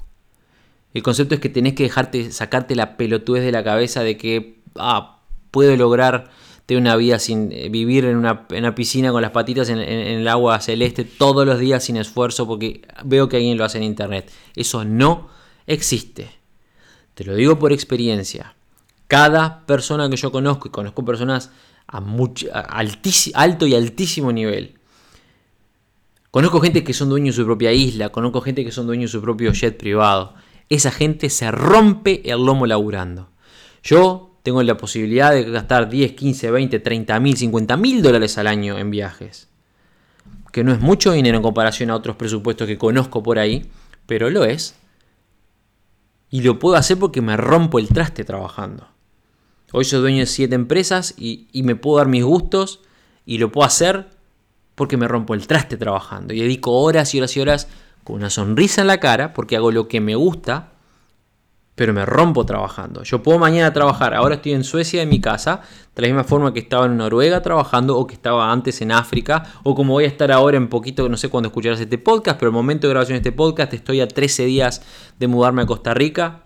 El 0.93 1.03
concepto 1.03 1.35
es 1.35 1.41
que 1.41 1.49
tenés 1.49 1.75
que 1.75 1.85
dejarte, 1.85 2.31
sacarte 2.33 2.75
la 2.75 2.97
pelotudez 2.97 3.45
de 3.45 3.53
la 3.53 3.65
cabeza 3.65 4.03
de 4.03 4.17
que 4.17 4.61
ah, 4.77 5.23
puedo 5.51 5.75
lograr 5.77 6.31
tener 6.67 6.81
una 6.81 6.97
vida 6.97 7.19
sin 7.19 7.53
eh, 7.53 7.69
vivir 7.69 8.05
en 8.05 8.17
una, 8.17 8.47
piscina 8.75 9.13
con 9.13 9.23
las 9.23 9.31
patitas 9.31 9.69
en, 9.69 9.79
el 9.79 10.27
agua 10.29 10.61
celeste 10.61 11.05
todos 11.05 11.47
los 11.47 11.59
días 11.59 11.85
sin 11.85 11.97
esfuerzo 11.97 12.47
porque 12.47 12.83
veo 13.05 13.29
que 13.29 13.37
alguien 13.37 13.59
lo 13.59 13.65
hace 13.65 13.79
en 13.79 13.85
internet. 13.85 14.31
Eso 14.57 14.85
no 14.85 15.29
existe. 15.67 16.31
Te 17.15 17.25
lo 17.25 17.35
digo 17.35 17.59
por 17.59 17.73
experiencia. 17.73 18.55
Cada 19.07 19.67
persona 19.67 20.09
que 20.09 20.17
yo 20.17 20.33
conozco, 20.33 20.69
y 20.69 20.71
conozco 20.71 21.05
personas 21.05 21.51
a, 21.87 22.03
alto 23.35 23.67
y 23.67 23.75
altísimo 23.75 24.33
nivel, 24.33 24.79
Conozco 26.35 26.61
gente 26.61 26.83
que 26.83 26.93
son 26.93 27.11
dueños 27.11 27.37
de 27.37 27.43
su 27.43 27.47
propia 27.47 27.71
isla, 27.71 28.09
conozco 28.09 28.41
gente 28.41 28.65
que 28.65 28.73
son 28.73 28.89
dueños 28.89 29.13
de 29.13 29.19
su 29.19 29.23
propio 29.23 29.53
jet 29.53 29.79
privado. 29.79 30.35
Esa 30.69 30.91
gente 30.91 31.31
se 31.31 31.49
rompe 31.53 32.29
el 32.29 32.45
lomo 32.45 32.67
laburando. 32.67 33.29
Yo 33.85 34.34
tengo 34.45 34.63
la 34.63 34.77
posibilidad 34.77 35.33
de 35.33 35.45
gastar 35.45 35.89
10, 35.89 36.13
15, 36.13 36.51
20, 36.51 36.79
30 36.79 37.19
mil, 37.19 37.35
50 37.35 37.79
mil 37.79 38.03
dólares 38.03 38.37
al 38.37 38.47
año 38.47 38.79
en 38.79 38.91
viajes. 38.91 39.49
Que 40.53 40.63
no 40.63 40.71
es 40.71 40.81
mucho 40.81 41.13
dinero 41.13 41.39
en 41.39 41.43
comparación 41.43 41.91
a 41.91 41.97
otros 41.97 42.17
presupuestos 42.17 42.67
que 42.69 42.77
conozco 42.77 43.23
por 43.23 43.39
ahí, 43.39 43.71
pero 44.05 44.29
lo 44.29 44.45
es. 44.45 44.75
Y 46.29 46.43
lo 46.43 46.59
puedo 46.59 46.77
hacer 46.77 46.99
porque 46.99 47.23
me 47.23 47.39
rompo 47.39 47.79
el 47.79 47.89
traste 47.89 48.23
trabajando. 48.23 48.87
Hoy 49.73 49.87
soy 49.87 50.01
dueño 50.01 50.19
de 50.19 50.27
7 50.27 50.55
empresas 50.55 51.15
y, 51.17 51.49
y 51.51 51.63
me 51.63 51.75
puedo 51.75 51.97
dar 51.97 52.09
mis 52.09 52.23
gustos 52.23 52.81
y 53.25 53.39
lo 53.39 53.51
puedo 53.51 53.67
hacer 53.67 54.11
porque 54.75 54.99
me 54.99 55.09
rompo 55.09 55.33
el 55.33 55.47
traste 55.47 55.79
trabajando 55.79 56.35
y 56.35 56.41
dedico 56.41 56.83
horas 56.83 57.15
y 57.15 57.19
horas 57.19 57.35
y 57.35 57.41
horas 57.41 57.69
con 58.05 58.17
una 58.17 58.29
sonrisa 58.29 58.83
en 58.83 58.89
la 58.89 59.01
cara 59.01 59.33
porque 59.33 59.57
hago 59.57 59.73
lo 59.73 59.89
que 59.89 60.03
me 60.03 60.17
gusta, 60.17 60.74
pero 61.75 61.93
me 61.93 62.07
rompo 62.07 62.47
trabajando. 62.47 63.03
Yo 63.03 63.23
puedo 63.23 63.39
mañana 63.39 63.73
trabajar, 63.73 64.15
ahora 64.15 64.37
estoy 64.37 64.53
en 64.53 64.65
Suecia 64.65 65.03
en 65.03 65.09
mi 65.09 65.21
casa, 65.21 65.63
de 65.95 66.03
la 66.03 66.09
misma 66.09 66.25
forma 66.25 66.53
que 66.53 66.61
estaba 66.61 66.87
en 66.87 66.97
Noruega 66.97 67.43
trabajando 67.43 67.97
o 67.97 68.07
que 68.07 68.15
estaba 68.15 68.53
antes 68.53 68.81
en 68.81 68.93
África 68.93 69.45
o 69.63 69.75
como 69.75 69.95
voy 69.95 70.05
a 70.05 70.09
estar 70.09 70.31
ahora 70.33 70.57
en 70.57 70.69
poquito, 70.69 71.09
no 71.09 71.17
sé 71.17 71.29
cuándo 71.29 71.49
escucharás 71.49 71.81
este 71.81 71.99
podcast, 71.99 72.39
pero 72.39 72.51
el 72.51 72.55
momento 72.55 72.87
de 72.87 72.93
grabación 72.93 73.15
de 73.15 73.29
este 73.29 73.33
podcast 73.33 73.73
estoy 73.75 74.01
a 74.01 74.09
13 74.09 74.45
días 74.45 74.83
de 75.19 75.27
mudarme 75.27 75.63
a 75.63 75.67
Costa 75.67 75.95
Rica 75.95 76.45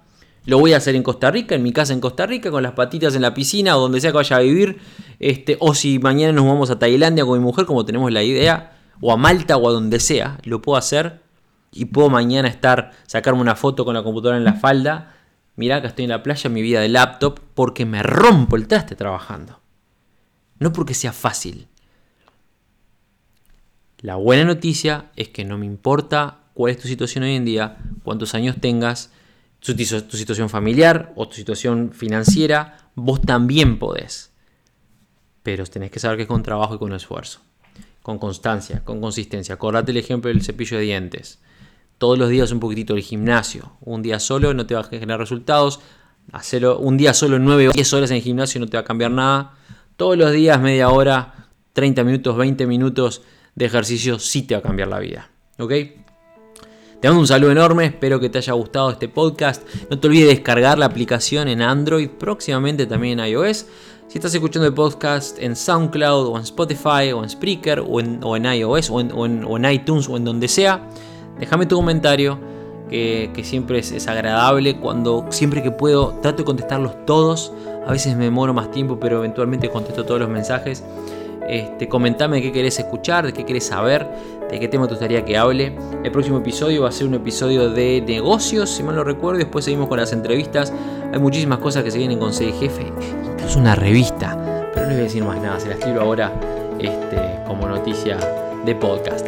lo 0.49 0.59
voy 0.59 0.72
a 0.72 0.79
hacer 0.79 0.97
en 0.97 1.03
Costa 1.03 1.31
Rica, 1.31 1.55
en 1.55 1.62
mi 1.62 1.74
casa 1.74 1.93
en 1.93 2.01
Costa 2.01 2.24
Rica, 2.24 2.51
con 2.51 2.62
las 2.62 2.72
patitas 2.72 3.14
en 3.14 3.20
la 3.20 3.35
piscina 3.35 3.76
o 3.76 3.81
donde 3.81 4.01
sea 4.01 4.12
que 4.12 4.16
vaya 4.16 4.37
a 4.37 4.41
vivir. 4.41 4.79
Este, 5.18 5.59
o 5.61 5.74
si 5.74 5.99
mañana 5.99 6.33
nos 6.33 6.47
vamos 6.47 6.70
a 6.70 6.79
Tailandia 6.79 7.26
con 7.26 7.39
mi 7.39 7.45
mujer, 7.45 7.66
como 7.66 7.85
tenemos 7.85 8.11
la 8.11 8.22
idea, 8.22 8.72
o 9.03 9.12
a 9.12 9.18
Malta 9.18 9.59
o 9.59 9.68
a 9.68 9.72
donde 9.72 10.01
sea, 10.01 10.39
lo 10.45 10.62
puedo 10.62 10.79
hacer. 10.79 11.20
Y 11.70 11.85
puedo 11.85 12.09
mañana 12.09 12.49
estar, 12.49 12.93
sacarme 13.07 13.43
una 13.43 13.57
foto 13.57 13.85
con 13.85 13.93
la 13.93 14.03
computadora 14.03 14.39
en 14.39 14.45
la 14.45 14.55
falda. 14.55 15.18
Mirá 15.59 15.81
que 15.81 15.89
estoy 15.89 16.05
en 16.05 16.11
la 16.11 16.23
playa, 16.23 16.49
mi 16.49 16.63
vida 16.63 16.81
de 16.81 16.89
laptop, 16.89 17.41
porque 17.55 17.85
me 17.85 18.01
rompo 18.05 18.55
el 18.55 18.69
traste 18.69 18.95
trabajando. 18.95 19.59
No 20.61 20.73
porque 20.73 20.95
sea 20.95 21.13
fácil. 21.13 21.67
La 23.99 24.15
buena 24.15 24.45
noticia 24.45 25.11
es 25.17 25.31
que 25.31 25.45
no 25.45 25.59
me 25.59 25.67
importa 25.67 26.43
cuál 26.55 26.71
es 26.71 26.79
tu 26.79 26.87
situación 26.87 27.25
hoy 27.25 27.35
en 27.35 27.45
día, 27.45 27.77
cuántos 28.05 28.37
años 28.37 28.59
tengas, 28.61 29.11
tu, 29.59 29.75
tu 29.75 30.17
situación 30.17 30.49
familiar 30.49 31.13
o 31.17 31.27
tu 31.27 31.35
situación 31.35 31.91
financiera, 31.93 32.77
vos 32.95 33.21
también 33.21 33.81
podés. 33.81 34.31
Pero 35.43 35.67
tenés 35.67 35.91
que 35.91 35.99
saber 35.99 36.19
que 36.19 36.23
es 36.23 36.29
con 36.29 36.45
trabajo 36.45 36.77
y 36.77 36.79
con 36.79 36.93
esfuerzo. 36.93 37.41
Con 38.03 38.21
constancia, 38.21 38.85
con 38.85 39.01
consistencia. 39.01 39.57
Acordate 39.57 39.91
el 39.91 39.97
ejemplo 39.97 40.29
del 40.29 40.41
cepillo 40.41 40.77
de 40.77 40.85
dientes. 40.85 41.41
Todos 41.99 42.19
los 42.19 42.29
días 42.29 42.53
un 42.53 42.61
poquitito 42.61 42.95
el 42.95 43.03
gimnasio. 43.03 43.73
Un 43.81 44.03
día 44.03 44.21
solo 44.21 44.55
no 44.55 44.67
te 44.67 44.75
va 44.75 44.81
a 44.81 44.85
generar 44.85 45.19
resultados. 45.19 45.81
Hacerlo 46.33 46.79
un 46.79 46.97
día 46.97 47.15
solo 47.15 47.39
9 47.39 47.69
o 47.69 47.73
10 47.73 47.93
horas 47.93 48.11
en 48.11 48.17
el 48.17 48.23
gimnasio 48.23 48.61
no 48.61 48.67
te 48.67 48.77
va 48.77 48.83
a 48.83 48.85
cambiar 48.85 49.11
nada. 49.11 49.55
Todos 49.97 50.17
los 50.17 50.33
días 50.33 50.61
media 50.61 50.91
hora, 50.91 51.49
30 51.73 52.05
minutos, 52.05 52.37
20 52.37 52.67
minutos 52.67 53.23
de 53.55 53.65
ejercicio 53.65 54.19
sí 54.19 54.43
te 54.43 54.55
va 54.55 54.61
a 54.61 54.63
cambiar 54.63 54.89
la 54.89 55.01
vida. 55.01 55.31
¿Ok? 55.59 55.73
Te 57.01 57.07
mando 57.07 57.21
un 57.21 57.29
saludo 57.29 57.53
enorme, 57.53 57.85
espero 57.85 58.19
que 58.19 58.29
te 58.29 58.39
haya 58.39 58.53
gustado 58.55 58.91
este 58.91 59.09
podcast. 59.09 59.63
No 59.89 60.01
te 60.01 60.09
olvides 60.09 60.27
de 60.27 60.35
descargar 60.35 60.81
la 60.81 60.87
aplicación 60.87 61.47
en 61.47 61.63
Android, 61.63 62.09
próximamente 62.09 62.87
también 62.87 63.21
en 63.21 63.27
iOS. 63.27 63.67
Si 64.09 64.19
estás 64.19 64.35
escuchando 64.35 64.67
el 64.67 64.75
podcast 64.75 65.39
en 65.39 65.55
SoundCloud 65.55 66.29
o 66.29 66.37
en 66.37 66.43
Spotify 66.43 67.13
o 67.15 67.23
en 67.23 67.31
Spreaker 67.31 67.85
o 67.87 68.01
en, 68.01 68.45
iOS 68.47 68.91
o 68.91 69.01
en, 69.01 69.65
iTunes 69.71 70.09
o 70.09 70.17
en 70.17 70.25
donde 70.25 70.49
sea, 70.49 70.89
déjame 71.39 71.66
tu 71.66 71.76
comentario 71.76 72.39
que, 72.89 73.43
siempre 73.45 73.78
es, 73.78 73.93
es, 73.93 74.09
agradable. 74.09 74.76
Cuando 74.76 75.26
siempre 75.30 75.62
que 75.62 75.70
puedo 75.70 76.14
trato 76.22 76.39
de 76.39 76.45
contestarlos 76.45 77.05
todos. 77.07 77.53
A 77.86 77.93
veces 77.93 78.16
me 78.16 78.24
demoro 78.24 78.53
más 78.53 78.70
tiempo, 78.70 78.99
pero 79.01 79.18
eventualmente 79.18 79.70
contesto 79.70 80.05
todos 80.05 80.20
los 80.20 80.28
mensajes. 80.28 80.84
Este, 81.49 81.89
comentame 81.89 82.43
qué 82.43 82.53
querés 82.53 82.78
escuchar, 82.78 83.24
de 83.24 83.32
qué 83.32 83.47
querés 83.47 83.64
saber, 83.64 84.07
de 84.51 84.61
qué 84.61 84.68
tema 84.68 84.86
te 84.86 84.93
gustaría 84.93 85.24
que 85.24 85.39
hable. 85.39 85.74
El 86.05 86.12
próximo 86.12 86.39
episodio 86.39 86.82
va 86.82 86.91
a 86.91 86.93
ser 86.93 87.07
un 87.07 87.14
episodio 87.14 87.70
de 87.70 88.03
negocios, 88.07 88.68
si 88.68 88.82
mal 88.82 88.97
no 88.97 89.05
recuerdo. 89.05 89.39
Después 89.39 89.64
seguimos 89.64 89.89
con 89.89 89.99
las 89.99 90.12
entrevistas. 90.12 90.72
Hay 91.11 91.18
muchísimas 91.18 91.59
cosas 91.59 91.84
que 91.84 91.91
se 91.91 91.97
vienen 91.97 92.18
con 92.18 92.34
C 92.34 92.53
Jefe, 92.53 92.93
incluso 93.32 93.59
una 93.59 93.74
revista. 93.74 94.36
Pero 94.74 94.86
no 94.86 94.89
les 94.89 94.97
voy 94.97 95.01
a 95.01 95.05
decir 95.05 95.24
más 95.24 95.41
nada, 95.41 95.59
se 95.59 95.68
las 95.68 95.78
tiro 95.78 96.03
ahora 96.03 96.30
este, 96.78 97.41
como 97.47 97.66
noticia 97.66 98.18
de 98.66 98.74
podcast. 98.74 99.26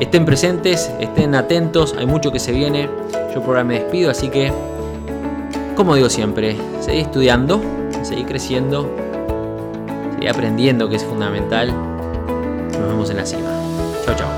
Estén 0.00 0.24
presentes, 0.24 0.90
estén 0.98 1.34
atentos, 1.34 1.94
hay 1.98 2.06
mucho 2.06 2.32
que 2.32 2.38
se 2.38 2.52
viene. 2.52 2.88
Yo 3.34 3.42
por 3.42 3.48
ahora 3.50 3.64
me 3.64 3.80
despido, 3.80 4.10
así 4.10 4.30
que, 4.30 4.50
como 5.76 5.94
digo 5.94 6.08
siempre, 6.08 6.56
seguí 6.80 7.00
estudiando, 7.00 7.60
seguí 8.00 8.24
creciendo 8.24 8.90
y 10.18 10.26
aprendiendo 10.26 10.88
que 10.88 10.96
es 10.96 11.04
fundamental. 11.04 11.68
Nos 12.72 12.88
vemos 12.88 13.10
en 13.10 13.18
la 13.18 13.26
cima. 13.26 13.50
Chao, 14.06 14.16
chao. 14.16 14.30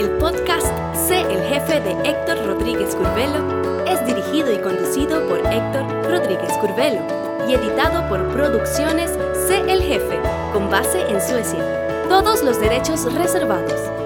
El 0.00 0.08
podcast 0.12 0.66
Sé 0.94 1.20
el 1.20 1.42
jefe 1.42 1.78
de 1.80 1.90
Héctor 2.08 2.38
Rodríguez 2.46 2.94
Curvelo 2.94 3.84
es 3.86 4.04
dirigido 4.06 4.50
y 4.50 4.56
conducido 4.60 5.28
por 5.28 5.40
Héctor 5.40 5.84
Rodríguez 6.10 6.52
Curvelo 6.58 7.02
y 7.46 7.52
editado 7.52 8.08
por 8.08 8.26
Producciones 8.28 9.10
Sé 9.46 9.60
el 9.70 9.82
jefe, 9.82 10.18
con 10.54 10.70
base 10.70 11.02
en 11.02 11.20
Suecia. 11.20 11.60
Todos 12.08 12.42
los 12.42 12.58
derechos 12.58 13.12
reservados. 13.12 14.05